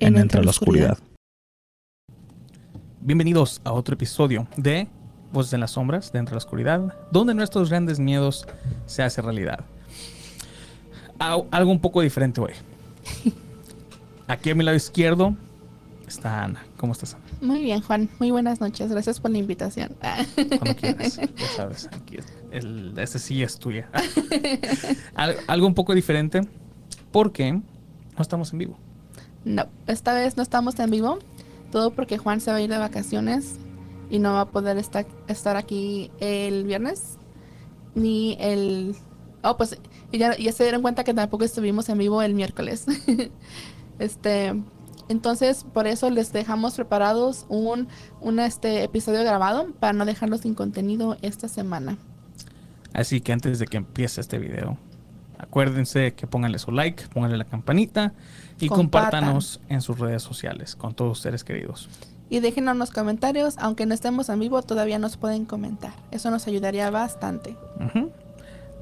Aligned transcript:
En 0.00 0.16
Entre 0.16 0.42
la 0.42 0.50
Oscuridad. 0.50 0.98
Bienvenidos 3.00 3.60
a 3.64 3.72
otro 3.72 3.94
episodio 3.94 4.46
de 4.56 4.88
Voces 5.32 5.52
en 5.52 5.60
las 5.60 5.72
Sombras, 5.72 6.12
de 6.12 6.18
Entre 6.18 6.34
la 6.34 6.38
Oscuridad, 6.38 6.94
donde 7.10 7.34
nuestros 7.34 7.70
grandes 7.70 7.98
miedos 7.98 8.46
se 8.86 9.02
hacen 9.02 9.24
realidad. 9.24 9.64
Algo 11.18 11.70
un 11.70 11.80
poco 11.80 12.00
diferente 12.00 12.40
hoy. 12.40 12.52
Aquí 14.26 14.50
a 14.50 14.54
mi 14.54 14.64
lado 14.64 14.76
izquierdo 14.76 15.36
está 16.06 16.44
Ana. 16.44 16.64
¿Cómo 16.76 16.92
estás, 16.92 17.14
Ana? 17.14 17.24
Muy 17.42 17.62
bien, 17.62 17.80
Juan. 17.82 18.08
Muy 18.18 18.30
buenas 18.30 18.60
noches. 18.60 18.90
Gracias 18.90 19.20
por 19.20 19.30
la 19.30 19.38
invitación. 19.38 19.96
Cuando 20.58 20.76
quieras. 20.76 21.18
Ya 21.36 21.46
sabes, 21.56 21.88
aquí 21.92 22.18
el, 22.52 22.94
este 22.98 23.18
sí 23.18 23.42
es 23.42 23.58
tuya. 23.58 23.88
Al- 25.14 25.36
algo 25.46 25.66
un 25.66 25.74
poco 25.74 25.94
diferente 25.94 26.40
porque 27.12 27.52
no 27.52 27.62
estamos 28.18 28.52
en 28.52 28.58
vivo. 28.60 28.78
No, 29.44 29.66
esta 29.86 30.14
vez 30.14 30.36
no 30.36 30.42
estamos 30.42 30.78
en 30.78 30.90
vivo. 30.90 31.18
Todo 31.72 31.92
porque 31.92 32.18
Juan 32.18 32.40
se 32.40 32.50
va 32.50 32.58
a 32.58 32.60
ir 32.60 32.70
de 32.70 32.78
vacaciones 32.78 33.58
y 34.10 34.18
no 34.18 34.32
va 34.32 34.42
a 34.42 34.50
poder 34.50 34.76
estar, 34.76 35.06
estar 35.28 35.56
aquí 35.56 36.10
el 36.18 36.64
viernes 36.64 37.18
ni 37.94 38.36
el... 38.40 38.96
Oh, 39.42 39.56
pues 39.56 39.78
ya, 40.12 40.36
ya 40.36 40.52
se 40.52 40.64
dieron 40.64 40.82
cuenta 40.82 41.04
que 41.04 41.14
tampoco 41.14 41.44
estuvimos 41.44 41.88
en 41.88 41.98
vivo 41.98 42.20
el 42.22 42.34
miércoles. 42.34 42.86
este, 43.98 44.54
entonces 45.08 45.64
por 45.72 45.86
eso 45.86 46.10
les 46.10 46.32
dejamos 46.32 46.74
preparados 46.74 47.46
un, 47.48 47.88
un 48.20 48.38
este 48.40 48.82
episodio 48.82 49.20
grabado 49.20 49.72
para 49.78 49.92
no 49.92 50.04
dejarlo 50.04 50.38
sin 50.38 50.54
contenido 50.54 51.16
esta 51.22 51.48
semana. 51.48 51.96
Así 52.92 53.20
que 53.20 53.32
antes 53.32 53.58
de 53.60 53.66
que 53.66 53.76
empiece 53.76 54.20
este 54.20 54.38
video, 54.38 54.76
acuérdense 55.38 56.12
que 56.14 56.26
pónganle 56.26 56.58
su 56.58 56.72
like, 56.72 57.06
pónganle 57.08 57.38
la 57.38 57.44
campanita 57.44 58.12
y 58.60 58.68
Compartan. 58.68 59.20
compártanos 59.22 59.60
en 59.68 59.80
sus 59.80 59.98
redes 59.98 60.22
sociales 60.22 60.76
con 60.76 60.94
todos 60.94 61.12
ustedes 61.12 61.40
seres 61.40 61.44
queridos. 61.44 61.88
Y 62.28 62.38
déjenos 62.40 62.72
en 62.72 62.78
los 62.78 62.90
comentarios, 62.90 63.56
aunque 63.58 63.86
no 63.86 63.94
estemos 63.94 64.28
en 64.28 64.38
vivo, 64.38 64.62
todavía 64.62 64.98
nos 64.98 65.16
pueden 65.16 65.44
comentar. 65.44 65.92
Eso 66.12 66.30
nos 66.30 66.46
ayudaría 66.46 66.88
bastante. 66.90 67.56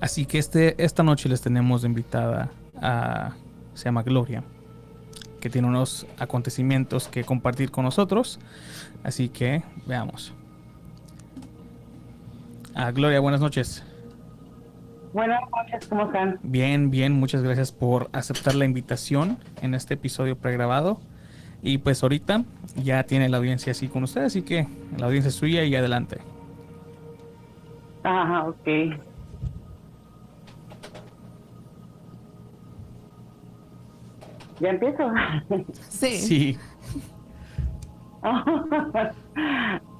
Así 0.01 0.27
que 0.27 0.39
este, 0.39 0.83
esta 0.83 1.03
noche 1.03 1.29
les 1.29 1.41
tenemos 1.41 1.85
invitada 1.85 2.51
a... 2.81 3.33
Se 3.75 3.87
llama 3.87 4.03
Gloria, 4.03 4.43
que 5.41 5.49
tiene 5.49 5.69
unos 5.69 6.07
acontecimientos 6.19 7.09
que 7.09 7.25
compartir 7.25 7.71
con 7.71 7.85
nosotros. 7.85 8.39
Así 9.03 9.29
que 9.29 9.63
veamos. 9.87 10.33
Ah, 12.75 12.91
Gloria, 12.91 13.21
buenas 13.21 13.41
noches. 13.41 13.83
Buenas 15.13 15.41
noches, 15.51 15.89
¿cómo 15.89 16.05
están? 16.05 16.39
Bien, 16.43 16.91
bien, 16.91 17.13
muchas 17.15 17.43
gracias 17.43 17.73
por 17.73 18.09
aceptar 18.13 18.55
la 18.55 18.65
invitación 18.65 19.39
en 19.63 19.75
este 19.75 19.95
episodio 19.95 20.37
pregrabado. 20.37 21.01
Y 21.63 21.79
pues 21.79 22.03
ahorita 22.03 22.45
ya 22.77 23.03
tiene 23.05 23.29
la 23.29 23.39
audiencia 23.39 23.73
así 23.73 23.89
con 23.89 24.05
ustedes, 24.05 24.29
así 24.29 24.43
que 24.43 24.69
la 24.97 25.07
audiencia 25.07 25.29
es 25.31 25.35
suya 25.35 25.65
y 25.65 25.75
adelante. 25.75 26.19
Ajá, 28.05 28.45
ok. 28.49 28.69
¿Ya 34.61 34.71
empiezo? 34.71 35.05
Sí. 35.89 36.17
Sí, 36.19 36.59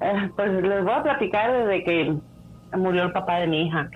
Eh, 0.01 0.29
pues 0.35 0.51
les 0.63 0.83
voy 0.83 0.93
a 0.93 1.03
platicar 1.03 1.51
desde 1.51 1.83
que 1.83 2.17
murió 2.77 3.03
el 3.03 3.11
papá 3.11 3.37
de 3.39 3.47
mi 3.47 3.63
hija. 3.67 3.89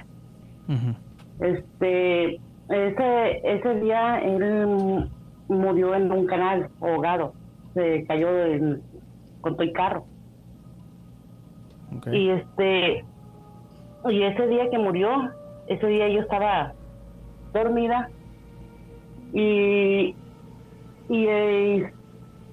ujú, 0.67 0.95
Este, 1.39 2.39
ese, 2.69 3.41
ese 3.43 3.75
día 3.81 4.19
él 4.19 5.09
murió 5.47 5.95
en 5.95 6.11
un 6.11 6.25
canal 6.25 6.69
ahogado. 6.81 7.33
Se 7.73 8.05
cayó 8.05 8.45
en- 8.45 8.81
con 9.41 9.53
todo 9.55 9.63
el 9.63 9.73
carro. 9.73 10.05
Y 12.11 12.29
este 12.29 13.05
y 14.09 14.23
ese 14.23 14.47
día 14.47 14.69
que 14.69 14.77
murió, 14.77 15.31
ese 15.67 15.87
día 15.87 16.09
yo 16.09 16.21
estaba 16.21 16.73
dormida 17.53 18.09
y 19.33 20.15
y, 21.09 21.27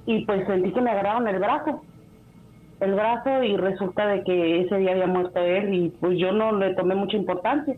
y 0.07 0.25
pues 0.27 0.47
sentí 0.47 0.73
que 0.73 0.81
me 0.81 0.91
agarraron 0.91 1.27
el 1.29 1.39
brazo 1.39 1.83
el 2.81 2.95
brazo 2.95 3.43
y 3.43 3.57
resulta 3.57 4.07
de 4.07 4.25
que 4.25 4.61
ese 4.63 4.77
día 4.79 4.93
había 4.93 5.07
muerto 5.07 5.39
él 5.41 5.75
y 5.75 5.91
pues 6.01 6.19
yo 6.19 6.33
no 6.33 6.53
le 6.53 6.75
tomé 6.75 6.95
mucha 6.95 7.17
importancia 7.17 7.77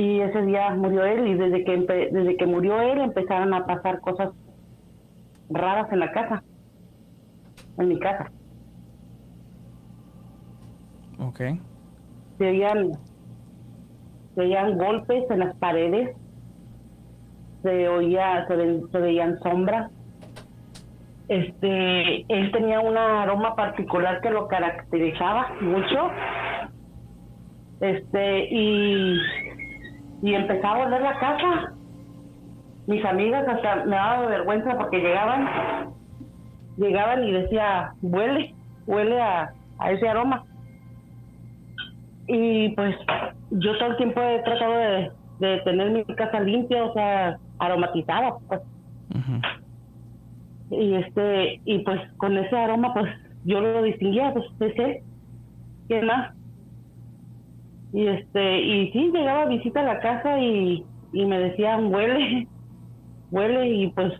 y 0.00 0.20
ese 0.20 0.42
día 0.42 0.70
murió 0.76 1.04
él 1.04 1.26
y 1.26 1.34
desde 1.34 1.64
que 1.64 1.76
empe- 1.76 2.10
desde 2.12 2.36
que 2.36 2.46
murió 2.46 2.80
él 2.80 3.00
empezaron 3.00 3.52
a 3.52 3.66
pasar 3.66 4.00
cosas 4.00 4.30
raras 5.50 5.90
en 5.92 5.98
la 5.98 6.12
casa 6.12 6.42
en 7.78 7.88
mi 7.88 7.98
casa 7.98 8.30
ok. 11.18 11.40
se 12.38 12.46
oían, 12.48 12.92
se 14.36 14.40
oían 14.40 14.78
golpes 14.78 15.24
en 15.30 15.40
las 15.40 15.56
paredes, 15.56 16.14
se 17.62 17.88
oía, 17.88 18.46
se, 18.46 18.54
ve- 18.54 18.82
se 18.92 18.98
veían 18.98 19.36
sombras. 19.40 19.90
Este, 21.26 22.20
él 22.32 22.52
tenía 22.52 22.78
un 22.80 22.96
aroma 22.96 23.56
particular 23.56 24.20
que 24.20 24.30
lo 24.30 24.46
caracterizaba 24.46 25.48
mucho. 25.60 26.10
Este, 27.80 28.46
y, 28.54 29.18
y 30.22 30.34
empezaba 30.34 30.84
a 30.84 30.86
oler 30.86 31.02
la 31.02 31.18
casa. 31.18 31.72
Mis 32.86 33.04
amigas 33.04 33.46
hasta 33.46 33.84
me 33.84 33.96
daba 33.96 34.26
vergüenza 34.26 34.76
porque 34.78 34.98
llegaban, 34.98 35.90
llegaban 36.76 37.24
y 37.24 37.32
decía, 37.32 37.92
huele, 38.02 38.54
huele 38.86 39.20
a, 39.20 39.52
a 39.78 39.92
ese 39.92 40.08
aroma 40.08 40.44
y 42.28 42.68
pues 42.70 42.94
yo 43.50 43.76
todo 43.78 43.90
el 43.90 43.96
tiempo 43.96 44.20
he 44.20 44.42
tratado 44.42 44.74
de, 44.74 45.10
de 45.40 45.60
tener 45.60 45.90
mi 45.90 46.04
casa 46.04 46.40
limpia, 46.40 46.84
o 46.84 46.92
sea, 46.92 47.38
aromatizada, 47.58 48.34
pues. 48.46 48.60
Y 50.70 50.94
este, 50.94 51.62
y 51.64 51.78
pues 51.78 51.98
con 52.18 52.36
ese 52.36 52.54
aroma, 52.54 52.92
pues 52.92 53.10
yo 53.44 53.60
lo 53.62 53.82
distinguía, 53.82 54.34
pues 54.34 54.44
es 54.60 54.78
él. 54.78 54.98
¿Quién 55.88 56.06
más? 56.06 56.34
Y 57.92 58.06
este, 58.06 58.60
y 58.60 58.92
sí, 58.92 59.10
llegaba 59.12 59.42
a 59.42 59.46
visita 59.46 59.80
a 59.80 59.94
la 59.94 60.00
casa 60.00 60.38
y, 60.38 60.84
y 61.12 61.24
me 61.24 61.38
decían, 61.38 61.92
huele, 61.92 62.46
huele, 63.30 63.68
y 63.68 63.88
pues, 63.88 64.12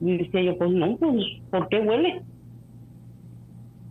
y 0.00 0.18
decía 0.18 0.42
yo, 0.42 0.58
pues 0.58 0.70
no, 0.70 0.96
pues, 0.96 1.24
¿por 1.50 1.68
qué 1.68 1.78
huele? 1.80 2.22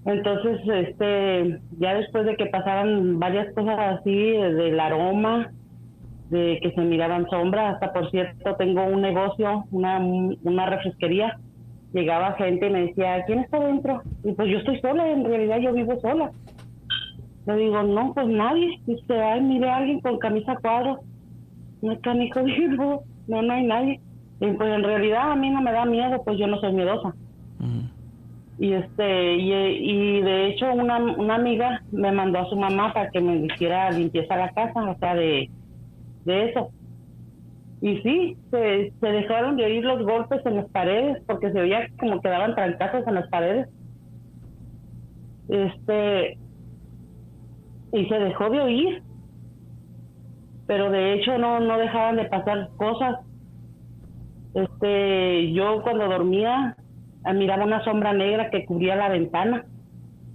Entonces, 0.06 0.59
este, 0.66 1.59
ya 1.79 1.94
después 1.94 2.25
de 2.25 2.35
que 2.35 2.47
pasaran 2.47 3.19
varias 3.19 3.53
cosas 3.53 4.00
así, 4.00 4.12
del 4.12 4.79
aroma, 4.79 5.52
de 6.29 6.59
que 6.62 6.72
se 6.72 6.81
miraban 6.81 7.29
sombras, 7.29 7.75
hasta 7.75 7.94
por 7.94 8.09
cierto 8.09 8.56
tengo 8.56 8.84
un 8.85 9.02
negocio, 9.02 9.66
una, 9.72 9.99
una 9.99 10.66
refresquería, 10.66 11.38
llegaba 11.93 12.34
gente 12.34 12.67
y 12.67 12.70
me 12.72 12.88
decía, 12.88 13.23
¿quién 13.26 13.40
está 13.40 13.59
dentro? 13.59 14.02
Y 14.23 14.32
pues 14.32 14.49
yo 14.49 14.58
estoy 14.59 14.79
sola, 14.79 15.08
en 15.09 15.26
realidad 15.26 15.59
yo 15.59 15.73
vivo 15.73 15.99
sola. 15.99 16.32
Le 17.46 17.55
digo, 17.55 17.82
no, 17.84 18.14
pues 18.14 18.28
nadie. 18.28 18.79
Dice, 18.85 19.20
ay, 19.20 19.41
mire 19.41 19.70
a 19.70 19.78
alguien 19.78 19.99
con 20.02 20.20
camisa 20.20 20.55
cuadros. 20.61 20.99
No 21.82 21.91
está 21.91 22.14
ni 22.14 22.29
jodido, 22.29 23.03
no, 23.28 23.41
no 23.41 23.53
hay 23.53 23.64
nadie. 23.64 23.99
Y 24.40 24.52
pues 24.53 24.73
en 24.73 24.84
realidad 24.84 25.32
a 25.32 25.35
mí 25.35 25.49
no 25.49 25.61
me 25.61 25.72
da 25.72 25.85
miedo, 25.85 26.22
pues 26.23 26.38
yo 26.38 26.47
no 26.47 26.59
soy 26.59 26.73
miedosa 26.73 27.14
ujú, 27.59 28.02
y 28.61 28.73
este 28.73 29.35
y, 29.38 29.53
y 29.53 30.22
de 30.22 30.47
hecho 30.49 30.72
una, 30.72 30.97
una 30.97 31.35
amiga 31.35 31.82
me 31.91 32.11
mandó 32.11 32.40
a 32.40 32.49
su 32.49 32.55
mamá 32.55 32.93
para 32.93 33.09
que 33.09 33.20
me 33.20 33.38
hiciera 33.47 33.90
limpieza 33.91 34.35
la 34.35 34.52
casa 34.52 34.91
o 34.91 34.97
sea 34.99 35.16
de, 35.16 35.49
de 36.26 36.49
eso 36.49 36.70
y 37.82 37.97
sí 38.02 38.38
se, 38.52 38.93
se 38.99 39.08
dejaron 39.08 39.58
de 39.58 39.66
oír 39.66 39.84
los 39.84 40.03
golpes 40.03 40.46
en 40.46 40.58
las 40.58 40.70
paredes 40.70 41.23
porque 41.26 41.52
se 41.52 41.59
veía 41.59 41.88
como 41.99 42.22
que 42.22 42.29
daban 42.29 42.53
trancazos 42.53 43.08
en 43.08 43.16
las 43.16 43.28
paredes 43.29 43.67
este 45.49 46.38
y 47.93 48.05
se 48.08 48.20
dejó 48.20 48.49
de 48.49 48.61
oír 48.61 49.03
pero 50.67 50.90
de 50.91 51.14
hecho 51.16 51.38
no 51.38 51.59
no 51.59 51.78
dejaban 51.78 52.17
de 52.17 52.26
pasar 52.26 52.70
cosas 52.78 53.17
Este, 54.53 55.53
yo 55.53 55.82
cuando 55.84 56.08
dormía 56.08 56.76
eh, 57.26 57.34
miraba 57.34 57.66
una 57.66 57.84
sombra 57.84 58.14
negra 58.14 58.49
que 58.49 58.66
cubría 58.66 58.96
la 58.96 59.09
ventana. 59.09 59.66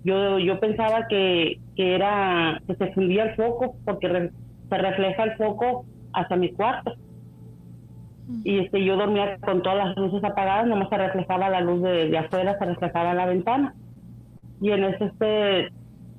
Yo, 0.05 0.39
yo 0.39 0.61
pensaba 0.61 1.07
que, 1.09 1.61
que 1.77 1.95
era 1.95 2.61
que 2.67 2.77
se 2.77 2.93
fundía 2.95 3.25
el 3.25 3.37
foco 3.37 3.77
porque 3.85 4.31
se 4.71 4.79
refleja 4.79 5.25
el 5.25 5.37
foco 5.37 5.85
hacia 6.15 6.37
mi 6.37 6.53
cuarto. 6.53 6.95
Y 8.45 8.61
este, 8.61 8.85
yo 8.85 8.97
dormía 8.97 9.39
con 9.39 9.63
todas 9.63 9.79
las 9.89 9.97
luces 9.97 10.23
apagadas, 10.25 10.67
nomás 10.67 10.89
se 10.89 10.99
reflejaba 10.99 11.51
la 11.51 11.61
luz 11.61 11.83
de, 11.83 12.09
de 12.09 12.19
afuera, 12.19 12.59
se 12.59 12.65
reflejaba 12.65 13.11
en 13.13 13.17
la 13.17 13.27
ventana. 13.27 13.75
Y 14.61 14.71
en 14.71 14.85
ese 14.85 15.05
este, 15.07 15.73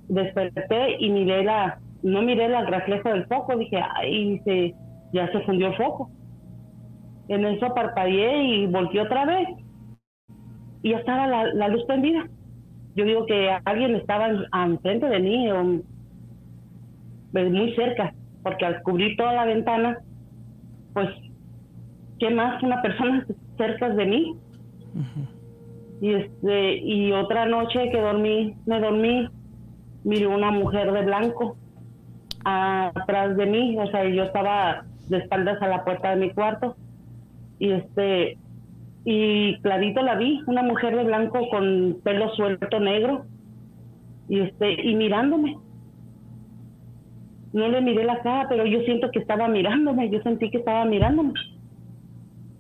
desperté 0.08 0.98
y 1.00 1.10
miré 1.10 1.44
la, 1.44 1.80
no 2.04 2.22
miré 2.22 2.46
el 2.46 2.68
reflejo 2.68 3.10
del 3.10 3.26
foco, 3.26 3.58
dije, 3.58 3.80
ay, 3.96 4.40
se, 4.46 4.74
ya 5.14 5.32
se 5.32 5.42
fundió 5.42 5.68
el 5.68 5.76
foco. 5.76 6.10
En 7.28 7.46
eso 7.46 7.74
parpadeé 7.74 8.44
y 8.44 8.68
volteé 8.68 9.02
otra 9.02 9.26
vez. 9.26 9.48
Y 10.84 10.92
ya 10.92 10.98
estaba 10.98 11.28
la, 11.28 11.68
luz 11.68 11.84
prendida. 11.86 12.28
Yo 12.96 13.06
digo 13.06 13.26
que 13.26 13.50
alguien 13.66 13.96
estaba 13.96 14.30
enfrente 14.66 15.08
de 15.08 15.20
mí, 15.20 15.52
o, 15.52 15.82
pues, 17.32 17.52
muy 17.52 17.76
cerca, 17.76 18.14
porque 18.44 18.66
al 18.66 18.82
cubrir 18.84 19.18
toda 19.18 19.34
la 19.34 19.46
ventana, 19.46 19.98
pues, 20.94 21.10
¿qué 22.20 22.30
más 22.30 22.62
una 22.64 22.82
persona 22.82 23.26
cerca 23.58 23.90
de 23.90 24.06
mí? 24.06 24.36
Y 26.00 26.14
este 26.14 26.78
y 26.78 27.12
otra 27.12 27.46
noche 27.46 27.90
que 27.92 28.00
dormí, 28.00 28.56
me 28.66 28.80
dormí, 28.80 29.28
miré 30.08 30.26
una 30.26 30.52
mujer 30.52 30.92
de 30.94 31.02
blanco 31.04 31.58
atrás 32.46 33.36
de 33.36 33.46
mí, 33.46 33.78
o 33.78 33.88
sea, 33.88 34.06
yo 34.06 34.24
estaba 34.24 34.86
de 35.10 35.18
espaldas 35.18 35.62
a 35.62 35.68
la 35.68 35.84
puerta 35.84 36.12
de 36.12 36.16
mi 36.16 36.32
cuarto 36.32 36.78
y 37.60 37.72
este 37.72 38.38
y 39.04 39.60
clarito 39.60 40.02
la 40.02 40.16
vi, 40.16 40.42
una 40.48 40.64
mujer 40.64 40.96
de 40.96 41.04
blanco 41.04 41.50
con 41.50 41.98
pelo 42.04 42.34
suelto 42.36 42.80
negro 42.80 43.26
y 44.30 44.40
este 44.40 44.82
y 44.82 44.96
mirándome. 44.96 45.58
No 47.52 47.68
le 47.68 47.82
miré 47.82 48.06
la 48.06 48.22
cara, 48.22 48.48
pero 48.48 48.66
yo 48.66 48.80
siento 48.82 49.12
que 49.12 49.20
estaba 49.20 49.50
mirándome, 49.50 50.10
yo 50.10 50.22
sentí 50.22 50.50
que 50.50 50.60
estaba 50.60 50.86
mirándome. 50.86 51.34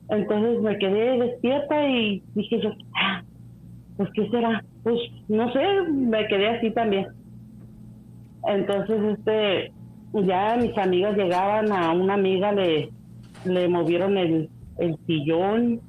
Entonces 0.09 0.61
me 0.61 0.77
quedé 0.79 1.17
despierta 1.17 1.87
y 1.87 2.23
dije 2.35 2.59
yo, 2.61 2.71
ah, 2.95 3.23
pues 3.95 4.09
qué 4.13 4.29
será, 4.31 4.63
pues 4.83 4.99
no 5.29 5.51
sé, 5.53 5.65
me 5.91 6.27
quedé 6.27 6.49
así 6.49 6.71
también. 6.71 7.07
Entonces 8.47 9.03
este 9.17 9.71
ya 10.13 10.55
mis 10.57 10.77
amigas 10.77 11.15
llegaban, 11.15 11.71
a 11.71 11.91
una 11.91 12.13
amiga 12.13 12.51
le, 12.51 12.89
le 13.45 13.67
movieron 13.67 14.17
el, 14.17 14.49
el 14.77 14.97
sillón, 15.05 15.81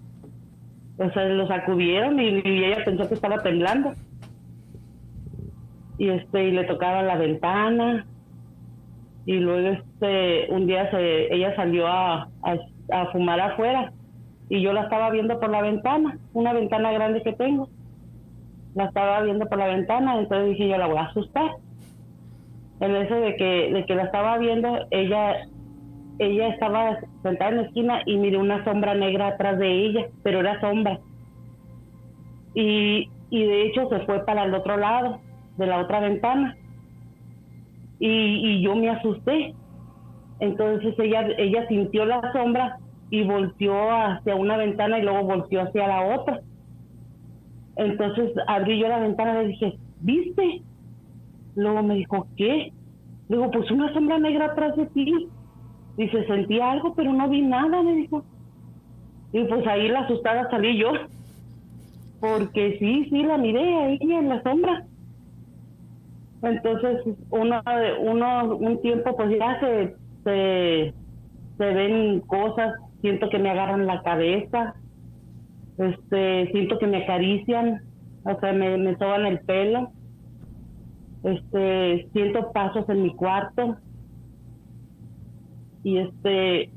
o 0.99 1.11
sea, 1.11 1.25
lo 1.27 1.47
sacudieron 1.47 2.19
y, 2.21 2.43
ella 2.45 2.85
pensó 2.85 3.09
que 3.09 3.15
estaba 3.15 3.39
temblando. 3.39 3.93
Y 5.99 6.09
este, 6.11 6.45
y 6.45 6.51
le 6.53 6.65
tocaba 6.65 7.03
la 7.03 7.17
ventana. 7.17 8.07
Y 9.25 9.35
luego 9.35 9.69
este, 9.69 10.53
un 10.53 10.67
día 10.67 10.91
se, 10.91 11.35
ella 11.35 11.55
salió 11.55 11.87
a, 11.87 12.29
a, 12.43 13.07
fumar 13.13 13.41
afuera 13.41 13.93
y 14.49 14.63
yo 14.63 14.73
la 14.73 14.85
estaba 14.85 15.11
viendo 15.11 15.39
por 15.39 15.51
la 15.51 15.61
ventana, 15.61 16.19
una 16.33 16.55
ventana 16.55 16.93
grande 16.93 17.23
que 17.23 17.35
tengo. 17.35 17.69
La 18.75 18.87
estaba 18.87 19.21
viendo 19.23 19.47
por 19.47 19.59
la 19.59 19.67
ventana, 19.67 20.19
entonces 20.19 20.51
dije 20.51 20.69
yo 20.69 20.79
la 20.79 20.87
voy 20.87 20.97
a 20.97 21.03
asustar 21.03 21.51
en 22.81 22.97
eso 22.97 23.15
de 23.17 23.37
que, 23.37 23.71
de 23.73 23.85
que 23.87 23.95
la 23.95 24.05
estaba 24.05 24.39
viendo, 24.39 24.79
ella, 24.91 25.49
ella 26.19 26.49
estaba 26.49 26.99
sentada 27.23 27.51
en 27.51 27.57
la 27.57 27.63
esquina 27.63 28.03
y 28.07 28.17
miré 28.17 28.37
una 28.37 28.65
sombra 28.65 28.95
negra 28.95 29.29
atrás 29.29 29.59
de 29.59 29.87
ella, 29.87 30.07
pero 30.23 30.41
era 30.41 30.61
sombra. 30.61 31.01
Y, 32.55 33.11
y 33.31 33.45
de 33.45 33.67
hecho 33.67 33.89
se 33.89 34.01
fue 34.01 34.25
para 34.25 34.45
el 34.45 34.55
otro 34.55 34.77
lado, 34.77 35.21
de 35.57 35.67
la 35.67 35.81
otra 35.81 36.01
ventana. 36.01 36.57
Y, 37.99 38.09
y 38.09 38.63
yo 38.63 38.77
me 38.77 38.91
asusté. 38.91 39.55
Entonces 40.41 40.95
ella, 40.99 41.27
ella 41.37 41.67
sintió 41.67 42.05
la 42.05 42.33
sombra 42.33 42.79
y 43.11 43.25
volteó 43.25 43.91
hacia 43.91 44.37
una 44.37 44.57
ventana 44.57 44.99
y 44.99 45.03
luego 45.03 45.25
volteó 45.25 45.63
hacia 45.63 45.89
la 45.89 46.03
otra. 46.17 46.41
Entonces 47.77 48.33
abrí 48.47 48.79
yo 48.79 48.89
la 48.89 49.01
ventana 49.01 49.35
y 49.35 49.37
le 49.43 49.49
dije, 49.49 49.79
¿viste? 50.01 50.63
Luego 51.59 51.83
me 51.83 51.97
dijo, 51.97 52.29
¿qué? 52.37 52.73
Digo, 53.29 53.51
pues 53.51 53.69
una 53.73 53.93
sombra 53.93 54.17
negra 54.19 54.47
atrás 54.47 54.77
de 54.77 54.87
ti. 54.87 55.29
Dice, 55.97 56.25
sentí 56.27 56.61
algo, 56.61 56.95
pero 56.95 57.13
no 57.13 57.29
vi 57.29 57.43
nada, 57.43 57.83
me 57.83 57.97
dijo. 57.97 58.23
Y 59.33 59.43
pues 59.43 59.67
ahí 59.67 59.89
la 59.89 60.01
asustada 60.01 60.49
salí 60.51 60.79
yo. 60.79 60.93
Porque 62.21 62.77
sí, 62.79 63.09
sí, 63.11 63.25
la 63.25 63.39
miré 63.39 63.75
ahí 63.75 63.99
en 64.01 64.29
la 64.29 64.41
sombra. 64.45 64.87
Entonces, 66.43 67.03
uno, 67.31 67.61
uno 68.03 68.57
un 68.57 68.81
tiempo, 68.81 69.17
pues 69.17 69.37
ya 69.37 69.59
se, 69.59 69.97
se, 70.23 70.95
ven 71.59 72.21
cosas, 72.21 72.75
siento 73.01 73.29
que 73.31 73.41
me 73.41 73.51
agarran 73.51 73.87
la 73.87 74.01
cabeza, 74.03 74.77
este, 75.77 76.53
siento 76.53 76.79
que 76.79 76.87
me 76.87 77.03
acarician, 77.03 77.83
o 78.23 78.39
sea, 78.39 78.53
me, 78.53 78.79
me 78.79 78.97
soban 78.97 79.27
el 79.27 79.41
pelo 79.41 79.91
este 81.23 82.09
siento 82.13 82.53
pasos 82.53 82.89
en 82.89 83.03
mi 83.03 83.15
cuarto. 83.15 83.77
Y 85.83 85.99
este 85.99 86.71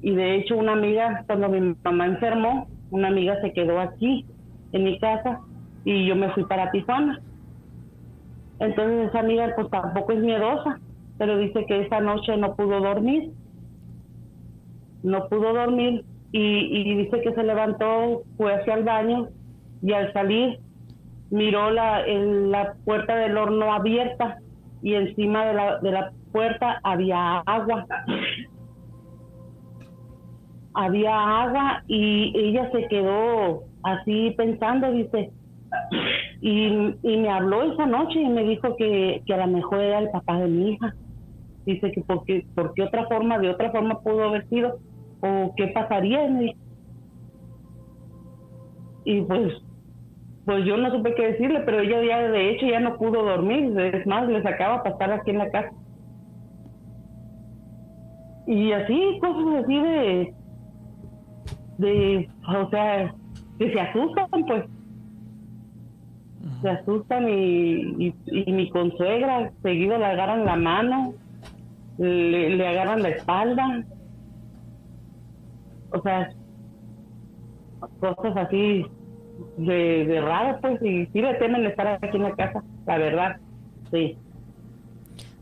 y 0.00 0.14
de 0.14 0.36
hecho 0.36 0.56
una 0.56 0.72
amiga 0.72 1.24
cuando 1.26 1.48
mi 1.48 1.74
mamá 1.82 2.06
enfermó 2.06 2.68
una 2.90 3.08
amiga 3.08 3.40
se 3.40 3.52
quedó 3.52 3.80
aquí 3.80 4.26
en 4.72 4.84
mi 4.84 4.98
casa 4.98 5.40
y 5.84 6.06
yo 6.06 6.16
me 6.16 6.30
fui 6.30 6.44
para 6.44 6.70
Tijuana. 6.70 7.20
Entonces 8.60 9.08
esa 9.08 9.20
amiga 9.20 9.52
pues 9.56 9.70
tampoco 9.70 10.12
es 10.12 10.20
miedosa 10.20 10.80
pero 11.18 11.38
dice 11.38 11.64
que 11.66 11.82
esa 11.82 12.00
noche 12.00 12.36
no 12.36 12.54
pudo 12.56 12.80
dormir. 12.80 13.30
No 15.02 15.28
pudo 15.28 15.52
dormir 15.52 16.04
y, 16.32 16.40
y 16.40 16.96
dice 16.96 17.20
que 17.20 17.32
se 17.34 17.42
levantó 17.44 18.22
fue 18.36 18.54
hacia 18.54 18.74
el 18.74 18.84
baño 18.84 19.28
y 19.82 19.92
al 19.92 20.12
salir 20.12 20.58
miró 21.30 21.70
la, 21.70 22.06
la 22.06 22.74
puerta 22.84 23.16
del 23.16 23.36
horno 23.36 23.72
abierta 23.72 24.38
y 24.82 24.94
encima 24.94 25.46
de 25.46 25.54
la, 25.54 25.78
de 25.78 25.90
la 25.92 26.12
puerta 26.32 26.80
había 26.82 27.38
agua. 27.40 27.86
Había 30.74 31.42
agua 31.42 31.82
y 31.86 32.32
ella 32.36 32.70
se 32.72 32.86
quedó 32.88 33.62
así 33.82 34.34
pensando, 34.36 34.90
dice, 34.90 35.30
y, 36.40 36.96
y 37.02 37.16
me 37.16 37.30
habló 37.30 37.62
esa 37.62 37.86
noche 37.86 38.20
y 38.20 38.28
me 38.28 38.42
dijo 38.44 38.76
que, 38.76 39.22
que, 39.24 39.34
a 39.34 39.46
lo 39.46 39.52
mejor 39.52 39.80
era 39.80 40.00
el 40.00 40.10
papá 40.10 40.38
de 40.38 40.48
mi 40.48 40.72
hija. 40.72 40.94
Dice 41.64 41.92
que 41.92 42.02
porque, 42.02 42.44
porque 42.54 42.82
otra 42.82 43.06
forma, 43.06 43.38
de 43.38 43.50
otra 43.50 43.70
forma 43.70 44.00
pudo 44.00 44.24
haber 44.24 44.46
sido, 44.48 44.78
o 45.20 45.54
qué 45.56 45.68
pasaría. 45.68 46.28
Y 49.04 49.22
pues 49.22 49.52
pues 50.44 50.64
yo 50.66 50.76
no 50.76 50.90
supe 50.90 51.14
qué 51.14 51.32
decirle, 51.32 51.60
pero 51.60 51.80
ella 51.80 52.02
ya 52.02 52.28
de 52.28 52.50
hecho 52.50 52.66
ya 52.66 52.80
no 52.80 52.96
pudo 52.96 53.22
dormir, 53.22 53.78
es 53.78 54.06
más, 54.06 54.28
le 54.28 54.42
sacaba 54.42 54.82
pasar 54.82 55.12
aquí 55.12 55.30
en 55.30 55.38
la 55.38 55.50
casa. 55.50 55.70
Y 58.46 58.72
así, 58.72 59.18
cosas 59.22 59.64
así 59.64 59.80
de, 59.80 60.34
de, 61.78 62.30
o 62.46 62.68
sea, 62.68 63.14
que 63.58 63.72
se 63.72 63.80
asustan, 63.80 64.28
pues. 64.46 64.64
Se 66.60 66.68
asustan 66.68 67.26
y, 67.28 68.14
y, 68.26 68.52
mi 68.52 68.68
consuegra 68.68 69.50
seguido 69.62 69.96
le 69.96 70.04
agarran 70.04 70.44
la 70.44 70.56
mano, 70.56 71.14
le, 71.96 72.50
le 72.50 72.68
agarran 72.68 73.02
la 73.02 73.08
espalda. 73.10 73.84
O 75.92 76.02
sea, 76.02 76.30
cosas 78.00 78.36
así 78.36 78.86
de, 79.56 80.04
de 80.06 80.20
raro, 80.20 80.58
pues, 80.60 80.82
y 80.82 81.06
sí 81.06 81.20
le 81.20 81.34
temen 81.34 81.64
estar 81.66 81.86
aquí 81.86 82.16
en 82.16 82.22
la 82.22 82.34
casa, 82.34 82.62
la 82.86 82.98
verdad, 82.98 83.36
sí. 83.90 84.16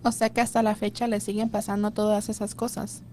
O 0.04 0.10
sea 0.10 0.30
que 0.30 0.40
hasta 0.40 0.62
la 0.62 0.74
fecha 0.74 1.06
le 1.06 1.20
siguen 1.20 1.48
pasando 1.48 1.90
todas 1.92 2.28
esas 2.28 2.54
cosas. 2.54 3.04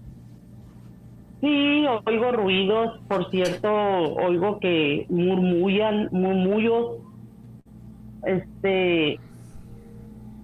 Sí, 1.40 1.86
oigo 2.04 2.32
ruidos, 2.32 3.00
por 3.08 3.30
cierto, 3.30 3.70
oigo 3.70 4.58
que 4.60 5.06
murmullan, 5.08 6.08
murmullos, 6.12 6.98
este, 8.24 9.18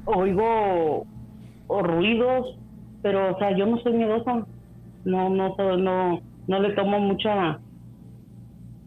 oigo 0.06 1.04
ruidos, 1.68 2.56
pero, 3.02 3.34
o 3.34 3.38
sea, 3.38 3.54
yo 3.54 3.66
no 3.66 3.78
soy 3.80 3.92
miedosa, 3.92 4.46
no, 5.04 5.28
no, 5.28 5.54
no, 5.76 6.20
no 6.46 6.60
le 6.60 6.70
tomo 6.70 6.98
mucha 6.98 7.58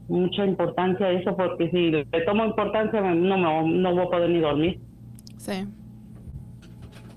mucha 0.09 0.45
importancia 0.45 1.05
a 1.05 1.11
eso 1.11 1.35
porque 1.37 1.69
si 1.69 1.91
le 1.91 2.05
tomo 2.25 2.45
importancia 2.45 2.99
no, 3.01 3.37
no, 3.37 3.67
no 3.67 3.93
voy 3.93 4.05
a 4.05 4.09
poder 4.09 4.29
ni 4.29 4.39
dormir. 4.39 4.79
Sí. 5.37 5.65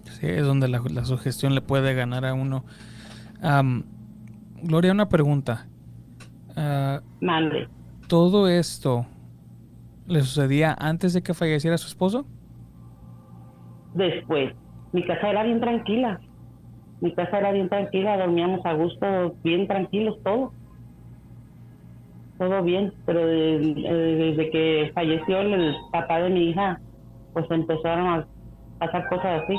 Sí, 0.05 0.27
es 0.27 0.47
donde 0.47 0.69
la, 0.69 0.81
la 0.93 1.05
sugestión 1.05 1.55
le 1.55 1.63
puede 1.63 1.95
ganar 1.95 2.25
a 2.25 2.35
uno. 2.35 2.65
Gloria, 4.63 4.93
una 4.93 5.09
pregunta. 5.09 5.67
Ah, 6.57 7.01
Mande. 7.21 7.67
¿Todo 8.07 8.47
esto 8.47 9.07
le 10.07 10.21
sucedía 10.21 10.77
antes 10.79 11.15
de 11.15 11.23
que 11.23 11.35
falleciera 11.35 11.79
su 11.79 11.89
esposo? 11.89 12.27
Después, 13.95 14.55
mi 14.93 15.05
casa 15.05 15.31
era 15.31 15.43
bien 15.43 15.61
tranquila. 15.61 16.21
Mi 17.01 17.13
casa 17.15 17.39
era 17.39 17.51
bien 17.51 17.69
tranquila, 17.69 18.17
dormíamos 18.17 18.65
a 18.65 18.75
gusto, 18.75 19.35
bien 19.43 19.67
tranquilos 19.67 20.19
todos. 20.23 20.53
Todo 22.39 22.63
bien, 22.63 22.93
pero 23.07 23.27
de- 23.27 23.57
eh, 23.87 24.17
desde 24.17 24.51
que 24.51 24.91
falleció 24.95 25.41
el 25.41 25.75
papá 25.93 26.21
de 26.21 26.31
mi 26.31 26.51
hija, 26.51 26.81
pues 27.33 27.49
empezaron 27.51 28.07
a 28.09 28.27
pasar 28.79 29.09
cosas 29.09 29.43
así. 29.45 29.57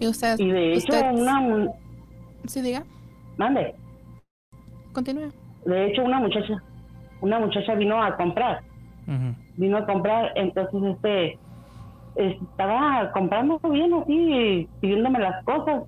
Y 0.00 0.06
usted, 0.08 0.38
Y 0.38 0.50
de 0.50 0.74
hecho, 0.74 0.92
usted, 0.92 1.12
una... 1.14 1.68
sí, 2.46 2.60
diga, 2.60 2.84
Mande. 3.38 3.74
continúe. 4.92 5.30
De 5.64 5.86
hecho, 5.86 6.02
una 6.04 6.20
muchacha, 6.20 6.62
una 7.20 7.38
muchacha 7.38 7.74
vino 7.74 8.02
a 8.02 8.16
comprar. 8.16 8.60
Vino 9.56 9.78
a 9.78 9.86
comprar, 9.86 10.32
entonces 10.34 10.82
este 10.96 11.38
estaba 12.16 13.10
comprando 13.12 13.58
bien 13.70 13.92
así, 13.94 14.68
pidiéndome 14.80 15.18
las 15.20 15.44
cosas 15.44 15.84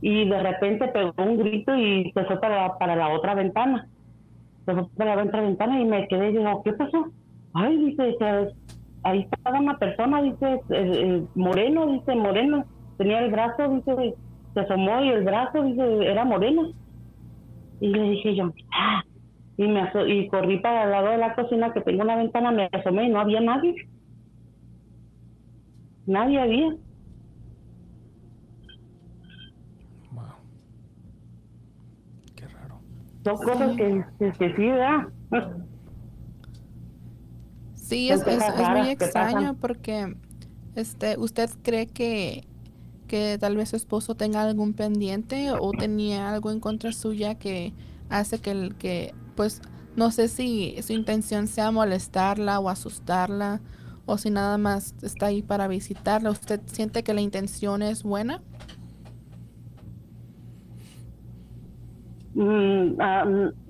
y 0.00 0.28
de 0.28 0.42
repente 0.42 0.88
pegó 0.88 1.12
un 1.18 1.38
grito 1.38 1.74
y 1.76 2.12
se 2.12 2.36
para, 2.36 2.76
para 2.78 2.96
la 2.96 3.08
otra 3.10 3.34
ventana. 3.34 3.88
Se 4.66 4.74
fue 4.74 4.86
para 4.96 5.16
la 5.16 5.24
otra 5.24 5.40
ventana 5.42 5.80
y 5.80 5.84
me 5.84 6.06
quedé 6.08 6.30
y 6.30 6.36
digo, 6.36 6.62
¿qué 6.64 6.72
pasó? 6.74 7.06
Ay, 7.54 7.76
dice, 7.78 8.14
"se- 8.18 8.52
ahí 9.02 9.20
estaba 9.30 9.58
una 9.60 9.78
persona, 9.78 10.22
dice, 10.22 10.54
eh, 10.54 10.60
eh, 10.70 11.24
moreno, 11.34 11.86
dice, 11.86 12.14
moreno, 12.14 12.64
tenía 12.98 13.20
el 13.20 13.30
brazo, 13.32 13.68
dice, 13.68 14.14
se 14.54 14.60
asomó 14.60 15.02
y 15.02 15.08
el 15.10 15.24
brazo, 15.24 15.62
dice, 15.62 16.06
era 16.06 16.24
moreno. 16.24 16.70
Y 17.80 17.88
le 17.88 18.02
dije 18.10 18.34
yo, 18.36 18.52
ah, 18.72 19.02
y 19.56 19.66
me 19.66 19.80
aso- 19.82 20.06
y 20.06 20.28
corrí 20.28 20.58
para 20.60 20.84
el 20.84 20.90
lado 20.90 21.08
de 21.10 21.18
la 21.18 21.34
cocina 21.34 21.72
que 21.72 21.80
tengo 21.80 22.02
una 22.02 22.16
ventana, 22.16 22.50
me 22.52 22.68
asomé 22.72 23.04
y 23.04 23.08
no 23.08 23.20
había 23.20 23.40
nadie. 23.40 23.74
Nadie 26.06 26.40
había. 26.40 26.68
Wow. 30.12 30.24
Qué 32.34 32.46
raro. 32.48 32.80
Son 33.36 33.46
cosas 33.46 33.76
que, 33.76 34.04
que, 34.18 34.32
que 34.32 34.56
sí, 34.56 34.66
¿verdad? 34.66 35.08
Sí, 37.74 38.10
es, 38.10 38.20
es, 38.26 38.42
es 38.42 38.68
muy 38.70 38.88
extraño 38.88 39.56
porque 39.60 40.14
este, 40.74 41.18
¿usted 41.18 41.50
cree 41.62 41.86
que, 41.86 42.46
que 43.06 43.36
tal 43.38 43.56
vez 43.56 43.70
su 43.70 43.76
esposo 43.76 44.14
tenga 44.14 44.42
algún 44.42 44.74
pendiente 44.74 45.50
o 45.52 45.72
tenía 45.72 46.30
algo 46.30 46.50
en 46.50 46.60
contra 46.60 46.92
suya 46.92 47.34
que 47.34 47.72
hace 48.08 48.38
que, 48.40 48.50
el, 48.50 48.76
que 48.76 49.14
pues, 49.36 49.60
no 49.96 50.10
sé 50.10 50.28
si 50.28 50.76
su 50.82 50.92
intención 50.92 51.46
sea 51.46 51.70
molestarla 51.70 52.60
o 52.60 52.68
asustarla 52.68 53.60
o 54.06 54.16
si 54.16 54.30
nada 54.30 54.56
más 54.56 54.94
está 55.02 55.26
ahí 55.26 55.42
para 55.42 55.68
visitarla? 55.68 56.30
¿Usted 56.30 56.60
siente 56.66 57.02
que 57.02 57.12
la 57.12 57.20
intención 57.20 57.82
es 57.82 58.02
buena? 58.02 58.42
A, 62.98 63.24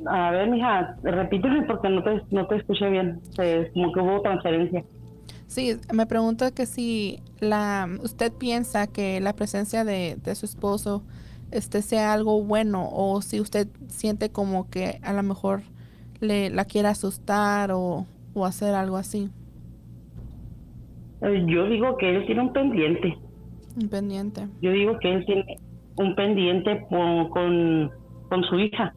a 0.07 0.31
ver, 0.31 0.51
mija, 0.51 0.97
repíteme 1.03 1.63
porque 1.67 1.89
no 1.89 2.03
te, 2.03 2.23
no 2.31 2.47
te 2.47 2.57
escuché 2.57 2.89
bien. 2.91 3.21
Se- 3.37 3.71
como 3.73 3.93
que 3.93 4.01
hubo 4.01 4.21
transferencia. 4.23 4.85
Sí, 5.47 5.77
me 5.93 6.07
pregunto 6.07 6.53
que 6.55 6.67
si 6.67 7.21
la 7.41 7.89
usted 8.03 8.33
piensa 8.33 8.87
que 8.87 9.21
la 9.21 9.33
presencia 9.33 9.85
de, 9.85 10.17
de 10.23 10.35
su 10.35 10.45
esposo 10.47 11.03
este 11.51 11.81
sea 11.81 12.13
algo 12.13 12.43
bueno 12.45 12.89
o 12.93 13.23
si 13.23 13.41
usted 13.41 13.69
siente 13.89 14.31
como 14.31 14.69
que 14.69 14.99
a 15.03 15.13
lo 15.15 15.23
mejor 15.23 15.63
le 16.21 16.51
la 16.51 16.65
quiere 16.67 16.89
asustar 16.89 17.71
o, 17.73 18.07
o 18.35 18.45
hacer 18.45 18.75
algo 18.75 18.97
así, 18.99 19.31
Eh, 21.23 21.45
Yo 21.47 21.67
digo 21.69 21.97
que 21.97 22.17
él 22.17 22.27
tiene 22.27 22.43
un 22.43 22.53
pendiente. 22.53 23.17
independiente. 23.77 24.47
Yo 24.61 24.71
digo 24.73 24.99
que 25.01 25.13
él 25.15 25.25
tiene 25.27 25.45
un 25.97 26.15
pendiente 26.15 26.85
con, 26.89 27.29
con, 27.31 27.91
con 28.29 28.45
su 28.45 28.59
hija. 28.59 28.95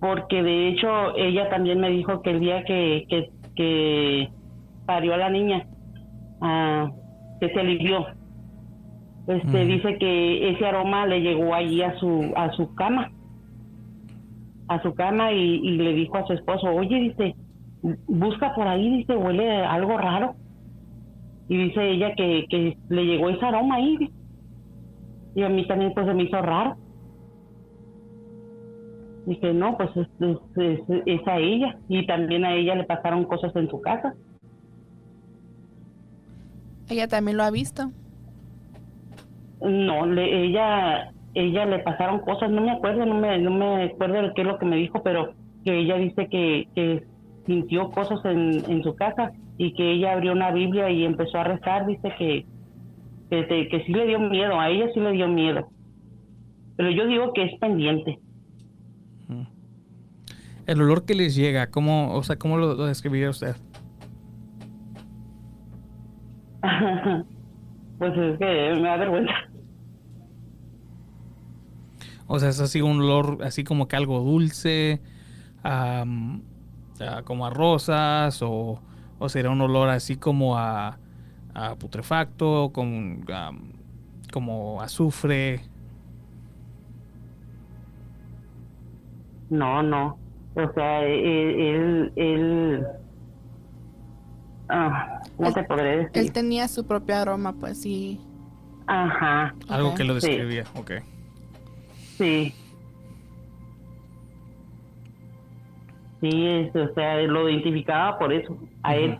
Porque 0.00 0.42
de 0.42 0.68
hecho 0.68 1.16
ella 1.16 1.48
también 1.48 1.80
me 1.80 1.90
dijo 1.90 2.22
que 2.22 2.30
el 2.30 2.40
día 2.40 2.64
que, 2.64 3.06
que, 3.08 3.30
que 3.54 4.30
parió 4.84 5.14
a 5.14 5.18
la 5.18 5.30
niña, 5.30 5.66
ah, 6.40 6.90
que 7.40 7.48
se 7.48 7.60
alivió, 7.60 8.06
este 9.26 9.64
dice 9.64 9.98
que 9.98 10.50
ese 10.50 10.66
aroma 10.66 11.06
le 11.06 11.20
llegó 11.20 11.52
allí 11.54 11.82
a 11.82 11.98
su, 11.98 12.32
a 12.36 12.52
su 12.52 12.74
cama. 12.74 13.10
A 14.68 14.80
su 14.82 14.94
cama 14.94 15.32
y, 15.32 15.56
y 15.62 15.76
le 15.78 15.92
dijo 15.94 16.16
a 16.16 16.26
su 16.26 16.32
esposo, 16.32 16.68
oye, 16.68 17.00
dice, 17.00 17.34
busca 18.06 18.54
por 18.54 18.68
ahí, 18.68 18.98
dice, 18.98 19.16
huele 19.16 19.64
algo 19.64 19.96
raro. 19.98 20.34
Y 21.48 21.56
dice 21.56 21.90
ella 21.90 22.14
que, 22.14 22.46
que 22.48 22.76
le 22.88 23.04
llegó 23.04 23.30
ese 23.30 23.44
aroma 23.44 23.76
ahí. 23.76 24.10
Y 25.34 25.42
a 25.42 25.48
mí 25.48 25.66
también 25.66 25.92
pues 25.94 26.06
se 26.06 26.14
me 26.14 26.24
hizo 26.24 26.40
raro. 26.40 26.76
Dije, 29.26 29.52
no, 29.52 29.76
pues 29.76 29.90
es, 29.96 30.08
es, 30.20 30.38
es- 30.56 31.02
es 31.06 31.26
a 31.28 31.38
ella. 31.38 31.76
Y 31.88 32.06
también 32.06 32.44
a 32.44 32.54
ella 32.54 32.74
le 32.76 32.84
pasaron 32.84 33.24
cosas 33.24 33.54
en 33.56 33.68
su 33.68 33.80
casa. 33.80 34.14
Ella 36.88 37.08
también 37.08 37.36
lo 37.36 37.42
ha 37.44 37.50
visto. 37.50 37.90
No, 39.60 40.06
le, 40.06 40.44
ella 40.46 41.12
ella 41.34 41.66
le 41.66 41.80
pasaron 41.80 42.20
cosas, 42.20 42.50
no 42.50 42.62
me 42.62 42.70
acuerdo, 42.70 43.04
no 43.04 43.14
me, 43.14 43.38
no 43.38 43.50
me 43.50 43.84
acuerdo 43.84 44.22
de 44.22 44.32
qué 44.34 44.42
es 44.42 44.46
lo 44.46 44.58
que 44.58 44.64
me 44.66 44.76
dijo, 44.76 45.02
pero 45.02 45.34
que 45.64 45.78
ella 45.80 45.96
dice 45.96 46.28
que, 46.30 46.68
que 46.74 47.04
sintió 47.44 47.90
cosas 47.90 48.24
en, 48.24 48.62
en 48.70 48.82
su 48.82 48.94
casa 48.94 49.32
y 49.58 49.74
que 49.74 49.92
ella 49.92 50.12
abrió 50.12 50.32
una 50.32 50.50
Biblia 50.52 50.90
y 50.90 51.04
empezó 51.04 51.38
a 51.38 51.44
rezar, 51.44 51.86
dice 51.86 52.10
que, 52.18 52.46
que, 53.28 53.68
que 53.68 53.84
sí 53.84 53.92
le 53.92 54.06
dio 54.06 54.18
miedo, 54.18 54.58
a 54.58 54.70
ella 54.70 54.86
sí 54.94 55.00
le 55.00 55.12
dio 55.12 55.28
miedo. 55.28 55.68
Pero 56.76 56.90
yo 56.90 57.06
digo 57.06 57.32
que 57.34 57.44
es 57.44 57.58
pendiente. 57.58 58.18
El 60.66 60.82
olor 60.82 61.04
que 61.04 61.14
les 61.14 61.34
llega, 61.34 61.70
¿cómo, 61.70 62.14
o 62.14 62.22
sea, 62.22 62.36
cómo 62.38 62.58
lo, 62.58 62.74
lo 62.74 62.86
describiría 62.86 63.30
usted? 63.30 63.56
pues 67.98 68.12
es 68.16 68.38
que 68.38 68.44
me 68.80 68.88
da 68.88 68.96
vergüenza. 68.96 69.32
O 72.26 72.38
sea, 72.38 72.48
es 72.48 72.60
así 72.60 72.80
un 72.82 73.00
olor, 73.00 73.38
así 73.44 73.62
como 73.64 73.86
que 73.88 73.96
algo 73.96 74.20
dulce, 74.20 75.00
a- 75.62 77.22
como 77.24 77.46
a 77.46 77.50
rosas, 77.50 78.40
o, 78.42 78.80
o 79.18 79.28
será 79.28 79.50
un 79.50 79.60
olor 79.60 79.88
así 79.90 80.16
como 80.16 80.56
a, 80.58 80.98
a 81.54 81.74
putrefacto, 81.76 82.70
con, 82.72 83.24
como 84.32 84.80
azufre. 84.82 85.60
No, 89.48 89.82
no. 89.82 90.18
O 90.56 90.72
sea, 90.72 91.04
él, 91.04 91.60
él, 91.60 92.12
él- 92.16 92.86
ah, 94.70 95.20
¿cómo 95.36 95.48
Él- 95.48 95.54
te 95.54 95.64
podré 95.64 95.96
decir? 95.98 96.10
Él 96.14 96.32
tenía 96.32 96.66
su 96.68 96.86
propio 96.86 97.14
aroma, 97.16 97.52
pues 97.52 97.80
sí. 97.82 98.20
Ajá, 98.86 99.54
Algo 99.68 99.94
que 99.94 100.04
lo 100.04 100.18
Sí. 100.20 100.28
describía, 100.28 100.64
ok. 100.76 100.92
sí. 102.16 102.54
Sí, 106.20 106.46
es, 106.46 106.74
o 106.74 106.92
sea, 106.94 107.20
lo 107.22 107.48
identificaba 107.48 108.18
por 108.18 108.32
eso, 108.32 108.56
a 108.82 108.96
él. 108.96 109.18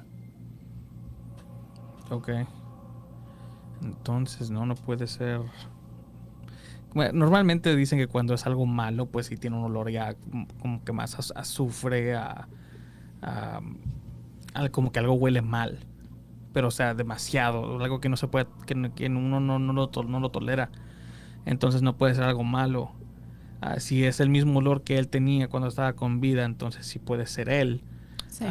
Ok. 2.11 2.31
Entonces, 3.83 4.51
no, 4.51 4.65
no 4.65 4.75
puede 4.75 5.07
ser. 5.07 5.41
Bueno, 6.97 7.13
normalmente 7.13 7.77
dicen 7.77 7.99
que 7.99 8.07
cuando 8.07 8.33
es 8.33 8.47
algo 8.47 8.65
malo, 8.65 9.05
pues 9.05 9.27
sí 9.27 9.37
tiene 9.37 9.55
un 9.59 9.65
olor 9.65 9.91
ya 9.91 10.15
como- 10.61 10.83
que 10.83 10.93
más 10.93 11.19
az- 11.19 11.35
azufre, 11.37 12.15
a, 12.15 12.49
a- 13.21 13.61
a- 14.55 14.69
como 14.71 14.91
que 14.93 14.99
algo 15.01 15.13
huele 15.13 15.43
mal. 15.43 15.81
Pero, 16.55 16.69
o 16.69 16.71
sea, 16.71 16.95
demasiado, 16.95 17.79
algo 17.85 18.01
que 18.01 18.09
no 18.09 18.17
se 18.17 18.29
puede, 18.29 18.47
que, 18.65 18.75
no- 18.75 18.95
que 18.95 19.09
uno 19.09 19.41
no, 19.41 19.59
no 19.59 19.73
lo, 19.75 19.91
to- 19.91 20.05
no 20.05 20.21
lo 20.21 20.31
tolera. 20.31 20.71
Entonces 21.45 21.83
no 21.83 21.99
puede 21.99 22.15
ser 22.15 22.25
algo 22.25 22.45
malo. 22.45 22.93
Si 23.77 24.03
es 24.05 24.19
el 24.21 24.31
mismo 24.31 24.61
olor 24.61 24.81
que 24.83 24.97
él 24.97 25.09
tenía 25.09 25.49
cuando 25.49 25.69
estaba 25.69 25.93
con 25.93 26.21
vida, 26.23 26.45
entonces 26.47 26.87
sí 26.87 26.99
puede 26.99 27.27
ser 27.27 27.51
él. 27.51 27.83
Sí. 28.29 28.45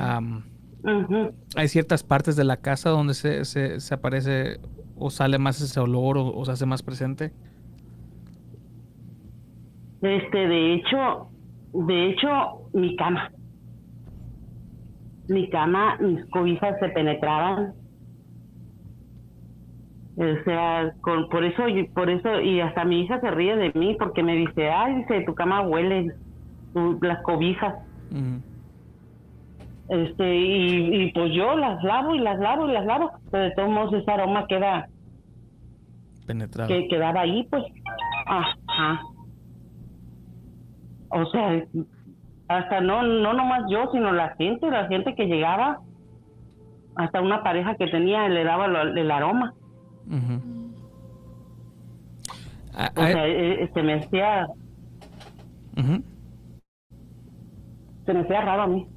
Ujú. 0.83 1.33
hay 1.55 1.67
ciertas 1.67 2.03
partes 2.03 2.35
de 2.35 2.43
la 2.43 2.57
casa 2.57 2.91
donde 2.91 3.15
se, 3.15 3.43
se, 3.45 3.79
se 3.79 3.93
aparece 3.95 4.59
o 4.95 5.09
sale 5.09 5.39
más 5.39 5.59
ese 5.61 5.79
olor 5.79 6.19
o, 6.19 6.27
o 6.27 6.45
se 6.45 6.51
hace 6.51 6.67
más 6.67 6.83
presente. 6.83 7.33
Este, 10.01 10.47
de 10.47 10.73
hecho, 10.73 11.29
de 11.73 12.09
hecho, 12.09 12.69
mi 12.73 12.95
cama. 12.95 13.31
Mi 15.27 15.49
cama, 15.49 15.97
mis 15.99 16.23
cobijas 16.29 16.77
se 16.79 16.89
penetraban. 16.89 17.73
O 20.17 20.43
sea, 20.45 20.93
con, 21.01 21.27
por 21.29 21.43
eso, 21.43 21.63
por 21.93 22.09
eso, 22.09 22.39
y 22.39 22.61
hasta 22.61 22.85
mi 22.85 23.01
hija 23.01 23.19
se 23.19 23.31
ríe 23.31 23.55
de 23.57 23.71
mí 23.73 23.97
porque 23.99 24.23
me 24.23 24.35
dice, 24.35 24.69
ay, 24.69 24.95
dice, 24.95 25.25
tu 25.25 25.33
cama 25.35 25.61
huele, 25.61 26.13
las 27.01 27.21
cobijas. 27.23 27.75
Este, 29.89 30.35
y, 30.35 31.03
y, 31.03 31.11
pues 31.11 31.33
yo 31.33 31.55
las 31.57 31.83
lavo 31.83 32.15
y 32.15 32.19
las 32.19 32.39
lavo 32.39 32.67
y 32.67 32.71
las 32.71 32.85
lavo, 32.85 33.11
pero 33.29 33.43
de 33.43 33.51
todos 33.51 33.69
modos 33.69 33.93
ese 33.93 34.09
aroma 34.09 34.47
queda 34.47 34.87
penetrado. 36.25 36.69
Que 36.69 36.87
quedaba 36.87 37.21
ahí, 37.21 37.45
pues. 37.49 37.63
Ajá. 38.25 39.01
O 41.15 41.25
sea, 41.27 41.63
hasta 42.49 42.81
no, 42.81 43.01
no 43.03 43.33
nomás 43.33 43.63
yo, 43.69 43.89
sino 43.93 44.11
la 44.11 44.35
gente, 44.35 44.69
la 44.69 44.87
gente 44.87 45.15
que 45.15 45.27
llegaba, 45.27 45.79
hasta 46.95 47.21
una 47.21 47.41
pareja 47.41 47.75
que 47.75 47.87
tenía 47.87 48.27
le 48.27 48.43
daba 48.43 48.65
el 48.65 49.11
aroma. 49.11 49.53
o 52.75 53.01
sea, 53.01 53.27
e, 53.27 53.63
e, 53.63 53.71
se 53.73 53.81
me 53.81 53.93
hacía... 53.93 54.47
Se 58.05 58.13
me 58.13 58.19
hacía 58.19 58.41
raro 58.41 58.61
a 58.63 58.67
mí. 58.67 58.87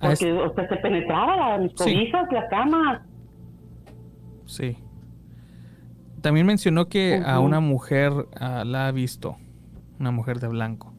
Porque, 0.00 0.32
o 0.32 0.54
sea, 0.54 0.68
se 0.68 0.76
penetraba 0.76 1.36
la, 1.36 1.58
mis 1.58 1.74
cobijas, 1.74 2.32
la 2.32 2.48
cama. 2.48 3.02
Sí. 4.46 4.76
También 6.20 6.46
mencionó 6.46 6.88
que 6.88 7.22
a 7.24 7.40
una 7.40 7.60
mujer 7.60 8.12
ah, 8.40 8.64
la 8.64 8.88
ha 8.88 8.92
visto, 8.92 9.36
una 9.98 10.10
mujer 10.10 10.40
de 10.40 10.48
blanco. 10.48 10.92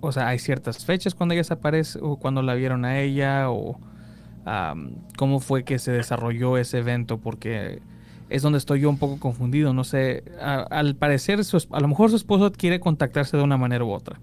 o 0.00 0.12
sea, 0.12 0.28
hay 0.28 0.38
ciertas 0.38 0.84
fechas 0.84 1.14
cuando 1.14 1.34
ella 1.34 1.42
aparece 1.50 1.98
o 2.00 2.16
cuando 2.16 2.42
la 2.42 2.54
vieron 2.54 2.84
a 2.84 3.00
ella 3.00 3.50
o 3.50 3.78
cómo 5.16 5.40
fue 5.40 5.64
que 5.64 5.78
se 5.78 5.92
desarrolló 5.92 6.56
ese 6.56 6.78
evento 6.78 7.18
porque 7.18 7.80
es 8.28 8.42
donde 8.42 8.58
estoy 8.58 8.80
yo 8.80 8.90
un 8.90 8.98
poco 8.98 9.18
confundido. 9.18 9.74
No 9.74 9.84
sé, 9.84 10.24
al 10.40 10.96
parecer 10.96 11.40
a 11.70 11.80
lo 11.80 11.88
mejor 11.88 12.10
su 12.10 12.16
esposo 12.16 12.50
quiere 12.52 12.80
contactarse 12.80 13.36
de 13.36 13.42
una 13.42 13.56
manera 13.56 13.84
u 13.84 13.90
otra. 13.90 14.18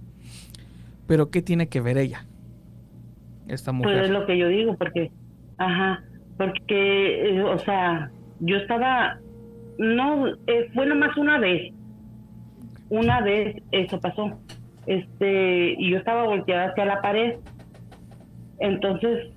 Pero 1.08 1.30
¿qué 1.30 1.42
tiene 1.42 1.70
que 1.70 1.82
ver 1.82 1.98
ella? 1.98 2.26
Esta 3.48 3.72
mujer. 3.72 3.94
Pues 3.94 4.06
es 4.06 4.12
lo 4.12 4.26
que 4.26 4.38
yo 4.38 4.48
digo, 4.48 4.76
porque, 4.76 5.12
ajá, 5.58 6.04
porque, 6.40 7.36
eh, 7.36 7.44
o 7.44 7.60
sea, 7.60 8.10
yo 8.40 8.56
estaba, 8.56 9.20
no, 9.78 10.26
eh, 10.48 10.70
fue 10.74 10.86
nomás 10.86 11.18
una 11.18 11.38
vez, 11.38 11.74
una 12.90 13.20
vez 13.20 13.62
eso 13.74 14.00
pasó, 14.00 14.40
este, 14.86 15.76
y 15.78 15.92
yo 15.92 15.98
estaba 15.98 16.24
volteada 16.24 16.70
hacia 16.70 16.86
la 16.86 17.02
pared, 17.02 17.36
entonces 18.60 19.34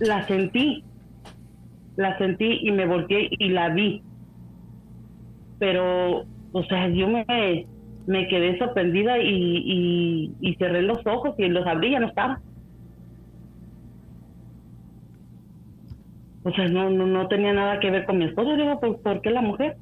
la 0.00 0.26
sentí, 0.26 0.82
la 1.96 2.16
sentí 2.16 2.60
y 2.62 2.72
me 2.72 2.86
volteé 2.86 3.28
y 3.30 3.50
la 3.50 3.68
vi, 3.68 4.02
pero, 5.58 6.24
o 6.52 6.64
sea, 6.66 6.88
yo 6.88 7.08
me, 7.08 7.66
me 8.06 8.26
quedé 8.28 8.56
sorprendida 8.56 9.18
y, 9.18 10.32
y, 10.40 10.54
cerré 10.54 10.80
los 10.80 11.06
ojos 11.06 11.34
y 11.36 11.46
los 11.48 11.66
abrí 11.66 11.88
y 11.88 11.92
ya 11.92 12.00
no 12.00 12.08
estaba. 12.08 12.40
O 16.44 16.52
sea, 16.52 16.68
no, 16.68 16.90
no, 16.90 17.06
no 17.06 17.26
tenía 17.28 17.52
nada 17.52 17.80
que 17.80 17.90
ver 17.90 18.04
con 18.04 18.18
mi 18.18 18.26
esposo. 18.26 18.54
Digo, 18.54 18.78
¿por, 18.78 19.00
¿por 19.00 19.20
qué 19.22 19.30
la 19.30 19.40
mujer? 19.40 19.76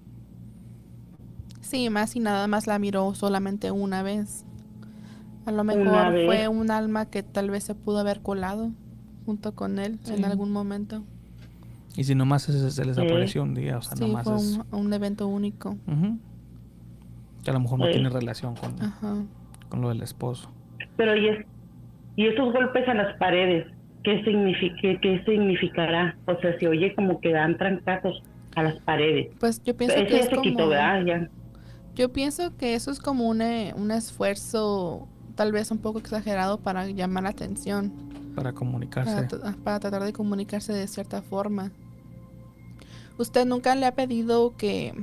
Sí, 1.61 1.90
más 1.90 2.14
y 2.16 2.21
nada 2.21 2.47
más 2.47 2.66
la 2.66 2.78
miró 2.78 3.14
solamente 3.14 3.71
una 3.71 4.02
vez. 4.02 4.47
A 5.45 5.52
lo 5.52 5.64
mejor 5.64 6.12
fue 6.26 6.47
un 6.49 6.71
alma 6.71 7.07
que 7.07 7.23
tal 7.23 7.50
vez 7.50 7.64
se 7.64 7.75
pudo 7.75 7.99
haber 7.99 8.21
colado 8.21 8.71
junto 9.26 9.54
con 9.54 9.78
él 9.78 9.99
en 10.07 10.25
algún 10.25 10.52
momento. 10.52 11.02
Y 11.97 12.04
si 12.04 12.14
nomás 12.14 12.42
se, 12.42 12.71
se 12.71 12.85
les 12.85 12.97
apareció 12.97 13.42
un 13.42 13.54
día, 13.54 13.78
o 13.78 13.83
sea, 13.83 13.97
sí, 13.97 14.14
fue 14.23 14.35
un, 14.78 14.92
evento 14.92 15.27
único 15.27 15.77
que 17.42 17.51
a 17.51 17.53
lo 17.53 17.61
mejor 17.61 17.81
no 17.81 17.90
tiene 17.90 18.09
relación 18.09 18.55
con, 18.55 19.25
con 19.68 19.81
lo 19.81 19.88
del 19.88 20.03
esposo. 20.03 20.51
Pero 20.96 21.16
y, 21.16 21.29
es, 21.29 21.46
y 22.16 22.27
esos 22.27 22.53
golpes 22.53 22.88
a 22.88 22.94
las 22.94 23.16
paredes, 23.18 23.66
¿qué, 24.05 24.23
significa, 24.25 25.01
qué 25.01 25.23
significará? 25.25 26.17
O 26.27 26.37
sea, 26.41 26.59
se 26.59 26.69
oye 26.69 26.95
como 26.95 27.21
que 27.21 27.33
dan 27.33 27.57
trancazos 27.57 28.23
a 28.55 28.62
las 28.62 28.77
paredes. 28.83 29.29
Pues 29.38 29.62
yo 29.65 29.77
pienso 29.77 29.97
que 30.07 30.19
es 30.19 30.29
como... 30.29 30.71
Yo 31.95 32.11
pienso 32.11 32.57
que 32.57 32.75
eso 32.75 32.91
es 32.91 33.01
como 33.01 33.29
un, 33.29 33.43
eh, 33.43 33.75
un 33.77 33.91
esfuerzo 33.91 35.09
tal 35.35 35.53
vez 35.53 35.71
un 35.71 35.79
poco 35.79 35.99
exagerado 35.99 36.59
para 36.59 36.87
llamar 36.87 37.25
la 37.25 37.31
atención. 37.31 37.93
Para 38.35 38.53
comunicarse. 38.53 39.37
Para, 39.37 39.53
para, 39.57 39.81
tratar 39.81 40.03
de 40.03 40.12
comunicarse 40.15 40.73
de 40.73 40.88
cierta 40.88 41.21
forma. 41.21 41.71
¿Usted 43.19 43.45
nunca 43.45 43.75
le 43.75 43.85
ha 43.85 43.95
pedido 43.95 44.57
que, 44.57 44.95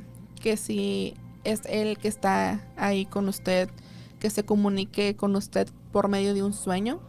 que 0.41 0.57
si 0.57 1.13
es 1.43 1.61
él 1.67 1.97
que 1.99 2.07
está 2.07 2.59
ahí 2.75 3.05
con 3.05 3.27
usted, 3.27 3.69
que 4.19 4.31
se 4.31 4.43
comunique 4.43 5.15
con 5.15 5.35
usted 5.35 5.67
por 5.91 6.07
medio 6.07 6.33
de 6.33 6.41
un 6.41 6.53
sueño? 6.53 6.99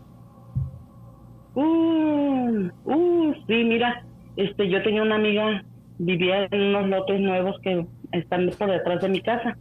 Uh, 1.54 2.68
uh, 2.84 3.34
sí, 3.46 3.64
mira, 3.64 4.02
este, 4.36 4.68
yo 4.68 4.82
tenía 4.82 5.02
una 5.02 5.16
amiga, 5.16 5.64
vivía 5.98 6.46
en 6.50 6.62
unos 6.62 6.88
lotes 6.88 7.20
nuevos 7.20 7.58
que 7.62 7.86
están 8.12 8.50
por 8.58 8.70
detrás 8.70 9.00
de 9.02 9.08
mi 9.08 9.20
casa. 9.20 9.56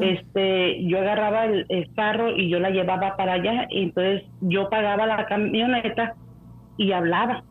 Este, 0.00 0.82
yo 0.86 0.98
agarraba 0.98 1.44
el, 1.44 1.90
carro 1.94 2.34
y 2.34 2.48
yo 2.48 2.58
la 2.58 2.70
llevaba 2.70 3.18
para 3.18 3.34
allá, 3.34 3.66
y 3.70 3.82
entonces 3.82 4.22
yo 4.40 4.70
pagaba 4.70 5.06
la 5.06 5.26
camioneta 5.26 6.14
y 6.78 6.92
hablaba. 6.92 7.44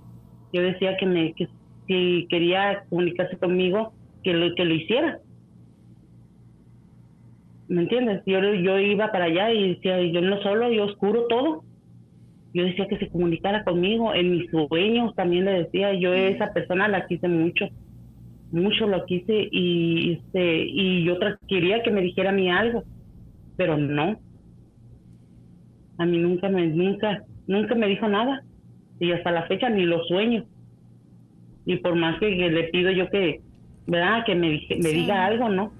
Yo 0.51 0.63
decía 0.63 0.97
que 0.97 1.05
me, 1.05 1.33
que 1.33 1.47
si 1.85 2.25
quería 2.31 2.85
comunicarse 2.89 3.37
conmigo, 3.37 3.93
que 4.23 4.33
lo, 4.33 4.55
que 4.55 4.65
lo 4.65 4.73
hiciera. 4.73 5.19
¿me 7.73 7.81
entiendes? 7.81 8.21
Yo, 8.25 8.39
yo 8.39 8.79
iba 8.79 9.11
para 9.11 9.25
allá 9.25 9.51
y 9.51 9.75
decía, 9.75 9.99
yo 10.01 10.21
no 10.21 10.41
solo, 10.41 10.71
yo 10.71 10.85
oscuro 10.85 11.25
todo. 11.27 11.63
Yo 12.53 12.63
decía 12.63 12.87
que 12.87 12.99
se 12.99 13.09
comunicara 13.09 13.63
conmigo, 13.63 14.13
en 14.13 14.31
mis 14.31 14.49
sueños 14.51 15.15
también 15.15 15.45
le 15.45 15.63
decía, 15.63 15.93
yo 15.93 16.13
esa 16.13 16.53
persona 16.53 16.87
la 16.87 17.07
quise 17.07 17.27
mucho, 17.27 17.65
mucho 18.51 18.87
lo 18.87 19.05
quise 19.05 19.49
y 19.51 20.13
este 20.13 20.65
y 20.67 21.03
yo 21.03 21.17
quería 21.47 21.81
que 21.81 21.89
me 21.89 22.01
dijera 22.01 22.29
a 22.29 22.33
mí 22.33 22.51
algo, 22.51 22.83
pero 23.57 23.77
no. 23.77 24.19
A 25.97 26.05
mí 26.05 26.19
nunca 26.19 26.47
me 26.49 26.67
nunca 26.67 27.23
nunca 27.47 27.73
me 27.73 27.87
dijo 27.87 28.07
nada 28.07 28.43
y 28.99 29.11
hasta 29.11 29.31
la 29.31 29.47
fecha 29.47 29.69
ni 29.69 29.85
lo 29.85 30.03
sueño. 30.03 30.45
Y 31.65 31.77
por 31.77 31.95
más 31.95 32.19
que, 32.19 32.29
le 32.29 32.63
pido 32.65 32.91
yo 32.91 33.09
que, 33.09 33.41
¿verdad? 33.87 34.25
Que 34.25 34.35
me, 34.35 34.61
me 34.69 34.89
diga 34.89 35.25
algo, 35.25 35.49
¿no? 35.49 35.71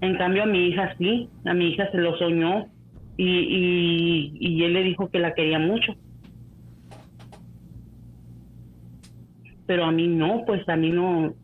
En 0.00 0.16
cambio 0.16 0.44
a 0.44 0.46
mi 0.46 0.68
hija 0.68 0.94
sí, 0.98 1.28
a 1.44 1.54
mi 1.54 1.70
hija 1.70 1.90
se 1.90 1.98
lo 1.98 2.16
soñó 2.18 2.68
y, 3.16 4.32
y, 4.38 4.64
él 4.64 4.72
le 4.72 4.82
dijo 4.82 5.08
que 5.08 5.18
la 5.18 5.34
quería 5.34 5.58
mucho. 5.58 5.94
Pero 9.66 9.84
a 9.84 9.92
mí 9.92 10.08
no, 10.08 10.42
pues 10.46 10.68
a 10.68 10.76
mí 10.76 10.90
no, 10.90 11.34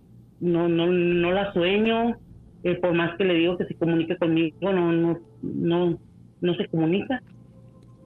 no, 0.41 0.69
no, 0.69 0.87
no 0.89 1.33
la 1.33 1.53
sueño. 1.53 2.17
Eh, 2.63 2.75
por 2.75 2.93
más 2.93 3.17
que 3.17 3.25
le 3.25 3.35
digo 3.35 3.57
que 3.57 3.65
se 3.65 3.75
comunique 3.75 4.17
conmigo, 4.17 4.73
no, 4.73 4.93
no, 4.93 5.19
no, 5.43 5.99
no 6.41 6.55
se 6.55 6.67
comunica. 6.69 7.23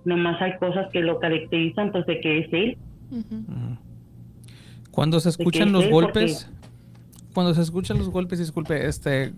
Nomás 0.05 0.41
hay 0.41 0.57
cosas 0.59 0.91
que 0.93 1.01
lo 1.01 1.19
caracterizan, 1.19 1.91
pues 1.91 2.07
de 2.07 2.21
que 2.21 2.39
es 2.41 2.53
él. 2.53 2.79
Cuando 4.91 5.19
se 5.19 5.31
escuchan 5.31 5.73
los 5.73 5.89
golpes, 5.89 6.51
cuando 7.33 7.55
se 7.55 7.63
escuchan 7.63 7.99
los 7.99 8.11
golpes, 8.11 8.39
disculpe, 8.39 8.87
este, 8.87 9.33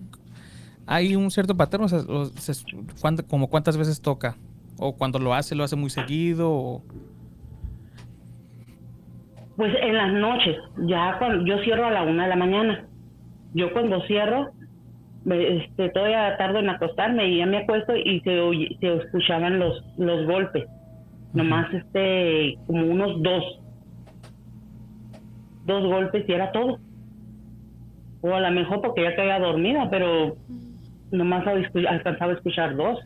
hay 0.86 1.16
un 1.16 1.30
cierto 1.30 1.56
patrón, 1.56 1.84
o 1.84 1.88
sea, 1.88 2.54
como 3.28 3.48
cuántas 3.48 3.76
veces 3.76 4.00
toca, 4.00 4.36
o 4.78 4.96
cuando 4.96 5.18
lo 5.18 5.34
hace, 5.34 5.54
lo 5.54 5.64
hace 5.64 5.76
muy 5.76 5.90
seguido, 5.90 6.82
Pues 9.56 9.74
en 9.80 9.96
las 9.96 10.12
noches, 10.12 10.56
ya 10.86 11.16
cuando 11.18 11.44
yo 11.44 11.58
cierro 11.64 11.86
a 11.86 11.90
la 11.90 12.02
una 12.02 12.24
de 12.24 12.28
la 12.28 12.36
mañana. 12.36 12.86
Yo 13.54 13.72
cuando 13.72 14.02
cierro, 14.02 14.50
este, 15.24 15.88
todavía 15.88 16.36
tardo 16.36 16.58
en 16.58 16.68
acostarme 16.68 17.26
y 17.26 17.38
ya 17.38 17.46
me 17.46 17.58
acuesto 17.58 17.96
y 17.96 18.20
se, 18.20 18.38
se 18.80 18.96
escuchaban 18.96 19.58
los, 19.58 19.82
los 19.96 20.26
golpes. 20.26 20.66
Nomás 21.32 21.72
este, 21.72 22.58
como 22.66 22.86
unos 22.86 23.22
dos. 23.22 23.60
Dos 25.64 25.84
golpes 25.86 26.28
y 26.28 26.32
era 26.32 26.52
todo. 26.52 26.78
O 28.20 28.34
a 28.34 28.40
lo 28.40 28.50
mejor 28.50 28.82
porque 28.82 29.02
ya 29.02 29.16
caía 29.16 29.38
dormida, 29.38 29.88
pero 29.90 30.36
nomás 31.10 31.46
alcanzaba 31.46 32.32
a 32.32 32.36
escuchar 32.36 32.76
dos. 32.76 32.98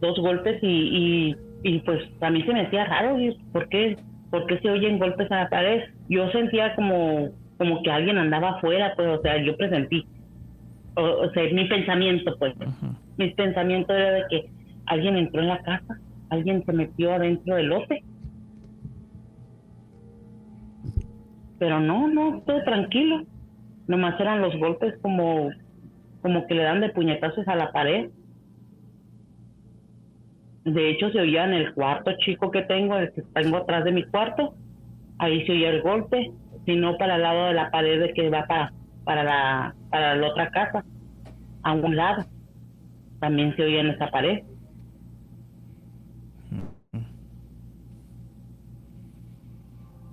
Dos 0.00 0.18
golpes 0.18 0.58
y, 0.62 1.36
y, 1.62 1.78
pues 1.80 2.02
a 2.22 2.30
mí 2.30 2.42
se 2.42 2.54
me 2.54 2.62
hacía 2.62 2.86
raro, 2.86 3.18
¿por 3.52 3.68
qué, 3.68 3.98
¿por 4.30 4.46
qué 4.46 4.58
se 4.60 4.70
oyen 4.70 4.98
golpes 4.98 5.30
a 5.30 5.42
la 5.42 5.48
pared? 5.50 5.82
Yo 6.08 6.30
sentía 6.30 6.74
como, 6.74 7.28
como 7.58 7.82
que 7.82 7.90
alguien 7.90 8.16
andaba 8.16 8.52
afuera, 8.52 8.94
pues 8.96 9.08
o 9.08 9.20
sea, 9.20 9.36
yo 9.44 9.54
presentí. 9.58 10.06
o, 10.94 11.28
sea, 11.32 11.42
mi 11.52 11.66
pensamiento, 11.66 12.34
pues, 12.38 12.54
mi 13.18 13.28
pensamiento 13.34 13.94
era 13.94 14.12
de 14.12 14.22
que 14.30 14.50
alguien 14.86 15.18
entró 15.18 15.42
en 15.42 15.48
la 15.48 15.58
casa, 15.58 16.00
alguien 16.30 16.64
se 16.64 16.72
metió 16.72 17.12
adentro 17.12 17.56
del 17.56 17.66
lote. 17.66 18.02
Pero 21.60 21.78
no, 21.78 22.08
no, 22.08 22.40
todo 22.40 22.64
tranquilo. 22.64 23.22
Nomás 23.86 24.18
eran 24.18 24.40
los 24.40 24.56
golpes 24.56 24.94
como, 25.02 25.50
como 26.22 26.46
que 26.46 26.54
le 26.54 26.62
dan 26.62 26.80
de 26.80 26.88
puñetazos 26.88 27.46
a 27.46 27.54
la 27.54 27.70
pared. 27.70 28.08
De 30.64 30.90
hecho, 30.90 31.10
se 31.10 31.20
oía 31.20 31.44
en 31.44 31.52
el 31.52 31.74
cuarto 31.74 32.12
chico 32.24 32.50
que 32.50 32.62
tengo, 32.62 32.96
el 32.96 33.12
que 33.12 33.22
tengo 33.34 33.58
atrás 33.58 33.84
de 33.84 33.92
mi 33.92 34.04
cuarto. 34.04 34.54
Ahí 35.18 35.44
se 35.44 35.52
oía 35.52 35.68
el 35.68 35.82
golpe, 35.82 36.32
sino 36.64 36.96
para 36.96 37.16
el 37.16 37.22
lado 37.22 37.48
de 37.48 37.54
la 37.54 37.70
pared 37.70 38.00
de 38.00 38.14
que 38.14 38.30
va 38.30 38.46
para, 38.46 38.72
para, 39.04 39.22
la, 39.22 39.74
para 39.90 40.16
la 40.16 40.28
otra 40.28 40.50
casa, 40.50 40.82
a 41.62 41.72
un 41.72 41.94
lado. 41.94 42.24
También 43.20 43.54
se 43.54 43.64
oía 43.64 43.80
en 43.80 43.88
esa 43.88 44.10
pared. 44.10 44.44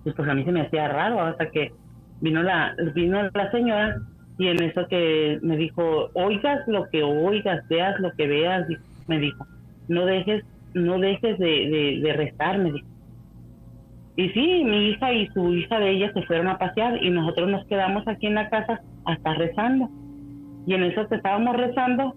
Y 0.07 0.11
pues 0.11 0.29
a 0.29 0.33
mí 0.33 0.45
se 0.45 0.53
me 0.53 0.61
hacía 0.61 0.87
raro 0.87 1.19
hasta 1.19 1.49
que 1.49 1.73
vino 2.21 2.41
la, 2.41 2.73
vino 2.95 3.21
la 3.23 3.51
señora 3.51 3.97
y 4.37 4.47
en 4.47 4.63
eso 4.63 4.87
que 4.87 5.37
me 5.41 5.57
dijo, 5.57 6.09
oigas 6.13 6.65
lo 6.67 6.87
que 6.89 7.03
oigas, 7.03 7.67
veas 7.67 7.99
lo 7.99 8.11
que 8.13 8.25
veas, 8.25 8.65
me 9.07 9.19
dijo, 9.19 9.45
no 9.89 10.05
dejes, 10.05 10.45
no 10.73 10.97
dejes 10.97 11.37
de, 11.39 11.45
de, 11.45 11.99
de 12.01 12.13
rezar, 12.13 12.57
me 12.59 12.71
dijo. 12.71 12.87
Y 14.15 14.29
sí, 14.29 14.63
mi 14.63 14.89
hija 14.89 15.11
y 15.11 15.27
su 15.27 15.53
hija 15.53 15.77
de 15.79 15.91
ella 15.91 16.13
se 16.13 16.21
fueron 16.23 16.47
a 16.47 16.57
pasear 16.57 17.03
y 17.03 17.09
nosotros 17.09 17.49
nos 17.49 17.65
quedamos 17.65 18.07
aquí 18.07 18.27
en 18.27 18.35
la 18.35 18.49
casa 18.49 18.79
hasta 19.05 19.33
rezando. 19.33 19.89
Y 20.65 20.73
en 20.73 20.83
eso 20.83 21.07
que 21.07 21.15
estábamos 21.15 21.55
rezando, 21.57 22.15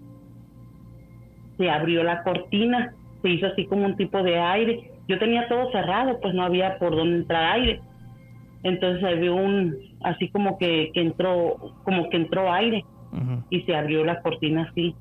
se 1.57 1.69
abrió 1.69 2.03
la 2.03 2.23
cortina, 2.23 2.93
se 3.21 3.29
hizo 3.29 3.47
así 3.47 3.65
como 3.65 3.85
un 3.85 3.97
tipo 3.97 4.23
de 4.23 4.39
aire. 4.39 4.90
Yo 5.11 5.19
tenía 5.19 5.45
todo 5.49 5.69
cerrado, 5.73 6.21
pues 6.21 6.33
no 6.33 6.43
había 6.43 6.79
por 6.79 6.95
dónde 6.95 7.17
entrar 7.17 7.59
aire. 7.59 7.81
Entonces 8.63 9.01
se 9.01 9.15
vio 9.15 9.35
un, 9.35 9.75
así 10.05 10.29
como 10.29 10.57
que, 10.57 10.89
que 10.93 11.01
entró, 11.01 11.57
como 11.83 12.09
que 12.09 12.15
entró 12.15 12.49
aire 12.49 12.85
y 13.49 13.61
se 13.63 13.75
abrió 13.75 14.05
la 14.05 14.21
cortina 14.21 14.69
así. 14.71 14.95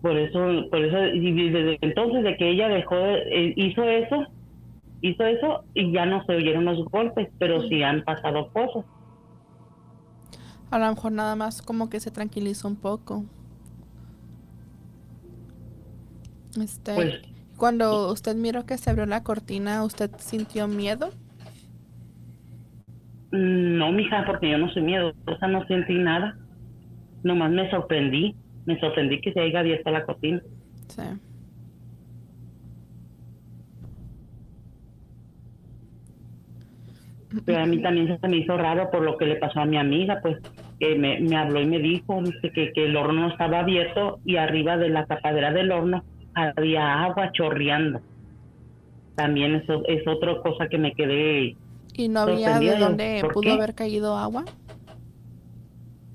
Por 0.00 0.18
eso, 0.18 0.68
por 0.72 0.84
eso, 0.84 1.06
y 1.14 1.50
desde 1.50 1.78
entonces 1.82 2.24
de 2.24 2.36
que 2.36 2.50
ella 2.50 2.66
dejó, 2.66 2.96
eh, 2.96 3.54
hizo 3.54 3.84
eso, 3.84 4.26
hizo 5.02 5.24
eso 5.24 5.64
y 5.74 5.92
ya 5.92 6.04
no 6.04 6.24
se 6.24 6.34
oyeron 6.34 6.64
los 6.64 6.84
golpes, 6.86 7.28
pero 7.38 7.62
sí 7.68 7.80
han 7.84 8.02
pasado 8.02 8.48
cosas. 8.48 8.84
A 10.72 10.80
lo 10.80 10.88
mejor 10.88 11.12
nada 11.12 11.36
más 11.36 11.62
como 11.62 11.88
que 11.88 12.00
se 12.00 12.10
tranquilizó 12.10 12.66
un 12.66 12.74
poco. 12.74 13.24
Este, 16.60 16.94
pues, 16.94 17.20
cuando 17.56 18.12
usted 18.12 18.34
miró 18.36 18.66
que 18.66 18.76
se 18.76 18.90
abrió 18.90 19.06
la 19.06 19.22
cortina, 19.22 19.84
¿usted 19.84 20.10
sintió 20.18 20.68
miedo? 20.68 21.10
Mm, 23.30 23.78
no, 23.78 23.92
mija, 23.92 24.24
porque 24.26 24.50
yo 24.50 24.58
no 24.58 24.70
soy 24.72 24.82
miedo, 24.82 25.12
o 25.26 25.36
sea, 25.38 25.48
no 25.48 25.66
sentí 25.66 25.94
nada. 25.94 26.36
Nomás 27.22 27.50
me 27.50 27.70
sorprendí 27.70 28.36
me 28.64 28.78
sorprendí 28.78 29.20
que 29.20 29.32
se 29.32 29.40
haya 29.40 29.60
abierto 29.60 29.90
la 29.90 30.04
cocina. 30.04 30.40
Sí. 30.88 31.02
Pero 37.44 37.62
a 37.62 37.66
mí 37.66 37.78
también 37.82 38.18
se 38.20 38.28
me 38.28 38.36
hizo 38.36 38.56
raro 38.56 38.90
por 38.90 39.02
lo 39.02 39.16
que 39.16 39.26
le 39.26 39.36
pasó 39.36 39.60
a 39.60 39.64
mi 39.66 39.76
amiga, 39.76 40.20
pues 40.22 40.38
que 40.78 40.96
me, 40.96 41.20
me 41.20 41.36
habló 41.36 41.60
y 41.60 41.66
me 41.66 41.78
dijo 41.78 42.22
que, 42.42 42.72
que 42.72 42.84
el 42.84 42.96
horno 42.96 43.28
estaba 43.28 43.60
abierto 43.60 44.20
y 44.24 44.36
arriba 44.36 44.76
de 44.76 44.90
la 44.90 45.06
tapadera 45.06 45.52
del 45.52 45.70
horno 45.72 46.04
había 46.34 47.04
agua 47.04 47.30
chorreando. 47.32 48.00
También 49.14 49.56
eso 49.56 49.82
es 49.86 50.06
otra 50.06 50.40
cosa 50.42 50.68
que 50.68 50.78
me 50.78 50.92
quedé. 50.92 51.56
¿Y 51.94 52.08
no 52.08 52.20
había 52.20 52.58
de 52.58 52.76
dónde 52.76 53.22
pudo 53.32 53.52
haber 53.52 53.74
caído 53.74 54.16
agua? 54.16 54.44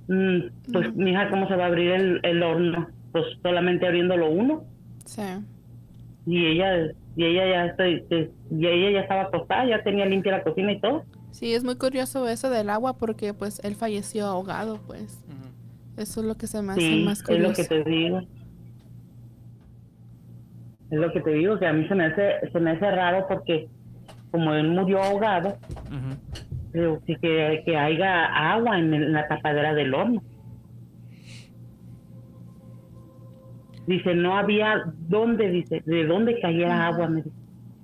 Mm, 0.07 0.71
pues, 0.71 0.95
mija, 0.95 1.29
¿cómo 1.29 1.47
se 1.47 1.55
va 1.55 1.65
a 1.65 1.67
abrir 1.67 1.91
el, 1.91 2.19
el 2.23 2.41
horno? 2.41 2.87
Pues 3.11 3.25
solamente 3.43 3.85
abriéndolo 3.85 4.29
uno. 4.29 4.63
Sí. 5.05 5.21
Y 6.25 6.45
ella, 6.45 6.91
y 7.15 7.25
ella 7.25 7.47
ya 7.47 7.65
estoy, 7.67 8.03
y 8.51 8.65
ella 8.65 8.91
ya 8.91 8.99
estaba 9.01 9.23
acostada, 9.23 9.65
ya 9.65 9.83
tenía 9.83 10.05
limpia 10.05 10.33
la 10.33 10.43
cocina 10.43 10.71
y 10.71 10.79
todo. 10.79 11.03
Sí, 11.31 11.53
es 11.53 11.63
muy 11.63 11.75
curioso 11.75 12.27
eso 12.27 12.49
del 12.49 12.69
agua 12.69 12.97
porque 12.97 13.33
pues 13.33 13.61
él 13.63 13.75
falleció 13.75 14.25
ahogado, 14.25 14.79
pues. 14.87 15.23
Eso 15.97 16.21
es 16.21 16.27
lo 16.27 16.35
que 16.35 16.47
se 16.47 16.61
me 16.61 16.73
hace 16.73 17.03
más 17.03 17.23
curioso. 17.23 17.51
es 17.51 17.57
lo 17.57 17.63
que 17.63 17.83
te 17.83 17.89
digo. 17.89 18.21
Es 20.89 20.99
lo 20.99 21.11
que 21.11 21.21
te 21.21 21.31
digo, 21.31 21.59
que 21.59 21.67
a 21.67 21.73
mí 21.73 21.87
se 21.87 21.95
me 21.95 22.05
hace, 22.05 22.49
se 22.51 22.59
me 22.59 22.71
hace 22.71 22.91
raro 22.91 23.25
porque 23.27 23.67
como 24.31 24.53
él 24.53 24.69
murió 24.69 25.01
ahogado, 25.01 25.57
que, 26.73 27.63
que 27.65 27.77
haya 27.77 28.25
agua 28.53 28.79
en 28.79 29.13
la 29.13 29.27
tapadera 29.27 29.73
del 29.73 29.93
horno. 29.93 30.21
Dice, 33.87 34.13
no 34.15 34.37
había 34.37 34.83
dónde, 35.07 35.49
dice, 35.49 35.81
de 35.85 36.05
dónde 36.05 36.39
cayera 36.41 36.87
agua, 36.87 37.09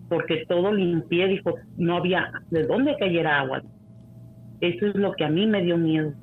porque 0.10 0.46
todo 0.48 0.74
limpié, 0.74 1.28
dijo, 1.28 1.56
no 1.78 1.96
había 1.96 2.30
de 2.52 2.63
dónde 2.63 2.98
cayera 2.98 3.39
agua. 3.39 3.63
Eso 4.60 4.88
es 4.88 4.96
lo 4.96 5.13
que 5.13 5.24
a 5.24 5.30
mí 5.30 5.48
me 5.48 5.62
dio 5.62 5.78
miedo. 5.78 6.13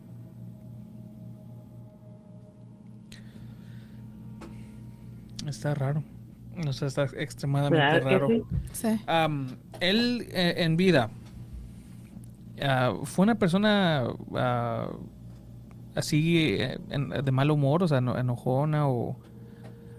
Está 5.46 5.74
raro. 5.74 6.02
O 6.68 6.72
sea, 6.72 6.88
está 6.88 7.04
extremadamente 7.16 8.00
raro. 8.00 8.28
él 9.80 10.26
eh, 10.32 10.54
en 10.58 10.76
vida, 10.76 11.10
Ah, 12.62 12.94
¿Fue 13.04 13.22
una 13.22 13.36
persona 13.36 14.04
uh, 14.06 14.96
así 15.94 16.56
eh, 16.60 16.78
de 17.22 17.32
mal 17.32 17.50
humor, 17.50 17.82
o 17.82 17.88
sea, 17.88 17.98
enojona 17.98 18.88
o, 18.88 19.16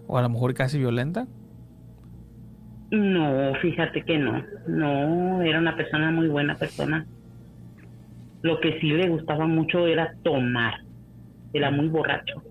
o 0.07 0.17
a 0.17 0.21
lo 0.21 0.29
mejor 0.29 0.53
casi 0.53 0.77
violenta? 0.77 1.27
No, 2.91 3.53
fíjate 3.61 4.03
que 4.03 4.17
no. 4.17 4.43
No, 4.67 5.41
era 5.41 5.59
una 5.59 5.75
persona 5.75 6.11
muy 6.11 6.27
buena 6.27 6.55
persona. 6.55 7.05
Lo 8.41 8.59
que 8.59 8.79
sí 8.79 8.87
le 8.89 9.07
gustaba 9.09 9.47
mucho 9.47 9.87
era 9.87 10.13
tomar. 10.23 10.73
Era 11.53 11.71
muy 11.71 11.87
borracho. 11.87 12.43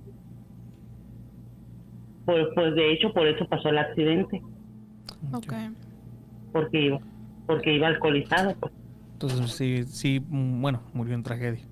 Pues, 2.31 2.47
pues 2.55 2.77
de 2.77 2.93
hecho, 2.93 3.13
por 3.13 3.27
eso 3.27 3.45
pasó 3.49 3.71
el 3.71 3.79
accidente. 3.79 4.41
Ok. 5.33 5.53
Porque 6.53 6.81
iba, 6.81 7.01
porque 7.45 7.75
iba 7.75 7.89
alcoholizado. 7.89 8.55
Pues. 8.55 8.73
Entonces 9.15 9.51
sí, 9.51 9.83
sí, 9.83 10.25
bueno, 10.29 10.81
murió 10.93 11.15
en 11.15 11.25
tragedia. 11.25 11.65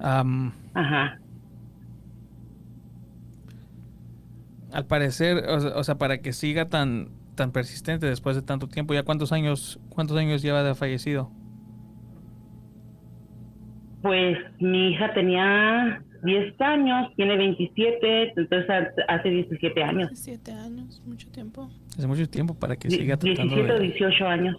Ajá. 0.00 1.20
Al 4.72 4.86
parecer, 4.86 5.44
o, 5.48 5.84
sea, 5.84 5.98
para 5.98 6.18
que 6.18 6.32
siga 6.32 6.68
tan 6.68 7.10
tan 7.36 7.52
persistente 7.52 8.06
después 8.06 8.34
de 8.34 8.42
tanto 8.42 8.66
tiempo, 8.66 8.92
¿ya 8.92 9.04
cuántos 9.04 9.30
años 9.30 9.78
cuántos 9.88 10.16
años 10.16 10.42
lleva 10.42 10.64
de 10.64 10.74
fallecido? 10.74 11.30
Pues 14.02 14.36
mi 14.58 14.90
hija 14.90 15.14
tenía 15.14 16.02
10 16.24 16.60
años, 16.62 17.12
tiene 17.16 17.36
27, 17.36 18.32
entonces 18.36 18.66
hace 19.08 19.28
17 19.28 19.82
años. 19.82 20.08
17 20.08 20.52
años, 20.52 21.02
mucho 21.06 21.30
tiempo. 21.30 21.68
Hace 21.90 22.06
mucho 22.06 22.28
tiempo 22.28 22.54
para 22.54 22.76
que 22.76 22.88
siga 22.90 23.18
tratando 23.18 23.54
17 23.54 23.72
o 23.72 23.78
18 23.78 24.26
años. 24.26 24.56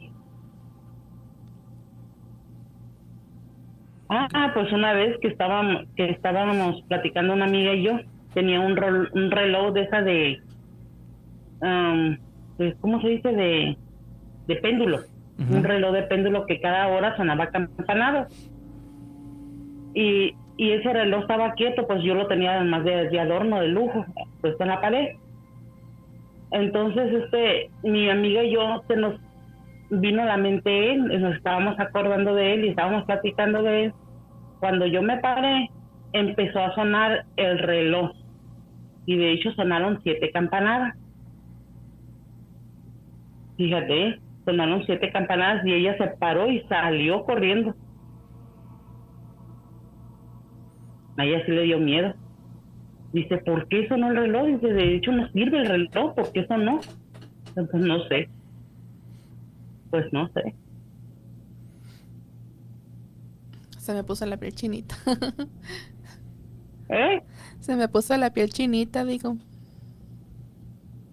Ah, 4.10 4.52
pues 4.54 4.72
una 4.72 4.94
vez 4.94 5.18
que 5.20 5.28
estábamos, 5.28 5.88
que 5.96 6.12
estábamos 6.12 6.84
platicando 6.84 7.34
una 7.34 7.46
amiga 7.46 7.74
y 7.74 7.84
yo, 7.84 8.00
tenía 8.36 8.60
un, 8.60 8.78
un 9.14 9.32
reloj 9.32 9.74
de 9.74 9.82
esa 9.82 10.02
de, 10.04 10.42
um, 11.62 12.18
pues, 12.58 12.76
¿cómo 12.80 13.02
se 13.02 13.08
dice? 13.08 13.30
De, 13.30 13.78
de 14.48 14.56
péndulo. 14.58 15.00
Un 15.38 15.64
reloj 15.64 15.92
de 15.94 16.04
péndulo 16.04 16.46
que 16.46 16.62
cada 16.62 16.88
hora 16.88 17.18
sonaba 17.18 17.48
campanado. 17.48 18.28
Y, 19.94 20.34
y 20.58 20.72
ese 20.72 20.94
reloj 20.94 21.22
estaba 21.22 21.54
quieto, 21.54 21.86
pues 21.86 22.02
yo 22.04 22.16
lo 22.16 22.28
tenía 22.28 22.62
de, 22.62 23.10
de 23.10 23.20
adorno, 23.20 23.60
de 23.60 23.68
lujo, 23.68 24.06
puesto 24.42 24.64
en 24.64 24.70
la 24.70 24.82
pared. 24.82 25.16
Entonces, 26.52 27.12
este, 27.24 27.70
mi 27.84 28.10
amiga 28.10 28.44
y 28.44 28.54
yo 28.54 28.84
se 28.88 28.96
nos 28.96 29.20
vino 29.90 30.22
a 30.22 30.26
la 30.26 30.38
mente 30.38 30.94
él, 30.94 31.22
nos 31.22 31.36
estábamos 31.36 31.80
acordando 31.80 32.34
de 32.34 32.54
él 32.54 32.66
y 32.66 32.70
estábamos 32.70 33.04
platicando 33.06 33.62
de 33.64 33.86
él. 33.86 33.94
Cuando 34.60 34.86
yo 34.86 35.02
me 35.02 35.18
paré, 35.18 35.70
empezó 36.14 36.60
a 36.60 36.74
sonar 36.76 37.26
el 37.36 37.60
reloj 37.60 38.12
y 39.06 39.18
de 39.18 39.34
hecho 39.34 39.52
sonaron 39.52 40.00
siete 40.04 40.32
campanadas. 40.32 40.96
Fíjate, 43.58 44.20
sonaron 44.46 44.86
siete 44.86 45.12
campanadas 45.12 45.66
y 45.66 45.74
ella 45.74 45.98
se 45.98 46.08
paró 46.18 46.50
y 46.50 46.62
salió 46.62 47.26
corriendo. 47.26 47.76
A 51.18 51.26
ella 51.26 51.46
sí 51.46 51.52
le 51.52 51.64
dio 51.64 51.80
miedo. 51.80 52.14
Dice, 53.14 53.38
¿por 53.38 53.68
qué 53.70 53.88
sonó 53.88 54.10
el 54.12 54.18
reloj? 54.18 54.48
Dice, 54.48 54.68
de 54.74 54.96
hecho 54.96 55.12
no 55.12 55.30
sirve 55.32 55.60
el 55.60 55.68
reloj, 55.68 56.14
¿por 56.16 56.32
qué 56.34 56.46
sonó? 56.48 56.80
Entonces 57.56 57.82
no 57.82 58.04
sé. 58.08 58.30
Pues 59.92 60.12
no 60.12 60.28
sé. 60.34 60.54
Se 63.78 63.94
me 63.94 64.04
puso 64.04 64.26
la 64.26 64.38
piel 64.38 64.54
chinita. 64.54 64.96
¿Eh? 66.90 67.22
Se 67.60 67.76
me 67.76 67.88
puso 67.88 68.18
la 68.18 68.32
piel 68.32 68.50
chinita, 68.50 69.06
digo. 69.06 69.38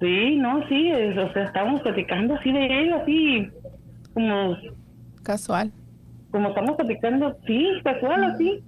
Sí, 0.00 0.36
no, 0.36 0.66
sí, 0.68 0.88
es- 0.90 1.16
o 1.16 1.32
sea, 1.32 1.44
estábamos 1.44 1.80
platicando 1.82 2.34
así 2.34 2.50
de 2.50 2.66
él, 2.82 2.92
así 2.94 3.48
como, 4.14 4.56
Casual. 5.22 5.70
como 6.30 6.48
estamos 6.48 6.76
platicando, 6.76 7.36
sí, 7.46 7.68
casual, 7.84 8.24
así. 8.24 8.64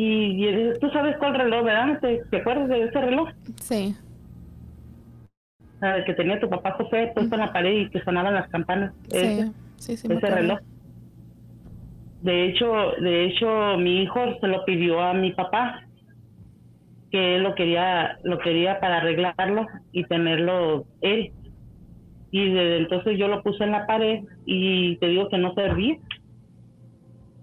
Y, 0.00 0.46
y 0.46 0.78
tú 0.78 0.88
sabes 0.90 1.16
cuál 1.16 1.34
reloj, 1.34 1.64
¿verdad? 1.64 1.98
¿Te, 2.00 2.22
te 2.30 2.36
acuerdas 2.36 2.68
de 2.68 2.84
ese 2.84 3.00
reloj? 3.00 3.30
Sí. 3.60 3.96
Ah, 5.80 5.96
El 5.96 6.04
que 6.04 6.14
tenía 6.14 6.38
tu 6.38 6.48
papá 6.48 6.70
José 6.74 7.10
puesto 7.14 7.34
en 7.34 7.40
la 7.40 7.52
pared 7.52 7.72
y 7.72 7.90
que 7.90 8.00
sonaban 8.04 8.34
las 8.34 8.48
campanas. 8.48 8.94
Ese, 9.10 9.42
Sí. 9.42 9.52
Sí, 9.76 9.96
sí, 9.96 10.08
me 10.08 10.14
ese 10.14 10.30
reloj. 10.30 10.60
De 12.22 12.46
hecho, 12.46 12.92
de 13.00 13.24
hecho, 13.24 13.76
mi 13.78 14.02
hijo 14.02 14.20
se 14.40 14.46
lo 14.46 14.64
pidió 14.64 15.00
a 15.00 15.14
mi 15.14 15.32
papá 15.32 15.82
que 17.10 17.34
él 17.34 17.42
lo 17.42 17.56
quería, 17.56 18.18
lo 18.22 18.38
quería 18.38 18.78
para 18.78 18.98
arreglarlo 18.98 19.66
y 19.90 20.04
tenerlo 20.04 20.84
él. 21.00 21.32
Y 22.30 22.50
desde 22.50 22.76
entonces 22.76 23.18
yo 23.18 23.26
lo 23.26 23.42
puse 23.42 23.64
en 23.64 23.72
la 23.72 23.84
pared 23.84 24.20
y 24.46 24.96
te 24.98 25.08
digo 25.08 25.28
que 25.28 25.38
no 25.38 25.54
servía. 25.54 25.96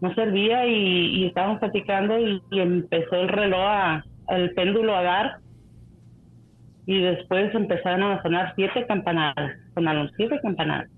No 0.06 0.14
servía 0.14 0.68
y, 0.68 1.22
y 1.22 1.26
estábamos 1.26 1.58
platicando 1.58 2.20
y, 2.20 2.40
y 2.52 2.60
empezó 2.60 3.16
el 3.16 3.28
reloj, 3.28 3.60
a, 3.60 4.06
el 4.28 4.54
péndulo 4.54 4.96
a 4.96 5.02
dar 5.02 5.40
y 6.86 7.02
después 7.02 7.56
empezaron 7.56 8.04
a 8.04 8.22
sonar 8.22 8.54
siete 8.56 8.86
campanadas, 8.86 9.54
sonaron 9.74 10.12
siete 10.16 10.40
campanadas. 10.44 10.92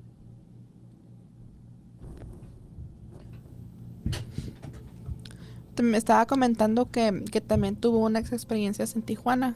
Me 5.82 5.96
estaba 5.98 6.26
comentando 6.26 6.92
que, 6.92 7.24
que 7.32 7.40
también 7.40 7.78
tuvo 7.78 8.00
unas 8.00 8.34
experiencias 8.34 8.94
en 8.98 9.04
Tijuana. 9.04 9.56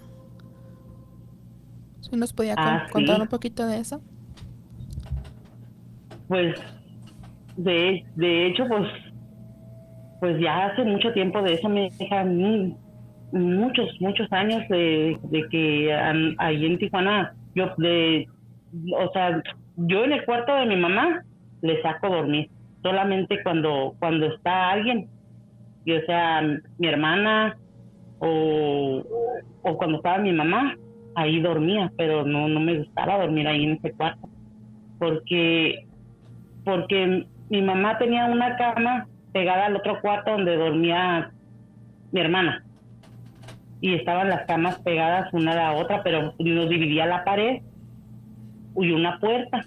¿Sí 2.00 2.16
nos 2.16 2.32
podía 2.32 2.56
con- 2.56 2.64
Ah, 2.64 2.84
sí. 2.88 2.94
contar 2.94 3.22
un 3.22 3.28
poquito 3.28 3.68
de 3.68 3.80
eso? 3.80 4.02
Pues, 6.30 6.56
de, 7.58 8.06
de 8.16 8.48
hecho, 8.48 8.64
pues, 8.70 8.88
pues 10.22 10.40
ya 10.40 10.68
hace 10.68 10.84
mucho 10.84 11.12
tiempo 11.14 11.42
de 11.42 11.54
eso 11.54 11.68
me 11.68 11.90
dejan 11.98 12.78
muchos, 13.32 13.90
muchos 14.00 14.32
años 14.32 14.62
de, 14.70 15.18
de 15.24 15.50
que 15.50 15.92
ahí 16.38 16.64
en 16.64 16.78
Tijuana, 16.78 17.34
yo 17.56 17.74
de, 17.80 18.28
o 18.96 19.12
sea, 19.14 19.42
yo 19.78 20.04
en 20.04 20.14
el 20.14 20.24
cuarto 20.24 20.54
de 20.54 20.68
mi 20.68 20.76
mamá 20.76 21.24
le 21.64 21.82
saco 21.82 22.08
dormir, 22.08 22.52
solamente 22.84 23.42
cuando, 23.42 23.96
cuando 23.98 24.28
está 24.28 24.70
alguien, 24.70 25.10
y, 25.86 25.94
o 25.94 26.06
sea, 26.06 26.44
mi 26.78 26.88
hermana 26.88 27.58
o, 28.20 29.04
o 29.64 29.78
cuando 29.78 29.98
estaba 29.98 30.20
mi 30.20 30.34
mamá, 30.34 30.76
ahí 31.16 31.42
dormía, 31.42 31.92
pero 31.98 32.24
no, 32.24 32.48
no 32.48 32.60
me 32.60 32.78
gustaba 32.78 33.18
dormir 33.18 33.48
ahí 33.48 33.64
en 33.64 33.72
ese 33.72 33.92
cuarto, 33.94 34.30
porque 35.00 35.88
porque 36.64 37.26
mi 37.50 37.62
mamá 37.64 37.98
tenía 37.98 38.26
una 38.26 38.56
cama 38.56 39.08
pegada 39.32 39.66
al 39.66 39.76
otro 39.76 40.02
cuarto 40.02 40.32
donde 40.32 40.58
dormía 40.58 41.32
mi 42.12 42.22
hermana. 42.22 42.64
Y 43.80 43.96
estaban 43.96 44.30
las 44.30 44.46
camas 44.46 44.80
pegadas 44.80 45.34
una 45.34 45.54
a 45.54 45.56
la 45.56 45.74
otra, 45.74 46.04
pero 46.04 46.34
nos 46.38 46.70
dividía 46.70 47.06
la 47.06 47.24
pared 47.24 47.62
y 48.76 48.92
una 48.92 49.20
puerta. 49.20 49.66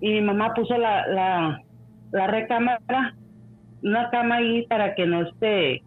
Y 0.00 0.10
mi 0.10 0.20
mamá 0.20 0.54
puso 0.54 0.76
la, 0.76 1.06
la, 1.06 1.62
la 2.10 2.26
recámara, 2.26 3.14
una 3.82 4.10
cama 4.10 4.36
ahí 4.36 4.66
para 4.66 4.94
que 4.94 5.06
no 5.06 5.22
esté, 5.22 5.82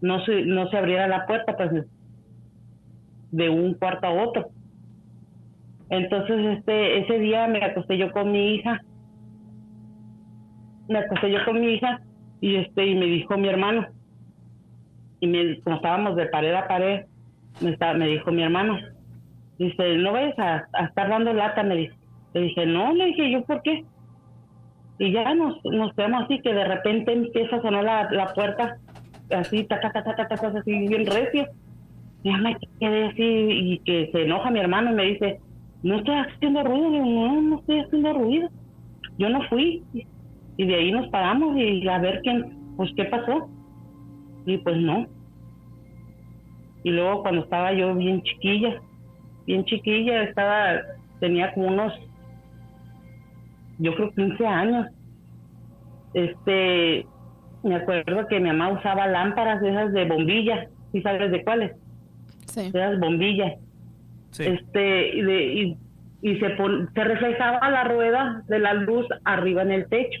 no 0.00 0.24
se, 0.24 0.42
no 0.42 0.68
se 0.68 0.76
abriera 0.76 1.06
la 1.06 1.26
puerta, 1.26 1.56
pues 1.56 1.86
de 3.30 3.48
un 3.48 3.74
cuarto 3.74 4.06
a 4.06 4.12
otro. 4.12 4.50
Entonces 5.88 6.58
este, 6.58 6.98
ese 7.00 7.18
día 7.18 7.46
me 7.46 7.64
acosté 7.64 7.96
yo 7.96 8.10
con 8.12 8.32
mi 8.32 8.54
hija 8.54 8.80
me 10.90 10.98
acosté 10.98 11.30
yo 11.30 11.38
con 11.46 11.60
mi 11.60 11.68
hija 11.74 12.00
y 12.40 12.56
este 12.56 12.86
y 12.86 12.94
me 12.94 13.06
dijo 13.06 13.36
mi 13.38 13.48
hermano. 13.48 13.86
Y 15.20 15.26
me, 15.26 15.60
como 15.60 15.76
estábamos 15.76 16.16
de 16.16 16.26
pared 16.26 16.52
a 16.54 16.66
pared 16.66 17.04
me, 17.62 17.70
está- 17.70 17.94
me 17.94 18.06
dijo 18.08 18.30
mi 18.32 18.42
hermano. 18.42 18.78
Dice 19.58 19.96
no 19.98 20.12
vayas 20.12 20.38
a, 20.38 20.66
a 20.72 20.84
estar 20.86 21.08
dando 21.08 21.32
lata 21.32 21.62
me 21.62 21.76
dijo. 21.76 21.96
Le 22.34 22.40
dije 22.42 22.66
no 22.66 22.92
le 22.92 23.06
dije 23.06 23.30
yo 23.30 23.44
por 23.44 23.62
qué 23.62 23.84
y 24.98 25.12
ya 25.12 25.34
nos 25.34 25.56
nos 25.64 25.94
quedamos 25.94 26.24
así 26.24 26.40
que 26.40 26.52
de 26.52 26.64
repente 26.64 27.12
empieza 27.12 27.56
a 27.56 27.62
sonar 27.62 27.84
la, 27.84 28.10
la 28.10 28.26
puerta 28.34 28.76
así 29.30 29.64
ta 29.64 29.80
ta 29.80 29.90
ta 29.92 30.02
ta 30.04 30.14
ta 30.14 30.26
ta, 30.28 30.36
ta, 30.36 30.58
así 30.58 30.70
bien 30.88 31.06
recio. 31.06 31.46
Ya 32.22 32.36
me 32.36 32.54
quedé 32.78 33.04
así 33.06 33.22
y 33.22 33.78
que 33.80 34.10
se 34.12 34.22
enoja 34.24 34.50
mi 34.50 34.60
hermano 34.60 34.92
y 34.92 34.94
me 34.94 35.04
dice 35.04 35.40
no 35.82 35.96
estoy 35.98 36.14
haciendo 36.16 36.62
ruido 36.64 36.90
no 36.90 37.40
no 37.42 37.58
estoy 37.60 37.80
haciendo 37.80 38.12
ruido 38.12 38.48
yo 39.18 39.28
no 39.30 39.40
fui 39.48 39.82
y 40.60 40.66
de 40.66 40.74
ahí 40.74 40.92
nos 40.92 41.08
paramos 41.08 41.56
y 41.56 41.88
a 41.88 41.98
ver 41.98 42.20
quién, 42.22 42.54
pues 42.76 42.90
qué 42.94 43.04
pasó. 43.06 43.48
Y 44.44 44.58
pues 44.58 44.76
no. 44.76 45.06
Y 46.84 46.90
luego 46.90 47.22
cuando 47.22 47.44
estaba 47.44 47.72
yo 47.72 47.94
bien 47.94 48.22
chiquilla, 48.22 48.78
bien 49.46 49.64
chiquilla, 49.64 50.22
estaba, 50.24 50.82
tenía 51.18 51.54
como 51.54 51.68
unos, 51.68 51.94
yo 53.78 53.94
creo 53.94 54.10
15 54.12 54.46
años. 54.46 54.86
Este, 56.12 57.06
me 57.62 57.76
acuerdo 57.76 58.26
que 58.26 58.38
mi 58.38 58.48
mamá 58.48 58.70
usaba 58.72 59.06
lámparas 59.06 59.62
de 59.62 59.70
esas 59.70 59.92
de 59.94 60.04
bombilla, 60.04 60.68
¿sí 60.92 61.00
sabes 61.00 61.30
de 61.30 61.42
cuáles? 61.42 61.72
Sí. 62.46 62.70
De 62.70 62.78
esas 62.80 62.98
bombillas 63.00 63.54
Sí. 64.32 64.44
este 64.44 65.16
y, 65.16 65.22
de- 65.22 65.54
y, 65.54 65.76
y 66.22 66.36
se 66.38 66.50
pon- 66.50 66.88
se 66.94 67.02
reflejaba 67.04 67.70
la 67.70 67.84
rueda 67.84 68.42
de 68.46 68.58
la 68.58 68.74
luz 68.74 69.06
arriba 69.24 69.62
en 69.62 69.72
el 69.72 69.88
techo 69.88 70.20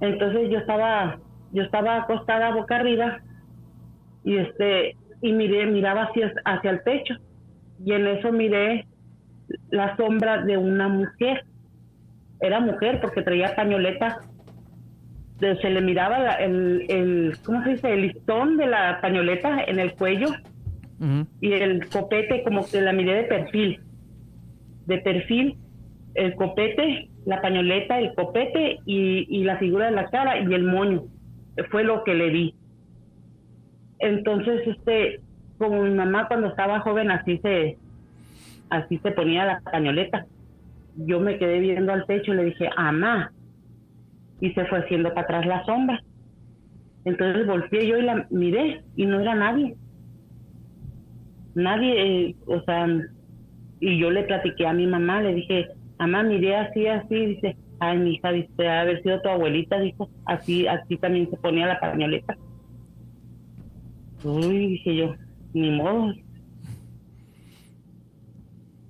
entonces 0.00 0.50
yo 0.50 0.58
estaba 0.58 1.18
yo 1.52 1.62
estaba 1.62 1.96
acostada 1.96 2.54
boca 2.54 2.76
arriba 2.76 3.18
y 4.24 4.36
este 4.36 4.96
y 5.22 5.32
miré 5.32 5.66
miraba 5.66 6.04
hacia 6.04 6.32
hacia 6.44 6.70
el 6.70 6.82
techo. 6.82 7.14
Y 7.84 7.92
en 7.92 8.06
eso 8.06 8.30
miré 8.32 8.86
la 9.70 9.96
sombra 9.96 10.42
de 10.42 10.56
una 10.56 10.88
mujer. 10.88 11.44
Era 12.40 12.60
mujer 12.60 13.00
porque 13.00 13.22
traía 13.22 13.54
pañoleta. 13.54 14.20
Se 15.40 15.70
le 15.70 15.80
miraba 15.80 16.18
la- 16.18 16.34
el, 16.34 16.84
el 16.88 17.38
cómo 17.44 17.62
se 17.64 17.70
dice 17.70 17.92
el 17.94 18.02
listón 18.02 18.56
de 18.58 18.66
la 18.66 19.00
pañoleta 19.00 19.62
en 19.66 19.78
el 19.80 19.94
cuello. 19.94 20.28
Y 21.40 21.52
el 21.54 21.88
copete 21.88 22.42
como 22.44 22.66
que 22.66 22.80
la 22.82 22.92
miré 22.92 23.14
de 23.14 23.24
perfil. 23.24 23.80
De 24.86 24.98
perfil, 24.98 25.56
el 26.14 26.34
copete, 26.34 27.08
la 27.26 27.40
pañoleta, 27.40 27.98
el 27.98 28.14
copete 28.14 28.78
y, 28.86 29.26
y 29.28 29.44
la 29.44 29.58
figura 29.58 29.86
de 29.86 29.92
la 29.92 30.10
cara 30.10 30.38
y 30.38 30.52
el 30.54 30.64
moño. 30.64 31.04
Fue 31.70 31.84
lo 31.84 32.04
que 32.04 32.14
le 32.14 32.30
vi. 32.30 32.54
Entonces, 33.98 34.66
este, 34.66 35.20
como 35.58 35.82
mi 35.82 35.90
mamá 35.90 36.26
cuando 36.28 36.48
estaba 36.48 36.80
joven 36.80 37.10
así 37.10 37.38
se, 37.38 37.76
así 38.70 38.98
se 38.98 39.10
ponía 39.12 39.44
la 39.44 39.60
pañoleta. 39.60 40.26
Yo 40.96 41.20
me 41.20 41.38
quedé 41.38 41.60
viendo 41.60 41.92
al 41.92 42.06
techo 42.06 42.32
y 42.32 42.36
le 42.36 42.44
dije, 42.44 42.68
amá. 42.76 43.32
Y 44.40 44.52
se 44.52 44.64
fue 44.66 44.78
haciendo 44.78 45.10
para 45.10 45.22
atrás 45.22 45.46
la 45.46 45.64
sombra. 45.64 46.02
Entonces 47.04 47.46
volteé 47.46 47.86
yo 47.86 47.98
y 47.98 48.02
la 48.02 48.26
miré 48.30 48.82
y 48.96 49.06
no 49.06 49.20
era 49.20 49.34
nadie 49.34 49.76
nadie, 51.54 52.28
eh, 52.28 52.36
o 52.46 52.60
sea, 52.62 52.86
y 53.80 53.98
yo 53.98 54.10
le 54.10 54.24
platiqué 54.24 54.66
a 54.66 54.72
mi 54.72 54.86
mamá, 54.86 55.22
le 55.22 55.34
dije, 55.34 55.68
mamá, 56.00 56.22
miré 56.22 56.56
así, 56.56 56.86
así, 56.86 57.14
dice, 57.26 57.56
ay, 57.78 57.98
mi 57.98 58.14
hija, 58.14 58.32
dice, 58.32 58.50
"Debe 58.56 58.70
haber 58.70 59.02
sido 59.02 59.20
tu 59.20 59.28
abuelita, 59.28 59.78
dijo, 59.78 60.08
así, 60.24 60.66
así 60.66 60.96
también 60.96 61.28
se 61.30 61.36
ponía 61.36 61.66
la 61.66 61.78
pañoleta. 61.78 62.36
Uy, 64.24 64.66
dije 64.68 64.96
yo, 64.96 65.14
ni 65.52 65.70
modo. 65.70 66.12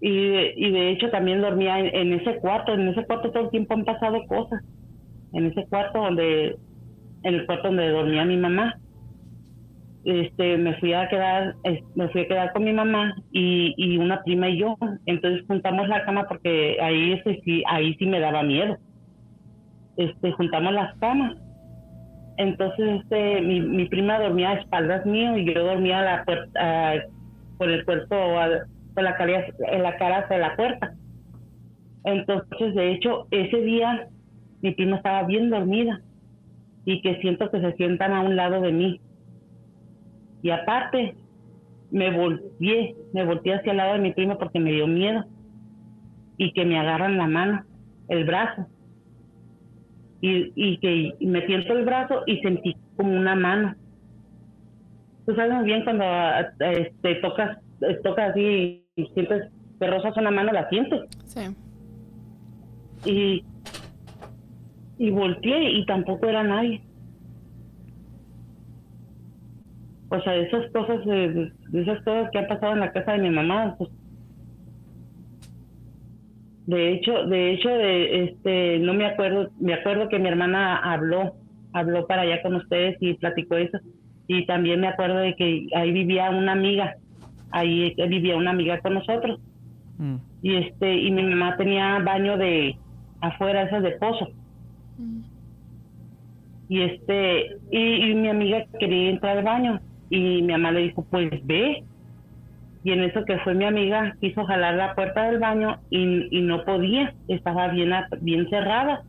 Y, 0.01 0.09
y 0.11 0.71
de 0.71 0.91
hecho 0.91 1.11
también 1.11 1.43
dormía 1.43 1.79
en, 1.79 1.95
en 1.95 2.21
ese 2.21 2.37
cuarto, 2.37 2.73
en 2.73 2.89
ese 2.89 3.05
cuarto 3.05 3.31
todo 3.31 3.45
el 3.45 3.51
tiempo 3.51 3.75
han 3.75 3.85
pasado 3.85 4.25
cosas, 4.27 4.63
en 5.33 5.47
ese 5.47 5.67
cuarto 5.67 5.99
donde, 5.99 6.57
en 7.25 7.35
el 7.35 7.45
cuarto 7.45 7.69
donde 7.69 7.91
dormía 7.91 8.25
mi 8.25 8.37
mamá 8.37 8.79
este 10.05 10.57
me 10.59 10.75
fui 10.81 10.93
a 10.95 11.09
quedar 11.09 11.55
me 11.95 12.09
fui 12.09 12.23
a 12.23 12.29
quedar 12.29 12.53
con 12.53 12.65
mi 12.65 12.73
mamá 12.73 13.15
y, 13.33 13.99
una 13.99 14.23
prima 14.23 14.49
y 14.49 14.59
yo 14.59 14.77
entonces 15.07 15.45
juntamos 15.47 15.89
la 15.89 16.05
cama 16.05 16.27
porque 16.29 16.79
ahí 16.81 17.13
ese 17.13 17.41
sí 17.45 17.63
ahí 17.69 17.95
sí 17.97 18.07
me 18.07 18.21
daba 18.21 18.43
miedo 18.43 18.79
este 19.97 20.33
juntamos 20.33 20.73
las 20.73 20.97
camas 20.99 21.37
Entonces, 22.39 23.03
este, 23.03 23.43
mi, 23.43 23.61
mi 23.61 23.87
prima 23.87 24.19
dormía 24.19 24.51
a 24.51 24.55
espaldas 24.55 25.05
mío 25.05 25.37
y 25.37 25.45
yo 25.45 25.63
dormía 25.63 26.01
la 26.01 26.25
puerta, 26.25 26.95
con 27.59 27.71
el 27.71 27.85
cuerpo, 27.85 28.17
con 28.95 29.05
la 29.05 29.17
cara, 29.17 29.47
en 29.73 29.83
la 29.83 29.97
cara 29.99 30.21
hacia 30.21 30.39
la 30.39 30.57
puerta. 30.57 30.95
Entonces, 32.05 32.75
de 32.75 32.93
hecho, 32.93 33.27
ese 33.31 33.61
día 33.61 34.09
mi 34.63 34.73
prima 34.73 34.97
estaba 34.97 35.25
bien 35.25 35.51
dormida 35.51 36.01
y 36.87 37.03
que 37.03 37.21
siento 37.21 37.51
que 37.51 37.61
se 37.61 37.73
sientan 37.75 38.13
a 38.15 38.23
un 38.23 38.37
lado 38.37 38.63
de 38.63 38.73
mí. 38.73 39.01
Y 40.43 40.51
aparte, 40.51 41.15
me 41.91 42.11
volteé, 42.17 42.97
me 43.13 43.25
volteé 43.25 43.55
hacia 43.55 43.73
el 43.73 43.79
lado 43.79 43.95
de 43.95 44.01
mi 44.01 44.13
prima 44.13 44.39
porque 44.39 44.61
me 44.61 44.73
dio 44.73 44.87
miedo 44.87 45.25
y 46.37 46.53
que 46.53 46.65
me 46.65 46.79
agarran 46.79 47.19
la 47.19 47.27
mano, 47.27 47.65
el 48.09 48.25
brazo 48.25 48.67
y, 50.21 50.53
y 50.55 50.79
que 50.79 51.15
me 51.21 51.47
siento 51.47 51.73
el 51.73 51.85
brazo 51.85 52.23
y 52.27 52.39
sentí 52.41 52.77
como 52.97 53.13
una 53.17 53.35
mano. 53.35 53.75
Tú 55.27 55.35
sabes 55.35 55.55
muy 55.55 55.65
bien 55.65 55.85
cuando 55.85 56.05
este, 56.59 57.15
tocas, 57.17 57.59
tocas 58.03 58.31
así 58.31 58.85
y 58.97 59.07
sientes 59.15 59.51
que 59.79 59.87
rozas 59.87 60.17
una 60.17 60.31
mano, 60.31 60.53
la 60.53 60.69
sientes. 60.69 61.03
Sí. 61.25 61.41
Y, 63.07 63.45
y 64.99 65.11
volteé 65.11 65.71
y 65.73 65.87
tampoco 65.87 66.27
era 66.27 66.43
nadie. 66.43 66.83
O 70.11 70.21
sea, 70.23 70.35
esas 70.35 70.71
cosas, 70.73 71.05
de, 71.05 71.53
esas 71.73 72.03
cosas 72.03 72.31
que 72.33 72.39
han 72.39 72.49
pasado 72.49 72.73
en 72.73 72.81
la 72.81 72.93
casa 72.93 73.13
de 73.13 73.19
mi 73.19 73.31
mamá, 73.31 73.77
pues, 73.79 73.91
de 76.67 76.93
hecho, 76.93 77.27
de 77.27 77.53
hecho, 77.53 77.69
de, 77.69 78.25
este, 78.25 78.79
no 78.81 78.93
me 78.93 79.07
acuerdo, 79.07 79.51
me 79.61 79.75
acuerdo 79.75 80.09
que 80.09 80.19
mi 80.19 80.29
hermana 80.29 80.77
habló, 80.77 81.35
habló 81.73 82.07
para 82.07 82.23
allá 82.23 82.43
con 82.43 82.57
ustedes 82.57 82.97
y 83.01 83.15
platicó 83.15 83.57
eso. 83.57 83.79
Y 84.27 84.47
también 84.47 84.81
me 84.81 84.89
acuerdo 84.89 85.19
de 85.19 85.35
que 85.35 85.67
ahí 85.75 85.93
vivía 85.93 86.31
una 86.31 86.53
amiga, 86.53 86.97
ahí 87.51 87.95
vivía 88.09 88.37
una 88.37 88.51
amiga 88.51 88.81
con 88.81 88.95
nosotros. 88.95 89.41
Mm. 89.99 90.17
Y 90.43 90.57
este, 90.57 90.95
y 90.95 91.11
mi 91.11 91.23
mamá 91.23 91.57
tenía 91.57 91.99
baño 92.01 92.37
de 92.37 92.77
afuera, 93.21 93.63
esas 93.63 93.83
de 93.83 93.93
pozo. 93.93 94.29
Mm. 94.99 95.21
Y 96.69 96.83
este, 96.83 97.57
y, 97.71 98.11
y 98.11 98.15
mi 98.15 98.29
amiga 98.29 98.65
quería 98.79 99.11
entrar 99.11 99.39
al 99.39 99.45
baño. 99.45 99.81
Y 100.11 100.43
mi 100.43 100.53
mamá 100.53 100.73
le 100.73 100.81
dijo, 100.81 101.07
pues 101.09 101.31
ve, 101.47 101.85
y 102.83 102.93
en 102.93 103.05
eso 103.05 103.25
que 103.25 103.39
fue 103.41 103.55
mi 103.55 103.65
amiga 103.65 104.17
quiso 104.21 104.45
jalar 104.45 104.75
la 104.75 104.95
puerta 104.95 105.25
del 105.25 105.39
baño 105.39 105.79
y, 105.91 106.41
no 106.43 106.65
podía, 106.65 107.15
estaba 107.29 107.69
bien, 107.69 107.93
bien 108.21 108.49
cerrada. 108.49 109.03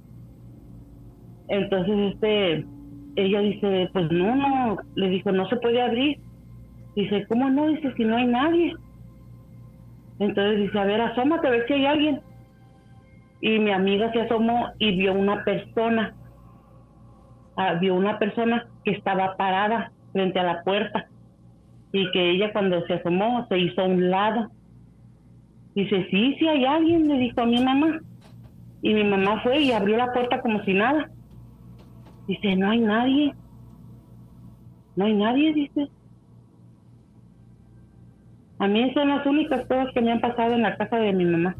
Entonces 1.47 2.13
este, 2.13 2.65
ella 3.15 3.39
dice, 3.39 3.89
pues 3.93 4.11
no, 4.11 4.35
no, 4.35 4.77
le 4.95 5.09
dijo, 5.09 5.31
no 5.31 5.47
se 5.47 5.55
puede 5.57 5.81
abrir. 5.81 6.19
Dice, 6.95 7.25
¿cómo 7.29 7.49
no? 7.49 7.67
Dice, 7.67 7.93
si 7.95 8.03
no 8.03 8.17
hay 8.17 8.27
nadie. 8.27 8.75
Entonces 10.19 10.59
dice, 10.59 10.77
a 10.77 10.83
ver, 10.83 10.99
asómate 10.99 11.47
a 11.47 11.51
ver 11.51 11.65
si 11.67 11.73
hay 11.73 11.85
alguien. 11.85 12.21
Y 13.39 13.57
mi 13.57 13.71
amiga 13.71 14.11
se 14.11 14.21
asomó 14.21 14.69
y 14.79 14.97
vio 14.97 15.13
una 15.13 15.43
persona, 15.45 16.13
ah, 17.55 17.73
vio 17.75 17.95
una 17.95 18.19
persona 18.19 18.67
que 18.83 18.91
estaba 18.91 19.35
parada 19.37 19.91
frente 20.11 20.39
a 20.39 20.43
la 20.43 20.63
puerta 20.63 21.07
y 21.93 22.09
que 22.11 22.31
ella 22.31 22.51
cuando 22.53 22.85
se 22.87 22.93
asomó 22.93 23.45
se 23.49 23.59
hizo 23.59 23.81
a 23.81 23.85
un 23.85 24.09
lado. 24.09 24.49
Dice, 25.75 26.07
sí, 26.09 26.35
sí 26.39 26.47
hay 26.47 26.65
alguien, 26.65 27.07
le 27.07 27.17
dijo 27.17 27.41
a 27.41 27.45
mi 27.45 27.63
mamá. 27.63 27.99
Y 28.81 28.93
mi 28.93 29.03
mamá 29.03 29.41
fue 29.43 29.61
y 29.61 29.71
abrió 29.71 29.97
la 29.97 30.11
puerta 30.11 30.41
como 30.41 30.63
si 30.63 30.73
nada. 30.73 31.09
Dice, 32.27 32.55
no 32.55 32.69
hay 32.69 32.79
nadie. 32.79 33.33
No 34.95 35.05
hay 35.05 35.13
nadie, 35.13 35.53
dice. 35.53 35.89
A 38.59 38.67
mí 38.67 38.93
son 38.93 39.09
las 39.09 39.25
únicas 39.25 39.65
cosas 39.65 39.87
que 39.93 40.01
me 40.01 40.11
han 40.11 40.21
pasado 40.21 40.53
en 40.53 40.61
la 40.61 40.77
casa 40.77 40.97
de 40.97 41.13
mi 41.13 41.25
mamá. 41.25 41.55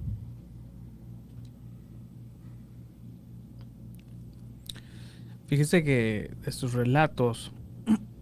Fíjese 5.48 5.84
que 5.84 6.32
estos 6.46 6.74
relatos 6.74 7.52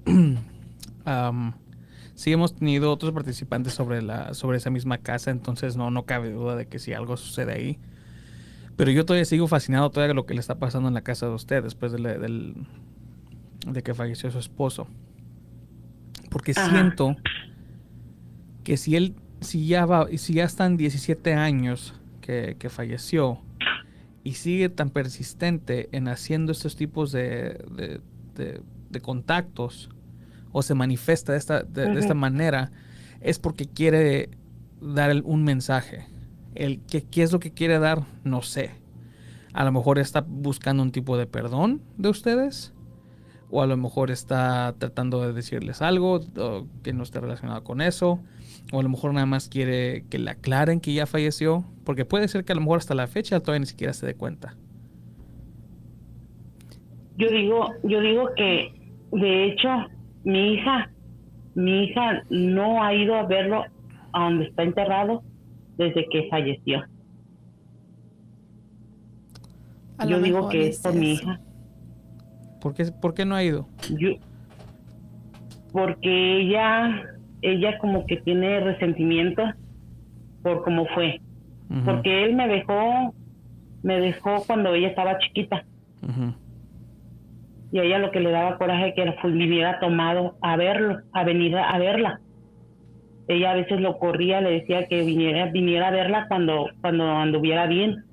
Sí 2.20 2.34
hemos 2.34 2.54
tenido 2.54 2.92
otros 2.92 3.14
participantes 3.14 3.74
sobre, 3.74 4.02
la, 4.02 4.34
sobre 4.34 4.58
esa 4.58 4.70
misma 4.70 4.98
casa, 4.98 5.32
entonces 5.32 5.78
no, 5.78 5.90
no 5.90 6.06
cabe 6.06 6.32
duda 6.32 6.58
de 6.58 6.68
que 6.68 6.78
si 6.78 6.92
algo 6.92 7.16
sucede 7.16 7.54
ahí. 7.54 7.80
Pero 8.76 8.92
yo 8.92 9.06
todavía 9.06 9.24
sigo 9.24 9.48
fascinado 9.48 9.90
todavía 9.90 10.10
de 10.10 10.16
lo 10.16 10.26
que 10.26 10.34
le 10.34 10.42
está 10.42 10.60
pasando 10.60 10.90
en 10.90 10.94
la 10.94 11.02
casa 11.02 11.28
de 11.28 11.34
usted 11.34 11.64
después 11.64 11.94
de, 11.94 12.54
de 13.68 13.84
que 13.84 13.94
falleció 13.94 14.30
su 14.32 14.38
esposo. 14.38 14.88
Porque 16.30 16.54
siento 16.54 17.16
que 18.66 18.76
si 18.76 18.98
él, 18.98 19.16
si 19.40 19.66
ya 19.66 19.86
va, 19.86 20.06
si 20.18 20.34
ya 20.34 20.44
están 20.44 20.76
17 20.76 21.36
años 21.36 21.94
que, 22.20 22.58
que, 22.60 22.68
falleció 22.68 23.40
y 24.26 24.34
sigue 24.34 24.68
tan 24.68 24.90
persistente 24.90 25.88
en 25.94 26.10
haciendo 26.10 26.52
estos 26.52 26.76
tipos 26.76 27.14
de, 27.14 27.64
de, 28.36 28.62
de 28.90 29.00
contactos, 29.00 29.90
o 30.52 30.62
se 30.62 30.76
manifiesta 30.76 31.34
de 31.34 31.38
esta, 31.38 31.64
de, 31.64 32.00
esta 32.00 32.14
manera, 32.14 32.72
es 33.22 33.40
porque 33.40 33.66
quiere 33.66 34.30
dar 34.82 35.22
un 35.24 35.44
mensaje. 35.44 36.06
El, 36.56 36.82
¿qué, 36.90 37.04
¿Qué 37.04 37.24
es 37.24 37.32
lo 37.32 37.40
que 37.40 37.52
quiere 37.52 37.80
dar? 37.80 38.04
No 38.24 38.42
sé. 38.42 38.72
A 39.54 39.64
lo 39.64 39.72
mejor 39.72 40.00
está 40.00 40.24
buscando 40.28 40.84
un 40.84 40.92
tipo 40.92 41.18
de 41.18 41.28
perdón 41.28 41.82
de 41.98 42.10
ustedes. 42.10 42.74
O 43.52 43.64
a 43.64 43.68
lo 43.68 43.78
mejor 43.78 44.12
está 44.12 44.76
tratando 44.78 45.26
de 45.26 45.34
decirles 45.34 45.82
algo 45.82 46.22
que 46.84 46.94
no 46.94 47.02
esté 47.02 47.20
relacionado 47.20 47.64
con 47.64 47.82
eso. 47.82 48.20
O 48.72 48.80
a 48.80 48.84
lo 48.84 48.90
mejor 48.90 49.14
nada 49.14 49.26
más 49.26 49.50
quiere 49.50 50.06
que 50.10 50.20
le 50.20 50.32
aclaren 50.32 50.80
que 50.80 50.94
ya 50.94 51.08
falleció. 51.08 51.66
Porque 51.84 52.06
puede 52.06 52.28
ser 52.28 52.46
que 52.46 52.52
a 52.52 52.56
lo 52.56 52.62
mejor 52.62 52.78
hasta 52.78 52.94
la 52.94 53.08
fecha 53.08 53.40
todavía 53.40 53.62
ni 53.62 53.66
siquiera 53.66 53.94
se 53.94 54.06
dé 54.06 54.14
cuenta. 54.14 54.56
Yo 57.18 57.28
digo, 57.30 57.74
yo 57.84 58.00
digo 58.02 58.30
que 58.36 58.72
de 59.12 59.46
hecho 59.48 59.68
mi 60.24 60.54
hija, 60.54 60.90
mi 61.56 61.84
hija 61.84 62.24
no 62.30 62.84
ha 62.84 62.94
ido 62.94 63.16
a 63.16 63.24
verlo 63.24 63.64
a 64.14 64.24
donde 64.24 64.46
está 64.46 64.64
enterrado 64.64 65.24
desde 65.78 66.08
que 66.10 66.28
falleció. 66.30 66.84
Yo 70.08 70.22
digo 70.22 70.50
que 70.50 70.70
es 70.70 70.82
por 70.82 70.94
mi 70.94 71.14
hija. 71.14 71.40
¿Por 72.62 72.74
qué, 72.74 72.86
¿Por 72.86 73.14
qué 73.14 73.26
no 73.26 73.36
ha 73.36 73.44
ido? 73.44 73.68
Yo, 73.98 74.12
porque 75.72 76.42
ella, 76.42 77.04
ella 77.42 77.78
como 77.80 78.06
que 78.06 78.18
tiene 78.18 78.60
resentimiento 78.60 79.44
por 80.42 80.64
cómo 80.64 80.86
fue. 80.88 81.22
Porque 81.86 82.26
él 82.26 82.36
me 82.36 82.48
dejó, 82.48 83.14
me 83.84 84.00
dejó 84.00 84.44
cuando 84.48 84.74
ella 84.74 84.88
estaba 84.88 85.20
chiquita 85.20 85.66
y 87.72 87.80
a 87.80 87.84
ella 87.84 88.00
lo 88.00 88.12
que 88.12 88.20
le 88.20 88.32
daba 88.32 88.58
coraje 88.58 88.94
que 88.96 89.12
fue, 89.22 89.32
viniera 89.32 89.80
tomado 89.80 90.36
a 90.42 90.56
verlo, 90.58 91.00
a 91.14 91.24
venir 91.24 91.56
a 91.58 91.78
verla. 91.78 92.20
Ella 93.28 93.52
a 93.52 93.56
veces 93.56 93.80
lo 93.80 94.00
corría, 94.00 94.42
le 94.42 94.52
decía 94.52 94.88
que 94.88 95.04
viniera, 95.04 95.46
viniera 95.48 95.90
a 95.90 95.92
verla 95.92 96.26
cuando, 96.28 96.70
cuando 96.82 97.08
anduviera 97.08 97.68
bien. 97.68 98.04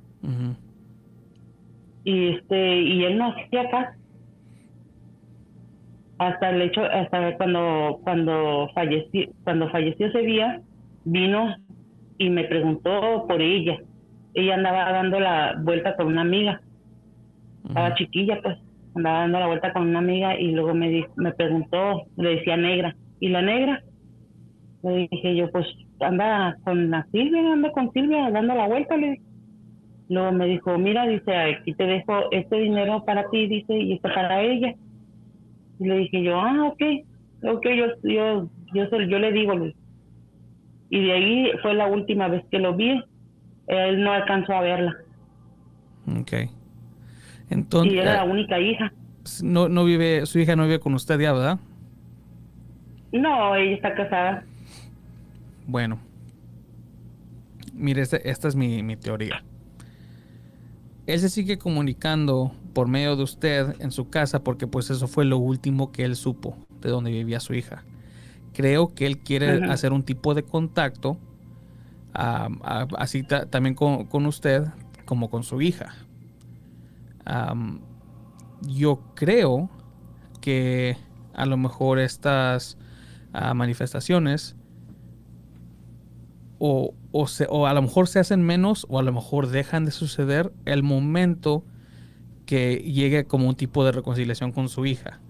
Y 2.05 2.29
este, 2.35 2.81
y 2.83 3.05
él 3.05 3.17
no 3.17 3.33
hacía 3.33 3.63
acá. 3.63 3.97
Hasta 6.19 6.51
el 6.51 6.63
hecho, 6.63 6.83
hasta 6.85 7.37
cuando, 7.37 8.01
cuando 8.05 8.69
falleció, 8.75 9.29
cuando 9.45 9.71
falleció 9.71 10.07
ese 10.07 10.21
día, 10.21 10.61
vino 11.05 11.57
y 12.19 12.29
me 12.29 12.45
preguntó 12.45 13.27
por 13.27 13.41
ella. 13.41 13.79
Ella 14.35 14.55
andaba 14.55 14.93
dando 14.93 15.19
la 15.19 15.57
vuelta 15.59 15.97
con 15.97 16.09
una 16.09 16.23
amiga. 16.23 16.61
Estaba 17.67 17.95
chiquilla, 17.95 18.41
pues 18.43 18.59
andaba 18.97 19.21
dando 19.21 19.41
la 19.41 19.47
vuelta 19.47 19.73
con 19.73 19.89
una 19.89 19.99
amiga 19.99 20.39
y 20.39 20.53
luego 20.53 20.75
me, 20.75 21.07
me 21.17 21.33
preguntó, 21.33 22.05
le 22.17 22.37
decía 22.37 22.57
negra, 22.57 22.97
¿y 23.21 23.29
la 23.29 23.43
negra? 23.43 23.83
Le 24.83 25.09
dije 25.11 25.37
yo, 25.37 25.51
pues 25.51 25.67
anda 26.01 26.57
con 26.65 26.91
la 26.91 27.07
Silvia, 27.13 27.53
anda 27.53 27.71
con 27.73 27.93
Silvia 27.93 28.31
dando 28.31 28.55
la 28.55 28.67
vuelta, 28.69 28.97
le 28.97 29.21
Luego 30.09 30.33
me 30.33 30.47
dijo, 30.47 30.79
mira, 30.79 31.05
dice, 31.07 31.35
aquí 31.35 31.75
te 31.75 31.85
dejo 31.85 32.31
este 32.31 32.57
dinero 32.57 33.05
para 33.05 33.29
ti, 33.29 33.49
dice, 33.49 33.77
y 33.77 33.95
este 33.95 34.09
para 34.09 34.41
ella. 34.41 34.75
Y 35.81 35.85
le 35.85 35.99
dije 35.99 36.23
yo, 36.23 36.41
ah, 36.41 36.69
ok, 36.69 36.83
ok, 37.43 37.67
yo, 37.77 37.87
yo, 38.05 38.49
yo, 38.73 39.01
yo 39.01 39.19
le 39.19 39.33
digo, 39.33 39.55
y 40.91 41.07
de 41.07 41.13
ahí 41.13 41.51
fue 41.61 41.75
la 41.75 41.89
última 41.89 42.29
vez 42.29 42.45
que 42.51 42.61
lo 42.61 42.75
vi, 42.75 43.03
él 43.67 44.03
no 44.03 44.13
alcanzó 44.13 44.53
a 44.53 44.61
verla. 44.61 44.97
Okay. 46.21 46.51
Entonces, 47.51 47.95
y 47.95 47.99
era 47.99 48.15
la 48.15 48.25
única 48.25 48.59
hija. 48.59 48.93
No, 49.43 49.69
no 49.69 49.85
vive, 49.85 50.27
su 50.27 50.39
hija 50.39 50.57
no 50.57 50.65
vive 50.65 50.81
con 50.81 50.95
usted 50.95 51.19
ya, 51.19 51.33
¿verdad? 51.33 51.59
No, 53.13 53.55
ella 53.55 53.75
está 53.75 53.95
casada. 53.95 54.45
Bueno, 55.67 55.99
mire, 57.75 58.03
este, 58.03 58.29
esta 58.29 58.49
es 58.49 58.55
mi, 58.55 58.83
mi 58.83 58.97
teoría. 58.97 59.43
él 61.07 61.19
se 61.19 61.29
sigue 61.29 61.59
comunicando 61.59 62.53
por 62.73 62.89
medio 62.89 63.17
de 63.17 63.23
usted 63.23 63.75
en 63.81 63.91
su 63.91 64.11
casa 64.11 64.45
porque 64.45 64.67
pues 64.67 64.91
eso 64.91 65.09
fue 65.09 65.25
lo 65.25 65.39
último 65.39 65.93
que 65.93 66.05
él 66.05 66.15
supo 66.15 66.57
de 66.81 66.91
dónde 66.91 67.11
vivía 67.11 67.41
su 67.41 67.55
hija. 67.55 67.85
Creo 68.53 68.95
que 68.95 69.07
él 69.07 69.19
quiere 69.19 69.65
hacer 69.65 69.93
un 69.93 70.03
tipo 70.03 70.35
de 70.35 70.43
contacto 70.43 71.19
así 72.17 73.23
también 73.23 73.75
con, 73.75 74.27
usted 74.27 74.65
como 75.05 75.31
con 75.31 75.43
su 75.43 75.61
hija. 75.61 75.95
Yo 78.63 79.01
creo 79.15 79.71
que 80.41 80.97
a 81.35 81.47
lo 81.47 81.57
mejor 81.57 81.99
estas 81.99 82.79
ah, 83.33 83.53
manifestaciones 83.55 84.57
o, 86.59 86.95
o, 87.13 87.67
a 87.67 87.75
lo 87.75 87.83
mejor 87.83 88.09
se 88.09 88.19
hacen 88.19 88.43
menos 88.43 88.87
o 88.89 88.99
a 88.99 89.03
lo 89.03 89.13
mejor 89.13 89.49
dejan 89.49 89.85
de 89.85 89.91
suceder 89.91 90.53
el 90.65 90.83
momento 90.83 91.65
que 92.47 92.77
llegue 92.77 93.25
como 93.25 93.49
un 93.49 93.57
tipo 93.57 93.85
de 93.85 93.93
reconciliación 93.93 94.53
con 94.53 94.69
su 94.69 94.87
hija. 94.87 95.21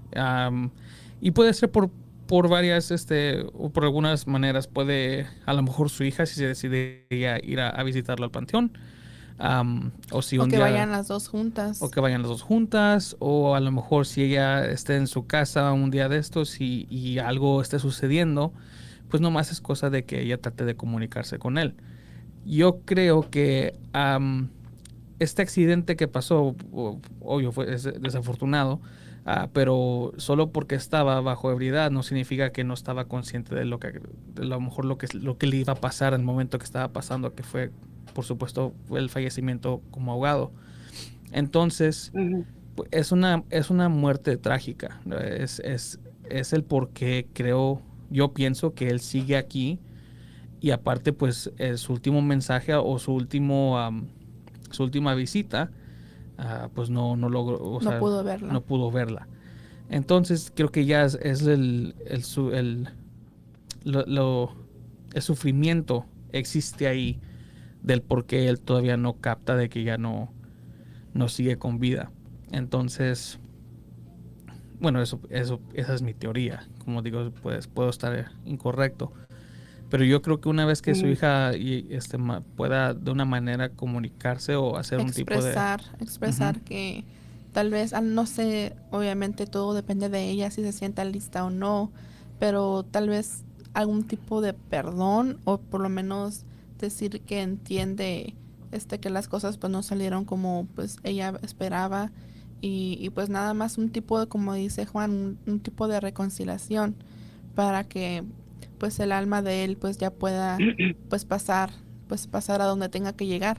y 1.21 1.31
puede 1.33 1.55
ser 1.55 1.71
por, 1.71 1.91
por 2.27 2.49
varias, 2.49 2.91
este, 2.91 3.45
o 3.55 3.71
por 3.71 3.85
algunas 3.85 4.27
maneras. 4.27 4.69
Puede, 4.69 5.27
a 5.47 5.55
lo 5.55 5.63
mejor 5.63 5.91
su 5.91 6.05
hija, 6.05 6.27
si 6.27 6.35
se 6.35 6.47
decide 6.47 7.07
ir 7.11 7.61
a, 7.61 7.83
visitarlo 7.83 8.25
al 8.25 8.31
panteón. 8.31 8.79
O 9.39 10.23
si 10.23 10.39
que 10.39 10.59
vayan 10.59 10.91
las 10.91 11.09
dos 11.09 11.29
juntas. 11.29 11.83
O 11.83 11.91
que 11.91 12.01
vayan 12.01 12.23
las 12.23 12.31
dos 12.31 12.43
juntas. 12.43 13.17
O 13.19 13.55
a 13.55 13.61
lo 13.61 13.71
mejor 13.73 14.07
si 14.07 14.23
ella 14.23 14.67
esté 14.67 14.97
en 14.97 15.07
su 15.07 15.27
casa 15.27 15.73
un 15.73 15.91
día 15.91 16.09
de 16.09 16.19
estos 16.19 16.61
y, 16.61 16.87
y 16.91 17.19
algo 17.19 17.61
esté 17.61 17.79
sucediendo, 17.79 18.53
pues 19.09 19.21
nomás 19.21 19.51
es 19.51 19.61
cosa 19.61 19.91
de 19.91 20.05
que 20.05 20.23
ella 20.23 20.41
trate 20.41 20.65
de 20.65 20.77
comunicarse 20.77 21.39
con 21.39 21.59
él. 21.59 21.75
Yo 22.45 22.81
creo 22.85 23.29
que 23.29 23.75
este 25.19 25.43
accidente 25.43 25.97
que 25.97 26.09
pasó, 26.09 26.55
obvio, 27.21 27.53
fue 27.53 27.67
desafortunado, 27.67 28.81
ah, 29.25 29.49
pero 29.53 30.13
solo 30.17 30.53
porque 30.53 30.75
estaba 30.75 31.21
bajo 31.21 31.51
ebriedad 31.51 31.91
no 31.91 32.03
significa 32.03 32.53
que 32.53 32.65
no 32.65 32.75
estaba 32.75 33.07
consciente 33.07 33.55
de 33.55 33.65
lo 33.65 33.81
que, 33.81 34.01
de 34.35 34.45
lo 34.45 34.61
mejor 34.61 34.85
lo 34.85 34.99
que, 34.99 35.09
lo 35.19 35.39
que 35.39 35.47
le 35.47 35.57
iba 35.59 35.73
a 35.73 35.77
pasar 35.77 36.15
en 36.15 36.21
el 36.21 36.27
momento 36.27 36.59
que 36.59 36.65
estaba 36.65 36.93
pasando, 36.93 37.35
que 37.35 37.43
fue, 37.43 37.73
por 38.17 38.25
supuesto, 38.25 38.73
el 38.93 39.11
fallecimiento 39.11 39.83
como 39.91 40.11
ahogado. 40.11 40.51
Entonces, 41.33 42.15
es, 42.91 43.13
una, 43.13 43.45
es 43.51 43.69
una 43.69 43.91
muerte 43.91 44.39
trágica. 44.39 45.03
Es, 45.23 45.59
es, 45.61 46.01
es 46.31 46.55
el 46.55 46.65
por 46.65 46.89
qué 46.95 47.29
creo, 47.35 47.83
yo 48.09 48.33
pienso 48.33 48.73
que 48.73 48.89
él 48.89 49.01
sigue 49.01 49.37
aquí 49.37 49.81
y 50.63 50.71
aparte, 50.71 51.13
pues, 51.13 51.53
eh, 51.59 51.77
su 51.77 51.93
último 51.93 52.23
mensaje 52.23 52.75
o 52.75 52.99
su 52.99 53.13
último 53.13 53.77
su 54.71 54.83
última 54.83 55.15
visita, 55.15 55.71
ah, 56.39 56.71
pues 56.75 56.89
no, 56.89 57.17
no 57.17 57.29
logró, 57.29 57.79
no 57.83 57.99
pudo 57.99 58.25
verla. 58.25 58.51
No 58.51 58.63
pudo 58.63 58.91
verla. 58.91 59.29
Entonces 59.91 60.51
creo 60.55 60.71
que 60.71 60.87
ya 60.87 61.05
es, 61.05 61.17
el, 61.43 61.95
el, 62.07 62.25
el, 62.55 62.89
lo, 63.85 64.55
el 65.13 65.23
sufrimiento 65.23 66.07
existe 66.33 66.89
ahí 66.89 67.21
del 67.83 68.03
por 68.03 68.27
qué 68.27 68.49
él 68.49 68.61
todavía 68.61 68.97
no 68.97 69.15
capta 69.15 69.57
de 69.57 69.69
que 69.69 69.85
ya 69.85 69.99
no, 69.99 70.33
no 71.15 71.29
sigue 71.29 71.59
con 71.59 71.79
vida. 71.79 72.11
Entonces, 72.53 73.39
bueno, 74.81 75.01
eso, 75.01 75.21
eso, 75.31 75.61
esa 75.75 75.95
es 75.95 76.03
mi 76.03 76.15
teoría. 76.15 76.69
Como 76.85 77.03
digo, 77.03 77.31
pues 77.43 77.67
puedo 77.67 77.89
estar 77.89 78.33
incorrecto. 78.45 79.13
Pero 79.89 80.05
yo 80.05 80.21
creo 80.21 80.41
que 80.41 80.49
una 80.49 80.65
vez 80.65 80.83
que 80.83 80.95
su 80.95 81.07
hija 81.07 81.57
y 81.57 81.87
este 81.91 82.19
pueda 82.57 82.93
de 82.93 83.11
una 83.11 83.25
manera 83.25 83.69
comunicarse 83.69 84.57
o 84.57 84.77
hacer 84.77 84.99
un 84.99 85.13
tipo 85.13 85.41
de 85.41 85.55
expresar 86.01 86.61
que 86.63 87.05
tal 87.53 87.71
vez 87.71 87.95
no 88.03 88.27
sé, 88.27 88.75
obviamente 88.91 89.47
todo 89.47 89.75
depende 89.75 90.09
de 90.09 90.29
ella 90.29 90.51
si 90.51 90.63
se 90.63 90.73
sienta 90.73 91.05
lista 91.05 91.45
o 91.45 91.51
no, 91.51 91.93
pero 92.41 92.85
tal 92.85 93.09
vez 93.09 93.45
algún 93.75 94.05
tipo 94.05 94.41
de 94.41 94.55
perdón 94.55 95.39
o 95.45 95.59
por 95.59 95.81
lo 95.81 95.89
menos 95.89 96.45
decir 96.79 97.21
que 97.23 97.43
entiende 97.43 98.35
este 98.73 98.99
que 99.01 99.11
las 99.11 99.29
cosas 99.29 99.59
pues 99.59 99.73
no 99.73 99.83
salieron 99.83 100.25
como 100.25 100.67
pues 100.75 100.99
ella 101.03 101.35
esperaba 101.43 102.11
y, 102.61 102.99
y 103.01 103.11
pues 103.11 103.29
nada 103.29 103.55
más 103.55 103.79
un 103.79 103.91
tipo 103.91 104.19
de 104.19 104.27
como 104.27 104.55
dice 104.55 104.87
Juan 104.87 105.39
un 105.47 105.61
tipo 105.61 105.89
de 105.89 106.01
reconciliación 106.01 106.97
para 107.55 107.85
que 107.85 108.25
pues 108.79 109.01
el 109.01 109.13
alma 109.13 109.43
de 109.43 109.65
él 109.65 109.77
pues 109.77 109.99
ya 109.99 110.11
pueda 110.11 110.59
pues 111.09 111.25
pasar, 111.25 111.71
pues 112.09 112.27
pasar 112.27 112.61
a 112.63 112.67
donde 112.67 112.89
tenga 112.89 113.13
que 113.15 113.27
llegar. 113.27 113.59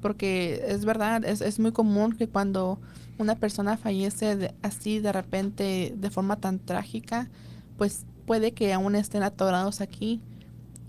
Porque 0.00 0.62
es 0.66 0.84
verdad, 0.84 1.24
es, 1.24 1.42
es 1.42 1.58
muy 1.58 1.72
común 1.72 2.16
que 2.16 2.26
cuando 2.26 2.80
una 3.18 3.34
persona 3.34 3.76
fallece 3.76 4.54
así 4.62 4.98
de 4.98 5.12
repente, 5.12 5.92
de 5.94 6.10
forma 6.10 6.36
tan 6.36 6.58
trágica, 6.58 7.28
pues 7.76 8.06
puede 8.24 8.52
que 8.52 8.72
aún 8.72 8.94
estén 8.94 9.22
atorados 9.22 9.82
aquí 9.82 10.22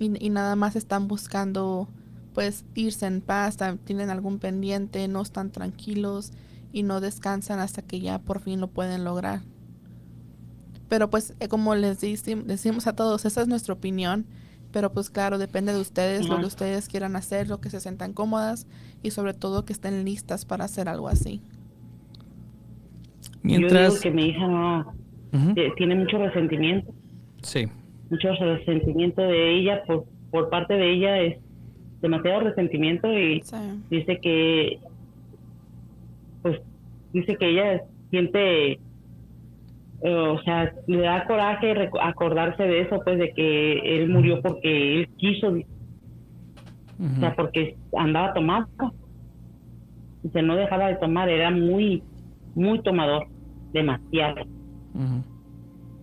y, 0.01 0.25
y 0.25 0.29
nada 0.29 0.55
más 0.55 0.75
están 0.75 1.07
buscando 1.07 1.87
pues 2.33 2.65
irse 2.75 3.05
en 3.05 3.21
paz, 3.21 3.57
tienen 3.83 4.09
algún 4.09 4.39
pendiente, 4.39 5.07
no 5.07 5.21
están 5.21 5.51
tranquilos 5.51 6.31
y 6.71 6.83
no 6.83 7.01
descansan 7.01 7.59
hasta 7.59 7.81
que 7.81 7.99
ya 7.99 8.19
por 8.19 8.39
fin 8.39 8.59
lo 8.61 8.67
pueden 8.67 9.03
lograr. 9.03 9.41
Pero 10.87 11.09
pues 11.09 11.35
eh, 11.39 11.47
como 11.47 11.75
les 11.75 12.01
decimos 12.01 12.87
a 12.87 12.95
todos, 12.95 13.25
esa 13.25 13.41
es 13.41 13.47
nuestra 13.47 13.73
opinión. 13.73 14.25
Pero 14.71 14.93
pues 14.93 15.09
claro, 15.09 15.37
depende 15.37 15.73
de 15.73 15.81
ustedes, 15.81 16.29
lo 16.29 16.39
que 16.39 16.45
ustedes 16.45 16.87
quieran 16.87 17.17
hacer, 17.17 17.49
lo 17.49 17.59
que 17.59 17.69
se 17.69 17.81
sientan 17.81 18.13
cómodas 18.13 18.67
y 19.03 19.11
sobre 19.11 19.33
todo 19.33 19.65
que 19.65 19.73
estén 19.73 20.05
listas 20.05 20.45
para 20.45 20.63
hacer 20.63 20.87
algo 20.87 21.09
así. 21.09 21.41
Mientras... 23.43 23.73
Yo 23.73 23.89
digo 23.89 24.01
que 24.01 24.11
mi 24.11 24.25
hija 24.27 24.47
no, 24.47 24.95
eh, 25.57 25.73
tiene 25.75 25.95
mucho 25.95 26.17
resentimiento. 26.19 26.93
Sí. 27.41 27.67
Mucho 28.11 28.29
resentimiento 28.33 29.23
de 29.23 29.57
ella, 29.57 29.83
por, 29.87 30.05
por 30.29 30.49
parte 30.49 30.75
de 30.75 30.91
ella 30.91 31.19
es 31.19 31.37
demasiado 32.01 32.41
resentimiento 32.41 33.11
y 33.11 33.41
dice 33.89 34.19
que, 34.21 34.79
pues, 36.43 36.61
dice 37.13 37.35
que 37.37 37.49
ella 37.49 37.81
siente 38.11 38.79
o 40.03 40.41
sea, 40.41 40.73
le 40.87 41.01
da 41.01 41.25
coraje 41.25 41.89
acordarse 42.01 42.63
de 42.63 42.81
eso, 42.81 42.99
pues 43.03 43.19
de 43.19 43.33
que 43.33 43.97
él 43.97 44.09
murió 44.09 44.41
porque 44.41 44.99
él 44.99 45.09
quiso, 45.17 45.49
o 45.49 47.19
sea, 47.19 47.35
porque 47.35 47.77
andaba 47.95 48.33
tomando. 48.33 48.67
Dice, 50.23 50.41
no 50.41 50.55
dejaba 50.55 50.87
de 50.87 50.95
tomar, 50.95 51.29
era 51.29 51.51
muy, 51.51 52.03
muy 52.55 52.81
tomador, 52.81 53.27
demasiado. 53.73 54.43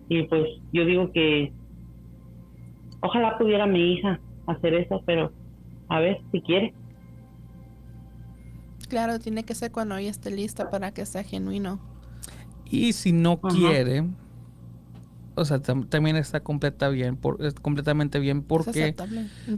Y 0.07 0.23
pues 0.23 0.45
yo 0.71 0.85
digo 0.85 1.11
que 1.11 1.51
ojalá 3.01 3.37
pudiera 3.37 3.65
mi 3.65 3.93
hija 3.93 4.19
hacer 4.47 4.73
eso, 4.73 5.01
pero 5.05 5.31
a 5.87 5.99
ver 5.99 6.21
si 6.31 6.41
quiere. 6.41 6.73
Claro, 8.87 9.19
tiene 9.19 9.43
que 9.43 9.53
ser 9.55 9.71
cuando 9.71 9.95
ella 9.97 10.09
esté 10.09 10.31
lista 10.31 10.69
para 10.69 10.91
que 10.91 11.05
sea 11.05 11.23
genuino. 11.23 11.79
Y 12.65 12.93
si 12.93 13.11
no 13.11 13.39
quiere, 13.39 14.03
o 15.35 15.45
sea, 15.45 15.59
también 15.59 16.15
está 16.15 16.41
completa 16.41 16.89
bien, 16.89 17.15
por, 17.15 17.53
completamente 17.61 18.19
bien 18.19 18.41
porque, 18.43 18.95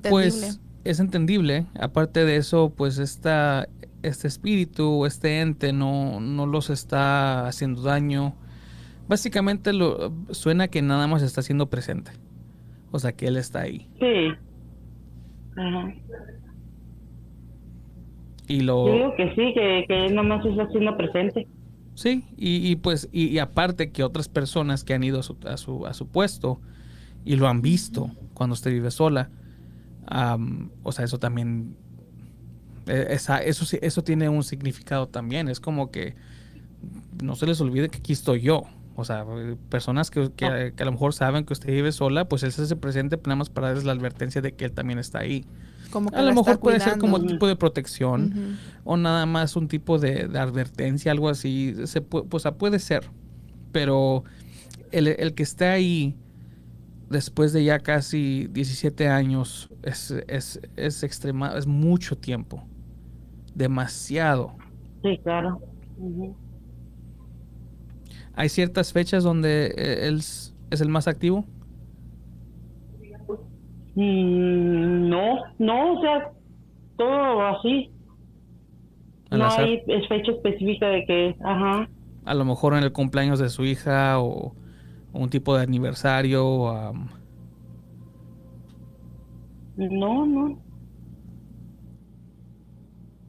pues, 0.10 0.60
es 0.84 1.00
entendible. 1.00 1.66
Aparte 1.80 2.26
de 2.26 2.38
eso, 2.38 2.74
pues, 2.76 2.98
esta, 2.98 3.68
este 4.02 4.28
espíritu, 4.28 5.06
este 5.06 5.42
ente 5.42 5.74
no, 5.74 6.20
no 6.20 6.46
los 6.46 6.70
está 6.70 7.48
haciendo 7.48 7.82
daño. 7.82 8.36
Básicamente 9.08 9.74
lo, 9.74 10.14
suena 10.32 10.68
que 10.68 10.82
nada 10.82 11.08
más 11.08 11.22
está 11.22 11.42
siendo 11.42 11.70
presente. 11.70 12.12
O 12.92 13.00
sea, 13.00 13.14
que 13.14 13.28
él 13.28 13.38
está 13.38 13.62
ahí. 13.62 13.88
Sí. 14.00 14.34
Ajá. 15.58 15.94
Y 18.48 18.62
lo... 18.62 18.88
Yo 18.88 18.94
digo 18.94 19.16
que 19.16 19.30
sí, 19.30 19.54
que, 19.54 19.86
que 19.88 20.06
él 20.08 20.16
más 20.16 20.46
está 20.46 20.68
siendo 20.70 20.98
presente. 20.98 21.48
Sí, 21.94 22.24
y, 22.38 22.76
pues, 22.78 23.10
y, 23.12 23.38
aparte 23.40 23.92
que 23.92 24.04
otras 24.04 24.30
personas 24.30 24.84
que 24.84 24.94
han 24.94 25.04
ido 25.04 25.20
a 25.20 25.24
su, 25.24 25.38
a 25.86 25.94
su, 25.94 26.08
puesto 26.08 26.60
y 27.26 27.36
lo 27.36 27.48
han 27.48 27.62
visto 27.62 28.12
cuando 28.34 28.54
usted 28.54 28.72
vive 28.72 28.92
sola, 28.92 29.30
o 30.84 30.92
sea, 30.92 31.06
eso 31.06 31.20
también, 31.20 31.76
e, 32.88 33.08
esa, 33.10 33.38
eso, 33.40 33.78
eso 33.82 34.04
tiene 34.04 34.30
un 34.30 34.44
significado 34.44 35.08
también, 35.10 35.50
es 35.50 35.60
como 35.60 35.92
que 35.92 36.16
no 37.22 37.36
se 37.36 37.46
les 37.46 37.60
olvide 37.62 37.90
que 37.90 38.00
aquí 38.00 38.14
estoy 38.14 38.42
yo. 38.42 38.64
O 39.02 39.06
sea, 39.06 39.26
personas 39.70 40.10
que, 40.10 40.32
que, 40.36 40.46
ah. 40.46 40.72
a 40.82 40.86
lo 40.86 40.92
mejor 40.92 41.14
saben 41.14 41.46
que 41.46 41.54
usted 41.54 41.70
vive 41.70 41.92
sola, 41.92 42.26
pues 42.26 42.44
él 42.44 42.52
se 42.52 42.62
hace 42.62 42.76
presente 42.76 43.18
nada 43.18 43.36
más 43.36 43.50
para 43.50 43.68
darles 43.68 43.86
la 43.86 43.92
advertencia 43.92 44.42
de 44.42 44.54
que 44.54 44.66
él 44.66 44.72
también 44.72 45.00
está 45.00 45.20
ahí 45.20 45.46
a 46.14 46.22
lo 46.22 46.34
mejor 46.34 46.60
puede 46.60 46.80
ser 46.80 46.98
como 46.98 47.18
un 47.18 47.28
tipo 47.28 47.48
de 47.48 47.56
protección 47.56 48.58
o 48.84 48.98
nada 48.98 49.26
más 49.26 49.56
un 49.56 49.68
tipo 49.68 50.00
de, 50.00 50.30
advertencia, 50.38 51.12
algo 51.12 51.30
así. 51.30 51.76
Se 51.86 52.02
puede, 52.02 52.26
pues, 52.26 52.44
puede 52.58 52.80
ser. 52.80 53.10
Pero 53.72 54.24
el, 54.92 55.34
que 55.34 55.44
esté 55.44 55.66
ahí 55.66 56.16
después 57.10 57.54
de 57.54 57.64
ya 57.64 57.80
casi 57.80 58.48
17 58.52 59.08
años 59.08 59.70
es, 59.84 60.12
es, 60.28 60.60
es 60.76 61.04
extrema, 61.04 61.58
es 61.58 61.68
mucho 61.68 62.18
tiempo. 62.18 62.64
Demasiado 63.54 64.56
Sí, 65.04 65.20
claro. 65.24 65.60
¿Hay 68.34 68.50
ciertas 68.50 68.94
fechas 68.94 69.24
donde 69.24 69.68
eh, 69.78 70.08
él 70.08 70.18
es 70.18 70.82
el 70.82 70.90
más 70.90 71.08
activo? 71.08 71.46
Mm, 73.96 75.10
no, 75.10 75.36
no, 75.60 75.94
o 75.94 76.02
sea, 76.02 76.32
todo 76.98 77.42
así. 77.48 77.92
no 79.32 79.50
hay 79.50 79.82
fecha 80.08 80.32
específica 80.32 80.88
de 80.88 81.06
que, 81.06 81.36
ajá. 81.44 81.90
A 82.24 82.34
lo 82.34 82.46
mejor 82.46 82.74
en 82.74 82.84
el 82.84 82.94
cumpleaños 82.94 83.40
de 83.40 83.50
su 83.50 83.66
hija 83.66 84.20
o, 84.20 84.54
un 85.14 85.30
tipo 85.30 85.58
de 85.58 85.64
aniversario. 85.64 86.94
No, 89.76 90.26
no. 90.26 90.60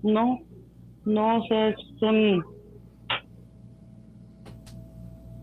No, 0.03 0.41
no, 1.05 1.39
o 1.39 1.47
sea, 1.47 1.75
son 1.99 2.45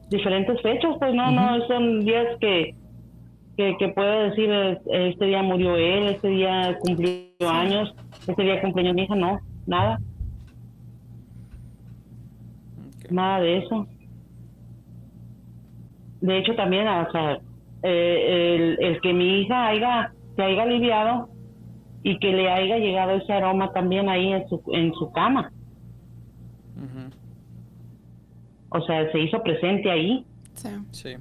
diferentes 0.09 0.61
fechas, 0.61 0.95
pues 0.99 1.13
no, 1.13 1.31
no, 1.31 1.65
son 1.67 2.03
días 2.05 2.27
que, 2.39 2.75
que, 3.57 3.75
que 3.77 3.89
puede 3.89 4.29
decir, 4.29 4.49
este 4.91 5.25
día 5.25 5.43
murió 5.43 5.75
él, 5.75 6.09
este 6.09 6.29
día 6.29 6.77
cumplió 6.79 7.49
años, 7.49 7.93
este 8.27 8.43
día 8.43 8.61
cumpleaños 8.61 8.95
mi 8.95 9.03
hija, 9.03 9.15
no, 9.15 9.39
nada. 9.67 9.99
Nada 13.09 13.39
de 13.41 13.57
eso. 13.57 13.87
De 16.21 16.37
hecho, 16.37 16.55
también, 16.55 16.87
o 16.87 17.11
sea, 17.11 17.39
eh, 17.83 18.77
el, 18.77 18.85
el, 18.85 19.01
que 19.01 19.13
mi 19.13 19.41
hija 19.41 19.67
haya, 19.67 20.13
se 20.35 20.43
haya 20.43 20.63
aliviado 20.63 21.29
y 22.03 22.19
que 22.19 22.31
le 22.33 22.49
haya 22.49 22.77
llegado 22.77 23.11
ese 23.13 23.33
aroma 23.33 23.71
también 23.71 24.09
ahí 24.09 24.31
en 24.31 24.47
su, 24.47 24.61
en 24.73 24.93
su 24.93 25.11
cama. 25.11 25.51
O 28.69 28.81
sea, 28.81 29.11
se 29.11 29.19
hizo 29.19 29.41
presente 29.41 29.89
ahí. 29.89 30.25
Sí. 30.55 30.69
Sí. 30.91 31.15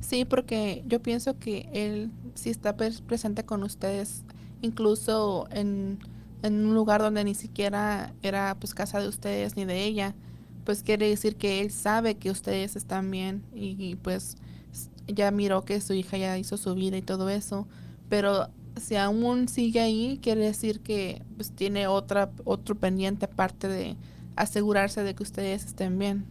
Sí, 0.00 0.24
porque 0.24 0.82
yo 0.86 1.02
pienso 1.02 1.38
que 1.38 1.68
él 1.72 2.10
sí 2.34 2.48
está 2.48 2.76
presente 2.78 3.44
con 3.44 3.62
ustedes, 3.62 4.24
incluso 4.62 5.46
en, 5.50 5.98
en, 6.42 6.64
un 6.64 6.74
lugar 6.74 7.02
donde 7.02 7.24
ni 7.24 7.34
siquiera 7.34 8.14
era 8.22 8.56
pues 8.58 8.72
casa 8.72 9.00
de 9.00 9.08
ustedes 9.08 9.56
ni 9.56 9.66
de 9.66 9.84
ella, 9.84 10.14
pues 10.64 10.82
quiere 10.82 11.08
decir 11.10 11.36
que 11.36 11.60
él 11.60 11.70
sabe 11.70 12.14
que 12.14 12.30
ustedes 12.30 12.74
están 12.74 13.10
bien 13.10 13.42
y, 13.54 13.96
pues 13.96 14.38
ya 15.06 15.30
miró 15.30 15.66
que 15.66 15.78
su 15.80 15.92
hija 15.92 16.16
ya 16.16 16.38
hizo 16.38 16.56
su 16.56 16.74
vida 16.74 16.96
y 16.96 17.02
todo 17.02 17.28
eso, 17.28 17.68
pero 18.08 18.48
si 18.76 18.96
aún 18.96 19.46
sigue 19.48 19.80
ahí, 19.80 20.18
quiere 20.22 20.42
decir 20.42 20.80
que 20.80 21.22
pues 21.36 21.52
tiene 21.52 21.86
otra 21.86 22.30
otro 22.44 22.74
pendiente 22.76 23.26
aparte 23.26 23.68
de 23.68 23.96
asegurarse 24.42 25.02
de 25.02 25.14
que 25.14 25.22
ustedes 25.22 25.64
estén 25.64 25.98
bien. 25.98 26.24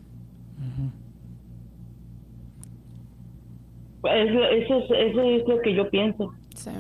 Eso, 4.04 4.44
eso, 4.44 4.94
eso 4.96 5.22
es 5.22 5.48
lo 5.48 5.62
que 5.62 5.74
yo 5.74 5.90
pienso. 5.90 6.34
Sí. 6.56 6.72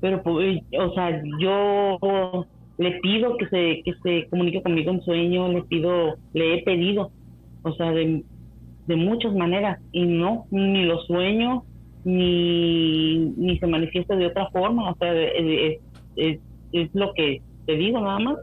Pero, 0.00 0.22
pues, 0.22 0.62
o 0.78 0.94
sea, 0.94 1.22
yo 1.40 2.46
le 2.78 2.90
pido 3.00 3.36
que 3.36 3.48
se, 3.48 3.82
que 3.84 3.94
se 4.02 4.28
comunique 4.28 4.62
conmigo 4.62 4.90
en 4.90 5.02
sueño, 5.02 5.48
le 5.48 5.62
pido, 5.62 6.16
le 6.34 6.54
he 6.54 6.62
pedido, 6.62 7.10
o 7.62 7.72
sea, 7.72 7.92
de, 7.92 8.22
de 8.86 8.96
muchas 8.96 9.34
maneras, 9.34 9.80
y 9.92 10.04
no, 10.04 10.46
ni 10.50 10.84
lo 10.84 10.98
sueño, 11.02 11.64
ni, 12.04 13.18
ni 13.36 13.58
se 13.58 13.66
manifiesta 13.66 14.16
de 14.16 14.26
otra 14.26 14.48
forma, 14.50 14.90
o 14.90 14.96
sea, 14.96 15.12
es, 15.14 15.80
es, 16.16 16.38
es 16.72 16.94
lo 16.94 17.12
que 17.14 17.42
te 17.66 17.76
digo 17.76 18.00
nada 18.00 18.18
más. 18.18 18.36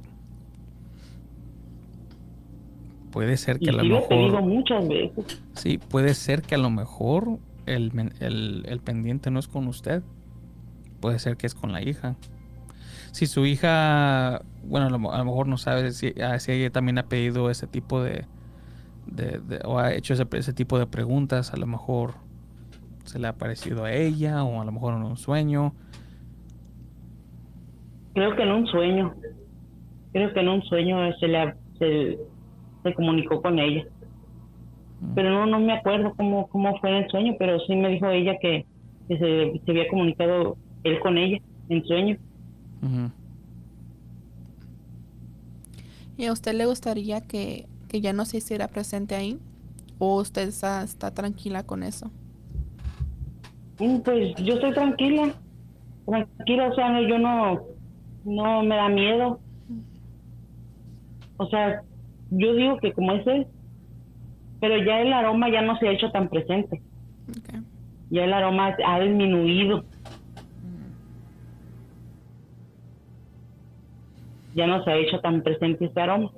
Puede 3.13 3.37
ser 3.37 3.59
que 3.59 3.69
a 3.69 3.73
lo 3.73 3.83
mejor. 3.83 4.41
Muchas 4.41 4.87
veces. 4.87 5.39
Sí, 5.53 5.77
puede 5.77 6.15
ser 6.15 6.41
que 6.41 6.55
a 6.55 6.57
lo 6.57 6.71
mejor 6.71 7.37
el, 7.67 7.91
pendiente 8.83 9.29
no 9.29 9.39
es 9.39 9.47
con 9.47 9.67
usted. 9.67 10.01
Puede 10.99 11.19
ser 11.19 11.37
que 11.37 11.45
es 11.45 11.53
con 11.53 11.71
la 11.71 11.83
hija. 11.83 12.15
Si 13.11 13.27
su 13.27 13.45
hija, 13.45 14.41
bueno, 14.63 14.87
a 14.87 14.89
lo, 14.89 15.25
mejor 15.25 15.47
no 15.47 15.57
sabe 15.57 15.91
si, 15.91 16.15
ah, 16.19 16.39
si, 16.39 16.53
ella 16.53 16.71
también 16.71 16.97
ha 16.97 17.03
pedido 17.03 17.51
ese 17.51 17.67
tipo 17.67 18.01
de, 18.01 18.25
o 19.63 19.77
ha 19.77 19.93
hecho 19.93 20.15
ese, 20.15 20.25
ese, 20.31 20.53
tipo 20.53 20.79
de 20.79 20.87
preguntas, 20.87 21.53
a 21.53 21.57
lo 21.57 21.67
mejor 21.67 22.15
se 23.03 23.19
le 23.19 23.27
ha 23.27 23.33
parecido 23.33 23.85
a 23.85 23.93
ella 23.93 24.43
o 24.43 24.59
a 24.59 24.65
lo 24.65 24.71
mejor 24.71 24.95
en 24.95 25.03
un 25.03 25.17
sueño. 25.17 25.75
Creo 28.15 28.35
que 28.35 28.41
en 28.41 28.51
un 28.51 28.65
sueño. 28.65 29.13
Creo 30.13 30.33
que 30.33 30.39
en 30.39 30.49
un 30.49 30.63
sueño 30.63 30.97
se 31.19 31.27
le 31.27 31.53
se, 31.77 32.17
se 32.83 32.93
comunicó 32.93 33.41
con 33.41 33.59
ella 33.59 33.85
pero 35.15 35.29
no, 35.29 35.45
no 35.45 35.59
me 35.59 35.73
acuerdo 35.73 36.13
cómo, 36.15 36.47
cómo 36.47 36.77
fue 36.79 36.97
el 36.97 37.09
sueño, 37.09 37.35
pero 37.37 37.59
sí 37.61 37.75
me 37.75 37.89
dijo 37.89 38.09
ella 38.09 38.37
que, 38.41 38.65
se, 39.07 39.17
se, 39.17 39.71
había 39.71 39.87
comunicado 39.87 40.57
él 40.83 40.99
con 40.99 41.17
ella 41.17 41.39
en 41.69 41.85
sueño. 41.85 42.17
¿Y 46.17 46.25
a 46.25 46.31
usted 46.31 46.53
le 46.53 46.65
gustaría 46.65 47.21
que, 47.21 47.67
que, 47.89 48.01
ya 48.01 48.13
no 48.13 48.25
se 48.25 48.37
hiciera 48.37 48.67
presente 48.67 49.15
ahí? 49.15 49.39
¿O 49.99 50.19
usted 50.19 50.47
está, 50.47 50.83
está 50.83 51.11
tranquila 51.11 51.63
con 51.63 51.83
eso? 51.83 52.09
Mm, 53.79 53.99
pues 53.99 54.35
yo 54.35 54.55
estoy 54.55 54.73
tranquila, 54.73 55.33
tranquila, 56.05 56.69
o 56.69 56.75
sea, 56.75 57.01
yo 57.07 57.19
no, 57.19 57.61
no 58.25 58.63
me 58.63 58.75
da 58.75 58.89
miedo. 58.89 59.39
O 61.37 61.47
sea, 61.47 61.83
yo 62.37 62.53
digo 62.53 62.77
que 62.77 62.93
como 62.93 63.13
es 63.13 63.27
él, 63.27 63.47
pero 64.59 64.77
ya 64.77 65.01
el 65.01 65.13
aroma 65.13 65.49
ya 65.49 65.61
no 65.61 65.77
se 65.77 65.87
ha 65.87 65.91
hecho 65.91 66.11
tan 66.11 66.29
presente. 66.29 66.81
Ya 68.09 68.23
el 68.23 68.33
aroma 68.33 68.75
ha 68.85 68.99
disminuido. 68.99 69.83
Ya 74.55 74.67
no 74.67 74.83
se 74.83 74.91
ha 74.91 74.97
hecho 74.97 75.19
tan 75.19 75.41
presente 75.41 75.85
este 75.85 75.99
aroma. 75.99 76.31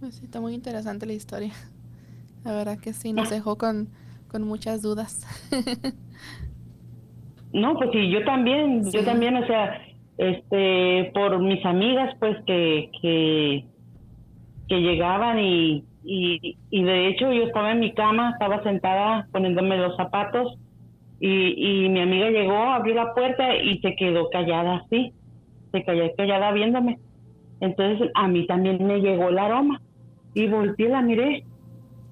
Pues 0.00 0.14
sí, 0.14 0.24
está 0.24 0.40
muy 0.40 0.54
interesante 0.54 1.06
la 1.06 1.14
historia. 1.14 1.52
La 2.44 2.52
verdad 2.52 2.78
que 2.78 2.92
sí, 2.92 3.12
nos 3.12 3.30
dejó 3.30 3.58
con, 3.58 3.88
con 4.28 4.42
muchas 4.42 4.80
dudas. 4.80 5.26
no, 7.52 7.76
pues 7.76 7.90
sí, 7.92 8.10
yo 8.10 8.24
también, 8.24 8.90
yo 8.90 9.04
también, 9.04 9.36
o 9.36 9.46
sea, 9.46 9.87
este 10.18 11.10
por 11.14 11.38
mis 11.40 11.64
amigas 11.64 12.14
pues 12.18 12.36
que 12.46 12.90
que, 13.00 13.64
llegaban 14.68 15.38
y, 15.38 15.84
y, 16.04 16.82
de 16.82 17.08
hecho 17.08 17.32
yo 17.32 17.44
estaba 17.44 17.72
en 17.72 17.80
mi 17.80 17.94
cama 17.94 18.30
estaba 18.32 18.62
sentada 18.62 19.26
poniéndome 19.32 19.78
los 19.78 19.96
zapatos 19.96 20.58
y, 21.20 21.84
y 21.84 21.88
mi 21.88 22.00
amiga 22.00 22.28
llegó 22.30 22.56
abrió 22.56 22.94
la 22.94 23.14
puerta 23.14 23.56
y 23.56 23.78
se 23.78 23.96
quedó 23.96 24.28
callada 24.28 24.82
así 24.84 25.14
se 25.72 25.84
calló 25.84 26.14
callada 26.16 26.52
viéndome. 26.52 26.98
Entonces 27.60 28.10
a 28.14 28.28
mí 28.28 28.46
también 28.46 28.84
me 28.86 29.00
llegó 29.00 29.28
el 29.28 29.38
aroma 29.38 29.80
y 30.34 30.46
volteé 30.46 30.88
la 30.88 31.02
miré 31.02 31.44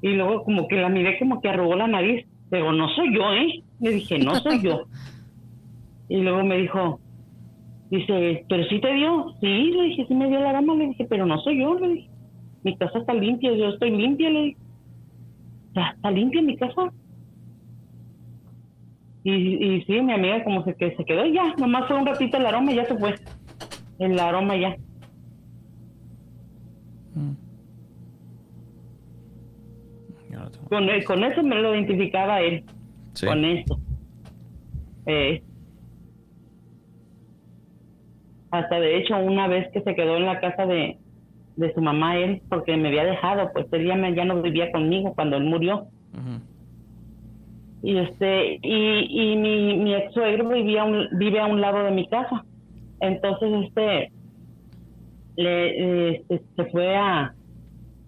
y 0.03 0.09
luego 0.11 0.45
como 0.45 0.69
que 0.69 0.77
la 0.77 0.89
miré 0.89 1.19
como 1.19 1.41
que 1.41 1.49
arrugó 1.49 1.77
la 1.77 1.87
nariz. 1.87 2.27
Pero 2.51 2.73
no 2.73 2.89
soy 2.91 3.15
yo 3.15 3.33
eh 3.33 3.63
le 3.81 3.91
dije 3.91 4.19
no 4.19 4.37
soy 4.37 4.63
yo 4.63 4.85
y 6.09 6.19
luego 6.19 6.45
me 6.45 6.59
dijo 6.59 7.01
Dice, 7.91 8.45
¿pero 8.49 8.64
sí 8.64 8.80
te 8.80 8.93
dio? 8.95 9.32
Sí, 9.41 9.47
le 9.47 9.82
dije, 9.84 10.07
sí 10.07 10.14
me 10.14 10.28
dio 10.28 10.41
la 10.41 10.53
dama, 10.53 10.74
le 10.74 10.89
dije, 10.89 11.07
pero 11.09 11.24
no 11.24 11.39
soy 11.41 11.61
yo, 11.61 11.78
le 11.78 11.89
dije. 11.89 12.11
Mi 12.64 12.76
casa 12.76 12.99
está 12.99 13.14
limpia, 13.14 13.53
yo 13.53 13.68
estoy 13.68 13.91
limpia, 13.91 14.28
le 14.30 14.43
dije. 14.43 14.59
¿Está 15.95 16.11
limpia 16.11 16.43
mi 16.43 16.57
casa? 16.57 16.91
Y, 19.22 19.32
y 19.32 19.82
sí, 19.82 20.01
mi 20.01 20.12
amiga 20.12 20.43
como 20.45 20.64
se, 20.64 20.74
que 20.74 20.97
se 20.97 21.05
quedó 21.05 21.26
ya, 21.26 21.55
nomás 21.59 21.87
fue 21.87 21.99
un 21.99 22.07
ratito 22.07 22.37
el 22.37 22.47
aroma 22.47 22.72
y 22.72 22.76
ya 22.76 22.87
se 22.87 22.97
fue. 22.97 23.14
El 23.99 24.18
aroma 24.18 24.57
ya. 24.57 24.76
Mm. 27.14 27.32
Con, 30.68 30.87
con, 31.07 31.24
eso 31.24 31.43
me 31.43 31.57
lo 31.57 31.74
identificaba 31.74 32.41
él. 32.41 32.64
Con 33.20 33.45
eso. 33.45 33.80
Eh, 35.07 35.43
hasta 38.51 38.81
de 38.81 38.99
hecho, 38.99 39.17
una 39.19 39.49
vez 39.49 39.71
que 39.73 39.83
se 39.83 39.95
quedó 39.95 40.17
en 40.17 40.27
la 40.27 40.41
casa 40.41 40.67
de, 40.67 40.99
de 41.57 41.75
su 41.75 41.81
mamá, 41.81 42.17
él, 42.17 42.43
porque 42.49 42.77
me 42.77 42.89
había 42.89 43.05
dejado, 43.05 43.51
pues 43.53 43.67
él 43.73 43.87
ya, 43.87 44.11
ya 44.11 44.25
no 44.25 44.43
vivía 44.43 44.71
conmigo 44.71 45.15
cuando 45.15 45.37
él 45.37 45.45
murió. 45.45 45.87
Y 47.83 47.99
este 47.99 48.59
y, 48.63 49.33
y 49.33 49.37
mi, 49.37 49.77
mi 49.77 49.95
ex 49.95 50.13
suegro 50.13 50.49
vivía 50.49 50.85
un, 50.85 51.09
vive 51.19 51.41
a 51.41 51.47
un 51.47 51.61
lado 51.61 51.85
de 51.85 51.91
mi 51.91 52.09
casa. 52.09 52.45
Entonces, 53.01 53.67
este, 53.67 54.11
le, 55.37 56.17
este, 56.17 56.43
se 56.57 56.65
fue 56.67 56.97
a, 56.97 57.35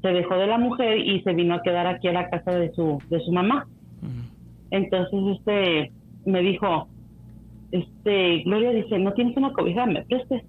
se 0.03 0.09
dejó 0.09 0.37
de 0.37 0.47
la 0.47 0.59
mujer 0.59 0.99
y 0.99 1.21
se 1.23 1.35
vino 1.35 1.55
a 1.55 1.63
quedar 1.63 1.87
aquí 1.87 2.09
a 2.09 2.13
la 2.13 2.31
casa 2.31 2.53
de 2.53 2.73
su, 2.73 2.99
de 3.11 3.21
su 3.21 3.33
mamá. 3.33 3.67
Entonces, 4.71 5.39
este, 5.39 5.93
me 6.25 6.41
dijo, 6.41 6.89
este, 7.71 8.43
Gloria 8.45 8.71
dice, 8.71 8.99
¿no 8.99 9.13
tienes 9.13 9.37
una 9.37 9.53
cobija? 9.53 9.87
¿Me 9.87 10.03
prestes? 10.03 10.43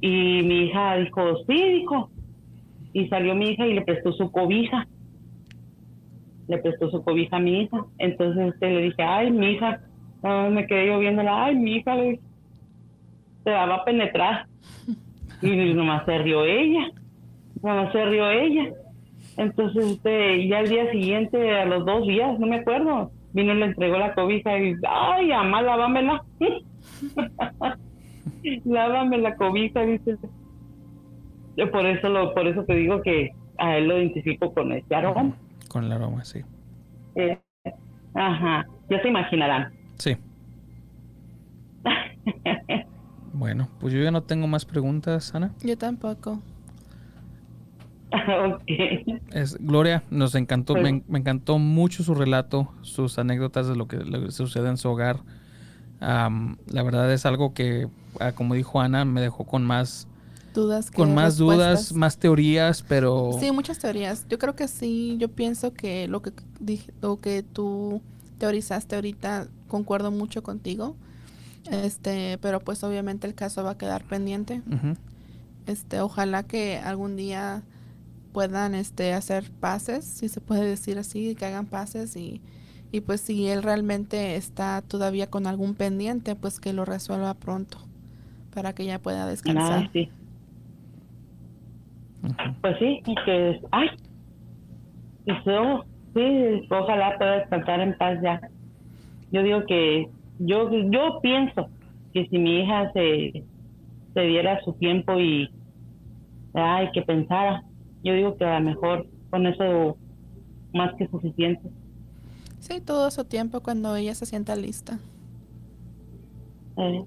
Y 0.00 0.08
mi 0.08 0.64
hija 0.66 0.96
dijo, 0.96 1.44
sí, 1.46 1.62
dijo. 1.72 2.10
Y 2.92 3.08
salió 3.08 3.34
mi 3.34 3.50
hija 3.50 3.66
y 3.66 3.74
le 3.74 3.82
prestó 3.82 4.12
su 4.12 4.30
cobija. 4.30 4.86
Le 6.48 6.58
prestó 6.58 6.90
su 6.90 7.02
cobija 7.04 7.36
a 7.36 7.40
mi 7.40 7.62
hija. 7.62 7.84
Entonces 7.98 8.54
este, 8.54 8.70
le 8.70 8.82
dije, 8.82 9.02
ay, 9.02 9.30
mi 9.30 9.52
hija, 9.52 9.80
me 10.50 10.66
quedé 10.66 10.88
yo 10.88 10.98
viéndola, 10.98 11.44
ay, 11.44 11.56
mi 11.56 11.76
hija, 11.76 11.94
le, 11.94 12.20
se 13.44 13.50
va 13.50 13.74
a 13.74 13.84
penetrar. 13.84 14.46
Y 15.42 15.72
nomás 15.72 16.04
se 16.04 16.18
rió 16.18 16.44
ella. 16.44 16.90
Nomás 17.62 17.90
se 17.92 18.04
rió 18.04 18.30
ella. 18.30 18.74
Entonces, 19.38 19.92
este, 19.92 20.46
ya 20.48 20.60
el 20.60 20.68
día 20.68 20.90
siguiente, 20.90 21.50
a 21.56 21.64
los 21.64 21.86
dos 21.86 22.06
días, 22.06 22.38
no 22.38 22.46
me 22.46 22.56
acuerdo, 22.56 23.10
vino 23.32 23.52
y 23.52 23.58
le 23.58 23.66
entregó 23.66 23.98
la 23.98 24.14
cobija 24.14 24.58
y, 24.58 24.74
ay, 24.88 25.28
mamá, 25.28 25.62
lávamela. 25.62 26.24
Lávame 28.64 29.18
la 29.18 29.36
cobija, 29.36 29.82
dice. 29.82 30.16
Yo 31.56 31.70
por 31.70 31.86
eso 31.86 32.08
lo, 32.08 32.32
por 32.34 32.46
eso 32.46 32.64
te 32.64 32.74
digo 32.74 33.02
que 33.02 33.30
a 33.58 33.76
él 33.76 33.88
lo 33.88 33.98
identifico 33.98 34.52
con 34.52 34.72
este 34.72 34.94
aroma. 34.94 35.36
Con 35.68 35.84
el 35.84 35.92
aroma, 35.92 36.24
sí. 36.24 36.40
Eh, 37.14 37.38
ajá, 38.14 38.66
ya 38.88 39.02
se 39.02 39.08
imaginarán. 39.08 39.72
Sí. 39.98 40.16
bueno, 43.32 43.68
pues 43.78 43.92
yo 43.92 44.02
ya 44.02 44.10
no 44.10 44.22
tengo 44.22 44.46
más 44.46 44.64
preguntas, 44.64 45.34
Ana. 45.34 45.52
Yo 45.62 45.76
tampoco. 45.76 46.40
okay. 48.54 49.20
Es, 49.32 49.56
Gloria, 49.58 50.02
nos 50.10 50.34
encantó, 50.34 50.74
me, 50.74 51.02
encantó 51.12 51.58
mucho 51.58 52.02
su 52.02 52.14
relato, 52.14 52.72
sus 52.82 53.18
anécdotas 53.18 53.68
de 53.68 53.76
lo 53.76 53.86
que, 53.86 53.98
sucede 54.30 54.68
en 54.68 54.76
su 54.76 54.88
hogar. 54.88 55.20
la 56.00 56.82
verdad 56.82 57.12
es 57.12 57.26
algo 57.26 57.54
que, 57.54 57.88
ah, 58.18 58.32
como 58.32 58.54
dijo 58.54 58.80
Ana, 58.80 59.04
me 59.04 59.20
dejó 59.20 59.44
con 59.44 59.64
más 59.64 60.08
dudas, 60.54 60.90
con 60.90 61.14
más 61.14 61.36
dudas, 61.36 61.92
más 61.92 62.18
teorías, 62.18 62.82
pero 62.82 63.36
sí, 63.38 63.52
muchas 63.52 63.78
teorías. 63.78 64.26
Yo 64.28 64.38
creo 64.38 64.56
que 64.56 64.68
sí. 64.68 65.16
Yo 65.18 65.28
pienso 65.28 65.72
que 65.72 66.08
lo 66.08 66.22
que 66.22 66.32
dije, 66.58 66.92
lo 67.00 67.20
que 67.20 67.42
tú 67.42 68.02
teorizaste 68.38 68.96
ahorita, 68.96 69.48
concuerdo 69.68 70.10
mucho 70.10 70.42
contigo. 70.42 70.96
Este, 71.70 72.38
pero 72.38 72.58
pues 72.60 72.82
obviamente 72.82 73.26
el 73.26 73.34
caso 73.34 73.62
va 73.62 73.72
a 73.72 73.78
quedar 73.78 74.02
pendiente. 74.04 74.62
Este, 75.66 76.00
ojalá 76.00 76.42
que 76.42 76.78
algún 76.78 77.16
día 77.16 77.62
puedan 78.32 78.74
este, 78.74 79.12
hacer 79.12 79.50
pases, 79.60 80.04
si 80.04 80.28
se 80.28 80.40
puede 80.40 80.64
decir 80.64 80.98
así, 80.98 81.34
que 81.34 81.46
hagan 81.46 81.66
pases 81.66 82.16
y, 82.16 82.40
y 82.92 83.00
pues 83.00 83.20
si 83.20 83.48
él 83.48 83.62
realmente 83.62 84.36
está 84.36 84.82
todavía 84.82 85.28
con 85.28 85.46
algún 85.46 85.74
pendiente, 85.74 86.36
pues 86.36 86.60
que 86.60 86.72
lo 86.72 86.84
resuelva 86.84 87.34
pronto 87.34 87.78
para 88.54 88.74
que 88.74 88.84
ya 88.84 88.98
pueda 88.98 89.26
descansar. 89.26 89.84
Ah, 89.84 89.90
sí. 89.92 90.10
Pues 92.60 92.78
sí, 92.78 93.02
que, 93.24 93.60
ay, 93.70 93.88
eso, 95.26 95.84
sí, 96.14 96.66
ojalá 96.70 97.16
pueda 97.16 97.38
descansar 97.38 97.80
en 97.80 97.96
paz 97.96 98.18
ya. 98.22 98.40
Yo 99.32 99.42
digo 99.42 99.64
que, 99.66 100.08
yo, 100.38 100.70
yo 100.90 101.20
pienso 101.22 101.68
que 102.12 102.26
si 102.26 102.38
mi 102.38 102.60
hija 102.60 102.92
se, 102.92 103.44
se 104.14 104.20
diera 104.20 104.60
su 104.64 104.72
tiempo 104.74 105.18
y, 105.18 105.48
ay, 106.54 106.90
que 106.92 107.02
pensara, 107.02 107.62
yo 108.02 108.14
digo 108.14 108.36
que 108.36 108.44
a 108.44 108.58
lo 108.58 108.66
mejor 108.66 109.06
con 109.30 109.46
eso 109.46 109.96
más 110.72 110.94
que 110.96 111.08
suficiente. 111.08 111.70
Sí, 112.58 112.80
todo 112.80 113.10
su 113.10 113.24
tiempo 113.24 113.60
cuando 113.60 113.96
ella 113.96 114.14
se 114.14 114.26
sienta 114.26 114.56
lista. 114.56 114.98
Eh, 116.76 117.04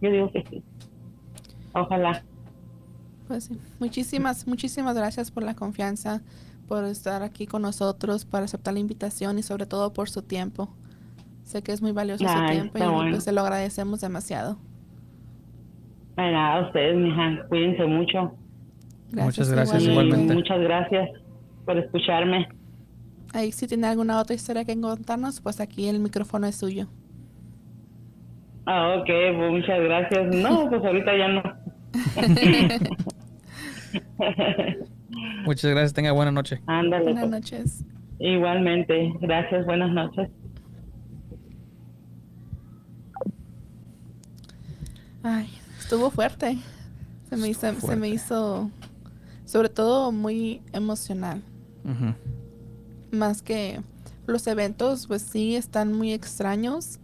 yo 0.00 0.10
digo 0.10 0.30
que 0.32 0.44
sí. 0.50 0.62
Ojalá. 1.72 2.22
Pues 3.26 3.44
sí. 3.44 3.58
Muchísimas, 3.80 4.46
muchísimas 4.46 4.96
gracias 4.96 5.30
por 5.30 5.42
la 5.42 5.54
confianza, 5.54 6.22
por 6.68 6.84
estar 6.84 7.22
aquí 7.22 7.46
con 7.46 7.62
nosotros, 7.62 8.24
por 8.24 8.42
aceptar 8.42 8.74
la 8.74 8.80
invitación 8.80 9.38
y 9.38 9.42
sobre 9.42 9.66
todo 9.66 9.92
por 9.92 10.08
su 10.08 10.22
tiempo. 10.22 10.68
Sé 11.44 11.62
que 11.62 11.72
es 11.72 11.82
muy 11.82 11.92
valioso 11.92 12.26
su 12.26 12.46
tiempo 12.46 12.78
y 12.78 13.10
pues 13.10 13.24
se 13.24 13.32
lo 13.32 13.42
agradecemos 13.42 14.00
demasiado. 14.00 14.56
Bueno, 16.16 16.38
a 16.38 16.66
ustedes, 16.66 16.96
mija, 16.96 17.46
cuídense 17.48 17.84
mucho 17.86 18.32
muchas 19.22 19.50
gracias 19.50 19.82
igualmente. 19.82 20.34
Muchas 20.34 20.60
gracias 20.60 21.10
por 21.64 21.78
escucharme. 21.78 22.46
Ahí 23.32 23.50
si 23.52 23.66
tiene 23.66 23.86
alguna 23.88 24.20
otra 24.20 24.34
historia 24.34 24.64
que 24.64 24.80
contarnos, 24.80 25.40
pues 25.40 25.60
aquí 25.60 25.88
el 25.88 25.98
micrófono 25.98 26.46
es 26.46 26.56
suyo. 26.56 26.88
Ah, 28.66 28.96
ok, 28.98 29.06
pues 29.06 29.50
muchas 29.50 29.80
gracias. 29.80 30.36
No, 30.36 30.66
pues 30.70 30.84
ahorita 30.84 31.16
ya 31.16 31.28
no. 31.28 31.42
muchas 35.44 35.70
gracias, 35.70 35.92
tenga 35.92 36.12
buena 36.12 36.30
noche. 36.30 36.60
Ándale. 36.66 37.04
Buenas 37.04 37.28
pues. 37.28 37.32
noches. 37.32 37.84
Igualmente, 38.20 39.12
gracias, 39.20 39.66
buenas 39.66 39.90
noches. 39.90 40.30
Ay, 45.22 45.48
estuvo 45.78 46.10
fuerte. 46.10 46.58
Se 47.28 47.36
me 47.36 47.48
hizo, 47.48 47.72
se 47.80 47.96
me 47.96 48.08
hizo 48.08 48.70
sobre 49.54 49.68
todo 49.68 50.10
muy 50.10 50.62
emocional. 50.72 51.40
Más 53.12 53.40
que 53.40 53.80
los 54.26 54.48
eventos, 54.48 55.06
pues 55.06 55.22
sí, 55.22 55.54
están 55.54 55.92
muy 55.92 56.12
extraños, 56.12 56.98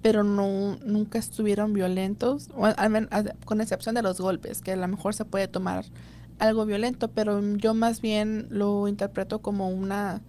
pero 0.00 0.22
no 0.22 0.76
nunca 0.84 1.18
estuvieron 1.18 1.72
violentos, 1.72 2.50
con 3.44 3.60
excepción 3.60 3.96
de 3.96 4.02
los 4.02 4.20
golpes, 4.20 4.62
que 4.62 4.74
a 4.74 4.76
lo 4.76 4.86
mejor 4.86 5.12
se 5.12 5.24
puede 5.24 5.48
tomar 5.48 5.86
algo 6.38 6.66
violento, 6.66 7.08
pero 7.08 7.42
yo 7.56 7.74
más 7.74 8.00
bien 8.00 8.46
lo 8.48 8.86
interpreto 8.86 9.40
como 9.40 9.68
una, 9.68 10.20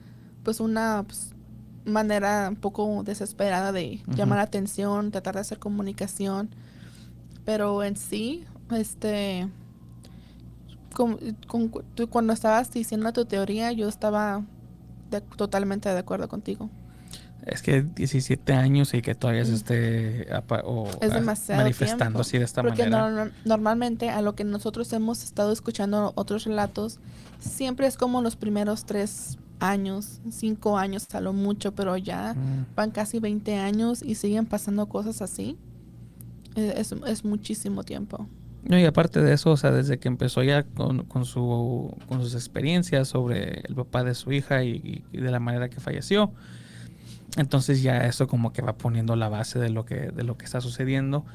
pues 0.41 0.61
una 0.61 1.03
pues, 1.05 1.35
manera 1.85 2.47
un 2.49 2.55
poco 2.55 3.03
desesperada 3.03 3.71
de 3.71 4.01
llamar 4.07 4.39
atención, 4.39 5.11
tratar 5.11 5.35
de 5.35 5.41
hacer 5.41 5.59
comunicación, 5.59 6.49
pero 7.45 7.83
en 7.83 7.95
sí, 7.95 8.43
este, 8.71 9.47
cuando 12.09 12.33
estabas 12.33 12.71
diciendo 12.71 13.11
tu 13.13 13.25
teoría, 13.25 13.71
yo 13.71 13.87
estaba 13.87 14.43
totalmente 15.37 15.89
de 15.89 15.99
acuerdo 15.99 16.27
contigo. 16.27 16.69
Es 17.45 17.61
que 17.61 17.81
17 17.81 18.53
años 18.53 18.93
y 18.93 19.01
que 19.01 19.15
todavía 19.15 19.45
se 19.45 19.55
esté 19.55 20.27
manifestando 21.55 22.19
así 22.19 22.37
de 22.37 22.43
esta 22.43 22.61
manera. 22.61 23.01
Porque 23.01 23.31
normalmente 23.45 24.09
a 24.09 24.21
lo 24.21 24.35
que 24.35 24.43
nosotros 24.43 24.91
hemos 24.93 25.23
estado 25.23 25.51
escuchando 25.51 26.11
otros 26.15 26.43
relatos, 26.43 26.99
siempre 27.39 27.87
es 27.87 27.97
como 27.97 28.21
los 28.21 28.35
primeros 28.35 28.85
tres 28.85 29.37
años, 29.59 30.21
cinco 30.29 30.77
años 30.77 31.05
a 31.13 31.21
lo 31.21 31.33
mucho, 31.33 31.73
pero 31.73 31.97
ya 31.97 32.33
mm. 32.33 32.75
van 32.75 32.91
casi 32.91 33.19
20 33.19 33.55
años 33.57 34.01
y 34.03 34.15
siguen 34.15 34.45
pasando 34.45 34.87
cosas 34.87 35.21
así. 35.21 35.57
Es, 36.55 36.91
es 36.91 37.23
muchísimo 37.23 37.83
tiempo. 37.83 38.27
No, 38.63 38.77
y 38.77 38.85
aparte 38.85 39.21
de 39.21 39.33
eso, 39.33 39.51
o 39.51 39.57
sea, 39.57 39.71
desde 39.71 39.99
que 39.99 40.07
empezó 40.07 40.43
ya 40.43 40.63
con, 40.63 41.05
con, 41.05 41.25
su, 41.25 41.95
con 42.07 42.21
sus 42.21 42.33
experiencias 42.35 43.07
sobre 43.07 43.61
el 43.61 43.75
papá 43.75 44.03
de 44.03 44.13
su 44.15 44.31
hija 44.31 44.63
y, 44.63 45.03
de 45.11 45.31
la 45.31 45.39
manera 45.39 45.69
que 45.69 45.79
falleció, 45.79 46.33
entonces 47.37 47.81
ya 47.81 48.05
eso 48.05 48.27
como 48.27 48.51
que 48.51 48.61
va 48.61 48.77
poniendo 48.77 49.15
la 49.15 49.29
base 49.29 49.59
de 49.59 49.69
lo 49.69 49.85
que, 49.85 50.11
de 50.11 50.23
lo 50.23 50.37
que 50.37 50.45
está 50.45 50.59
sucediendo. 50.61 51.25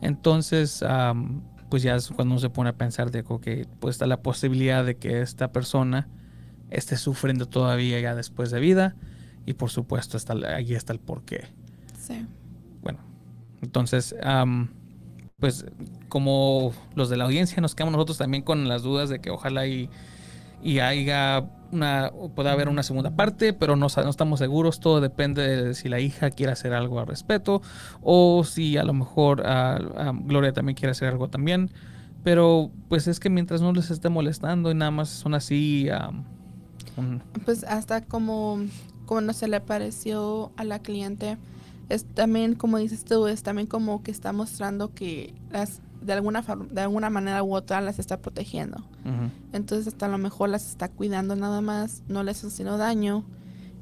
Entonces, 0.00 0.82
pues 1.68 1.82
ya 1.82 1.96
es 1.96 2.08
cuando 2.08 2.32
uno 2.32 2.40
se 2.40 2.50
pone 2.50 2.70
a 2.70 2.74
pensar 2.74 3.10
de 3.10 3.24
que 3.24 3.66
pues 3.78 3.96
está 3.96 4.06
la 4.06 4.22
posibilidad 4.22 4.84
de 4.84 4.96
que 4.96 5.20
esta 5.20 5.52
persona 5.52 6.08
esté 6.70 6.96
sufriendo 6.96 7.46
todavía 7.46 8.00
ya 8.00 8.14
después 8.14 8.50
de 8.50 8.60
vida 8.60 8.96
y 9.44 9.54
por 9.54 9.70
supuesto 9.70 10.16
está, 10.16 10.34
ahí 10.54 10.74
está 10.74 10.92
el 10.92 11.00
porqué. 11.00 11.44
Sí. 11.98 12.26
Bueno, 12.82 13.00
entonces 13.60 14.14
pues 15.40 15.64
como 16.08 16.72
los 16.94 17.08
de 17.08 17.16
la 17.16 17.24
audiencia 17.24 17.60
nos 17.60 17.74
quedamos 17.74 17.92
nosotros 17.92 18.18
también 18.18 18.42
con 18.42 18.68
las 18.68 18.82
dudas 18.82 19.08
de 19.08 19.20
que 19.20 19.30
ojalá 19.30 19.66
y, 19.66 19.88
y 20.62 20.80
haya 20.80 21.44
una, 21.72 22.12
pueda 22.34 22.52
haber 22.52 22.68
una 22.68 22.82
segunda 22.82 23.12
parte, 23.12 23.52
pero 23.52 23.76
no, 23.76 23.86
no, 23.94 24.10
estamos 24.10 24.38
seguros, 24.38 24.80
todo 24.80 25.00
depende 25.00 25.64
de 25.64 25.74
si 25.74 25.88
la 25.88 26.00
hija 26.00 26.30
quiere 26.30 26.52
hacer 26.52 26.74
algo 26.74 27.00
al 27.00 27.06
respecto 27.06 27.62
o 28.02 28.44
si 28.44 28.76
a 28.76 28.84
lo 28.84 28.92
mejor 28.92 29.42
Gloria 30.24 30.52
también 30.52 30.76
quiere 30.76 30.92
hacer 30.92 31.08
algo 31.08 31.28
también, 31.28 31.70
pero 32.22 32.70
pues 32.88 33.06
es 33.08 33.18
que 33.18 33.30
mientras 33.30 33.62
no 33.62 33.72
les 33.72 33.90
esté 33.90 34.08
molestando 34.08 34.70
y 34.70 34.74
nada 34.74 34.90
más 34.90 35.08
son 35.08 35.34
así... 35.34 35.88
Pues 37.46 37.64
hasta 37.64 38.02
como, 38.02 38.58
como 39.06 39.22
no 39.22 39.32
se 39.32 39.48
le 39.48 39.60
pareció 39.60 40.52
a 40.56 40.64
la 40.64 40.80
cliente 40.80 41.38
es 41.90 42.06
también, 42.06 42.54
como 42.54 42.78
dices 42.78 43.04
tú, 43.04 43.26
es 43.26 43.42
también 43.42 43.66
como 43.66 44.02
que 44.02 44.10
está 44.10 44.32
mostrando 44.32 44.94
que 44.94 45.34
las 45.50 45.82
de 46.00 46.14
alguna 46.14 46.42
de 46.70 46.80
alguna 46.80 47.10
manera 47.10 47.42
u 47.42 47.54
otra 47.54 47.82
las 47.82 47.98
está 47.98 48.22
protegiendo. 48.22 48.82
Entonces 49.52 49.86
hasta 49.86 50.06
a 50.06 50.08
lo 50.08 50.16
mejor 50.16 50.48
las 50.48 50.70
está 50.70 50.88
cuidando 50.88 51.36
nada 51.36 51.60
más, 51.60 52.02
no 52.08 52.22
les 52.22 52.42
haciendo 52.42 52.78
daño 52.78 53.24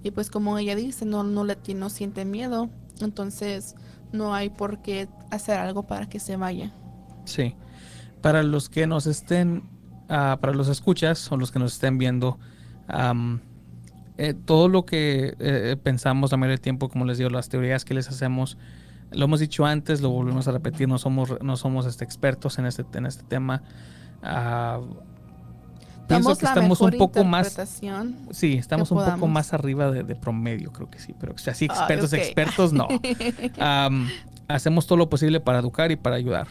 y 0.02 0.10
pues 0.10 0.30
como 0.30 0.58
ella 0.58 0.74
dice, 0.74 1.04
no 1.04 1.22
no 1.22 1.44
le 1.44 1.56
no 1.74 1.90
siente 1.90 2.24
miedo. 2.24 2.70
Entonces, 3.00 3.76
no 4.12 4.34
hay 4.34 4.50
por 4.50 4.82
qué 4.82 5.08
hacer 5.30 5.58
algo 5.58 5.84
para 5.84 6.08
que 6.08 6.20
se 6.20 6.36
vaya. 6.36 6.72
Sí. 7.24 7.54
Para 8.20 8.42
los 8.42 8.68
que 8.68 8.86
nos 8.86 9.06
estén, 9.06 9.62
ah, 10.08 10.38
para 10.40 10.52
los 10.52 10.68
escuchas 10.68 11.30
o 11.30 11.36
los 11.36 11.52
que 11.52 11.58
nos 11.58 11.74
estén 11.74 11.98
viendo, 11.98 12.38
eh, 14.18 14.34
todo 14.34 14.68
lo 14.68 14.84
que 14.84 15.36
eh, 15.38 15.76
pensamos 15.80 16.32
la 16.32 16.38
mayoría 16.38 16.54
del 16.54 16.60
tiempo, 16.60 16.88
como 16.88 17.04
les 17.04 17.18
digo, 17.18 17.30
las 17.30 17.48
teorías 17.48 17.84
que 17.84 17.94
les 17.94 18.08
hacemos, 18.08 18.58
lo 19.12 19.26
hemos 19.26 19.38
dicho 19.38 19.64
antes, 19.64 20.00
lo 20.00 20.10
volvemos 20.10 20.48
a 20.48 20.52
repetir, 20.52 20.88
no 20.88 20.98
somos, 20.98 21.40
no 21.40 21.56
somos 21.56 21.86
este, 21.86 22.04
expertos 22.04 22.58
en 22.58 22.66
este, 22.66 22.84
en 22.94 23.06
este 23.06 23.22
tema. 23.22 23.62
Uh, 24.20 24.96
pienso 26.08 26.36
que 26.36 26.46
estamos 26.46 26.80
un 26.80 26.90
poco 26.98 27.22
más. 27.22 27.56
Sí, 28.32 28.54
estamos 28.54 28.90
un 28.90 29.04
poco 29.04 29.28
más 29.28 29.54
arriba 29.54 29.88
de, 29.92 30.16
promedio, 30.16 30.72
creo 30.72 30.90
que 30.90 30.98
sí. 30.98 31.14
Pero 31.20 31.36
así 31.46 31.66
expertos, 31.66 32.12
expertos, 32.12 32.72
no. 32.72 32.88
hacemos 34.48 34.88
todo 34.88 34.98
lo 34.98 35.08
posible 35.08 35.38
para 35.38 35.60
educar 35.60 35.92
y 35.92 35.96
para 35.96 36.16
ayudar. 36.16 36.48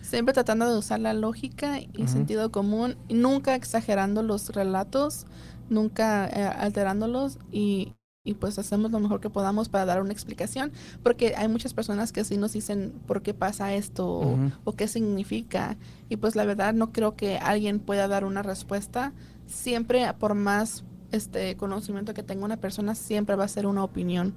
Siempre 0.00 0.32
tratando 0.32 0.70
de 0.70 0.78
usar 0.78 1.00
la 1.00 1.12
lógica 1.12 1.78
y 1.78 2.06
sentido 2.06 2.50
común, 2.50 2.96
nunca 3.10 3.54
exagerando 3.54 4.22
los 4.22 4.50
relatos, 4.50 5.26
nunca 5.72 6.28
eh, 6.28 6.44
alterándolos 6.44 7.38
y, 7.50 7.94
y 8.24 8.34
pues 8.34 8.58
hacemos 8.58 8.90
lo 8.90 9.00
mejor 9.00 9.20
que 9.20 9.30
podamos 9.30 9.68
para 9.68 9.84
dar 9.84 10.00
una 10.00 10.12
explicación, 10.12 10.72
porque 11.02 11.34
hay 11.36 11.48
muchas 11.48 11.74
personas 11.74 12.12
que 12.12 12.24
sí 12.24 12.36
nos 12.36 12.52
dicen 12.52 12.92
por 13.06 13.22
qué 13.22 13.34
pasa 13.34 13.74
esto 13.74 14.38
o, 14.64 14.72
qué 14.72 14.86
significa, 14.86 15.76
y 16.08 16.16
pues 16.16 16.36
la 16.36 16.44
verdad 16.44 16.72
no 16.72 16.92
creo 16.92 17.16
que 17.16 17.38
alguien 17.38 17.80
pueda 17.80 18.06
dar 18.06 18.24
una 18.24 18.42
respuesta. 18.42 19.12
Siempre, 19.46 20.06
por 20.14 20.34
más 20.34 20.84
este 21.10 21.56
conocimiento 21.56 22.14
que 22.14 22.22
tenga 22.22 22.44
una 22.44 22.58
persona, 22.58 22.94
siempre 22.94 23.34
va 23.34 23.44
a 23.44 23.48
ser 23.48 23.66
una 23.66 23.82
opinión, 23.82 24.34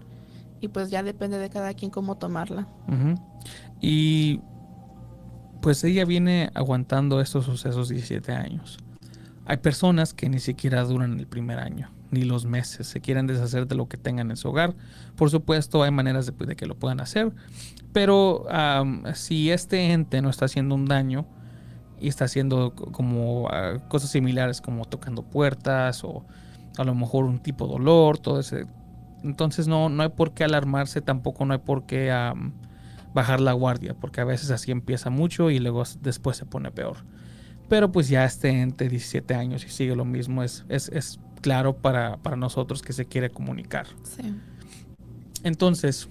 y 0.62 0.68
pues 0.68 0.90
ya 0.90 1.04
depende 1.04 1.38
de 1.38 1.50
cada 1.50 1.74
quien 1.76 1.92
cómo 1.92 2.16
tomarla. 2.18 2.68
Y 3.82 4.42
pues 5.62 5.84
ella 5.84 6.06
viene 6.06 6.50
aguantando 6.56 7.22
estos 7.22 7.46
sucesos 7.46 7.90
17 7.90 8.32
años. 8.32 8.80
Hay 9.46 9.58
personas 9.58 10.14
que 10.14 10.30
ni 10.30 10.40
siquiera 10.40 10.84
duran 10.84 11.20
el 11.20 11.28
primer 11.28 11.60
año 11.60 11.92
ni 12.12 12.24
los 12.24 12.46
meses. 12.46 12.88
Se 12.88 13.02
quieren 13.02 13.28
deshacer 13.28 13.68
de 13.68 13.76
lo 13.76 13.88
que 13.88 13.98
tengan 13.98 14.32
en 14.32 14.38
su 14.38 14.50
hogar. 14.50 14.76
Por 15.16 15.30
supuesto, 15.30 15.84
hay 15.84 15.92
maneras 15.92 16.26
de, 16.26 16.56
que 16.56 16.66
lo 16.66 16.76
puedan 16.76 17.00
hacer. 17.00 17.32
Pero 17.94 18.46
si 19.14 19.52
este 19.52 19.92
ente 19.92 20.22
no 20.22 20.30
está 20.30 20.46
haciendo 20.46 20.76
un 20.76 20.86
daño 20.86 21.26
y 22.00 22.08
está 22.08 22.26
haciendo 22.26 22.74
como 22.74 23.48
ah, 23.50 23.80
cosas 23.88 24.10
similares 24.10 24.62
como 24.62 24.86
tocando 24.86 25.24
puertas 25.24 26.04
o 26.04 26.26
a 26.78 26.84
lo 26.84 26.94
mejor 26.94 27.26
un 27.26 27.40
tipo 27.40 27.68
de 27.68 27.74
dolor, 27.74 28.18
todo 28.18 28.40
ese. 28.40 28.66
Entonces 29.24 29.68
no, 29.68 29.90
no 29.90 30.04
hay 30.04 30.10
por 30.10 30.34
qué 30.34 30.44
alarmarse, 30.44 31.02
tampoco 31.02 31.46
no 31.46 31.54
hay 31.54 31.60
por 31.60 31.86
qué 31.86 32.12
bajar 33.14 33.40
la 33.40 33.54
guardia, 33.54 33.96
porque 33.96 34.22
a 34.22 34.26
veces 34.26 34.52
así 34.52 34.72
empieza 34.72 35.10
mucho 35.10 35.50
y 35.50 35.60
luego 35.60 35.84
después 36.02 36.38
se 36.38 36.46
pone 36.46 36.70
peor. 36.72 36.98
Pero 37.68 37.92
pues 37.92 38.10
ya 38.10 38.26
este 38.26 38.50
ente 38.50 38.88
17 38.88 39.34
años 39.34 39.66
y 39.66 39.70
sigue 39.70 39.96
lo 39.96 40.06
mismo, 40.06 40.44
es, 40.44 40.66
es, 40.70 40.90
es 40.90 41.20
claro 41.42 41.78
para, 41.78 42.18
nosotros 42.38 42.82
que 42.82 42.94
se 42.94 43.06
quiere 43.06 43.30
comunicar. 43.30 43.88
Entonces, 45.44 46.10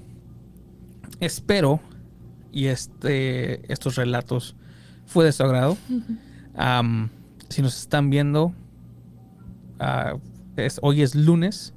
espero 1.21 1.81
y 2.53 2.67
este, 2.67 3.73
estos 3.73 3.97
relatos 3.97 4.57
fue 5.07 5.25
de 5.25 5.33
su 5.33 5.43
agrado. 5.43 5.77
si 7.49 7.63
nos 7.63 7.81
están 7.81 8.11
viendo, 8.11 8.55
ah, 9.79 10.19
es, 10.57 10.79
hoy 10.83 11.03
es 11.03 11.15
lunes 11.15 11.75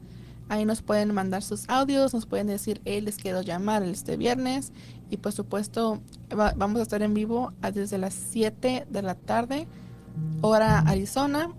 Ahí 0.48 0.64
nos 0.64 0.80
pueden 0.80 1.12
mandar 1.12 1.42
sus 1.42 1.68
audios, 1.68 2.14
nos 2.14 2.26
pueden 2.26 2.46
decir, 2.46 2.80
hey, 2.84 3.00
les 3.00 3.16
quiero 3.16 3.42
llamar 3.42 3.82
este 3.82 4.16
viernes. 4.16 4.72
Y 5.10 5.18
por 5.18 5.32
supuesto 5.32 6.00
vamos 6.28 6.80
a 6.80 6.82
estar 6.82 7.02
en 7.02 7.14
vivo 7.14 7.52
desde 7.72 7.98
las 7.98 8.14
7 8.14 8.86
de 8.88 9.02
la 9.02 9.14
tarde, 9.14 9.66
hora 10.40 10.80
Arizona, 10.80 11.50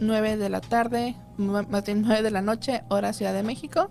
9 0.00 0.36
de 0.36 0.48
la 0.48 0.60
tarde, 0.60 1.16
más 1.36 1.84
bien 1.84 2.02
9 2.02 2.22
de 2.22 2.30
la 2.30 2.42
noche, 2.42 2.82
hora 2.88 3.12
Ciudad 3.12 3.34
de 3.34 3.42
México. 3.42 3.90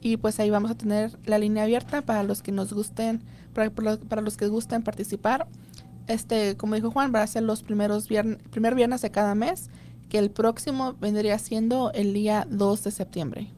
Y 0.00 0.18
pues 0.18 0.38
ahí 0.38 0.50
vamos 0.50 0.70
a 0.70 0.74
tener 0.74 1.18
la 1.24 1.38
línea 1.38 1.64
abierta 1.64 2.02
para 2.02 2.22
los 2.22 2.42
que 2.42 2.52
nos 2.52 2.72
gusten 2.72 3.22
para, 3.54 4.20
los 4.20 4.36
que 4.36 4.48
gusten 4.48 4.82
participar. 4.82 5.46
Este, 6.06 6.56
como 6.56 6.74
dijo 6.74 6.90
Juan, 6.90 7.12
va 7.14 7.22
a 7.22 7.26
ser 7.26 7.44
los 7.44 7.62
primeros 7.62 8.08
viernes, 8.08 8.38
primer 8.50 8.74
viernes 8.74 9.00
de 9.00 9.10
cada 9.10 9.34
mes, 9.34 9.70
que 10.08 10.18
el 10.18 10.30
próximo 10.30 10.94
vendría 11.00 11.38
siendo 11.38 11.92
el 11.92 12.12
día 12.12 12.46
2 12.50 12.84
de 12.84 12.90
septiembre. 12.90 13.50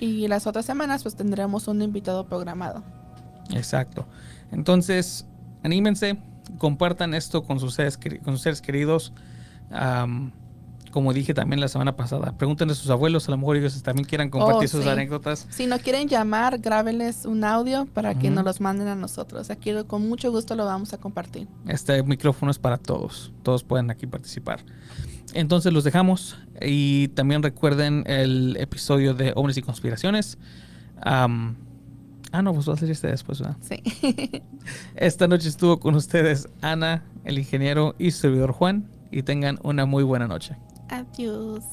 Y 0.00 0.28
las 0.28 0.46
otras 0.46 0.64
semanas 0.64 1.02
pues 1.02 1.16
tendremos 1.16 1.68
un 1.68 1.82
invitado 1.82 2.26
programado. 2.26 2.82
Exacto. 3.50 4.06
Entonces, 4.52 5.26
anímense, 5.62 6.18
compartan 6.58 7.14
esto 7.14 7.44
con 7.44 7.60
sus 7.60 7.74
seres, 7.74 7.98
con 8.22 8.34
sus 8.34 8.42
seres 8.42 8.60
queridos 8.60 9.12
como 10.90 11.12
dije 11.12 11.34
también 11.34 11.60
la 11.60 11.68
semana 11.68 11.96
pasada, 11.96 12.36
pregúntenle 12.36 12.72
a 12.72 12.74
sus 12.74 12.90
abuelos, 12.90 13.28
a 13.28 13.30
lo 13.30 13.36
mejor 13.36 13.56
ellos 13.56 13.80
también 13.82 14.06
quieran 14.06 14.30
compartir 14.30 14.68
oh, 14.68 14.78
sus 14.78 14.86
anécdotas. 14.86 15.46
Si 15.50 15.66
no 15.66 15.78
quieren 15.78 16.08
llamar, 16.08 16.58
grábenles 16.58 17.24
un 17.24 17.44
audio 17.44 17.86
para 17.86 18.14
que 18.14 18.30
nos 18.30 18.44
los 18.44 18.60
manden 18.60 18.88
a 18.88 18.94
nosotros. 18.94 19.50
Aquí 19.50 19.72
con 19.86 20.08
mucho 20.08 20.30
gusto 20.30 20.54
lo 20.56 20.64
vamos 20.64 20.92
a 20.92 20.98
compartir. 20.98 21.46
Este 21.66 22.02
micrófono 22.02 22.50
es 22.50 22.58
para 22.58 22.78
todos, 22.78 23.32
todos 23.42 23.64
pueden 23.64 23.90
aquí 23.90 24.06
participar. 24.06 24.64
Entonces 25.34 25.72
los 25.72 25.84
dejamos 25.84 26.36
y 26.60 27.08
también 27.08 27.42
recuerden 27.42 28.04
el 28.06 28.56
episodio 28.58 29.14
de 29.14 29.32
Hombres 29.36 29.56
y 29.58 29.62
Conspiraciones. 29.62 30.38
Ah, 32.32 32.42
no, 32.42 32.54
pues 32.54 32.68
va 32.68 32.74
a 32.74 32.76
ser 32.76 32.90
este 32.90 33.08
después, 33.08 33.40
¿verdad? 33.40 33.56
Sí. 33.60 33.82
Esta 34.96 35.28
noche 35.28 35.48
estuvo 35.48 35.80
con 35.80 35.94
ustedes 35.94 36.48
Ana, 36.60 37.04
el 37.24 37.38
ingeniero 37.38 37.94
y 37.98 38.10
servidor 38.10 38.52
Juan 38.52 38.88
y 39.10 39.22
tengan 39.22 39.58
una 39.62 39.86
muy 39.86 40.02
buena 40.02 40.26
noche. 40.28 40.56
Adiós. 40.88 41.64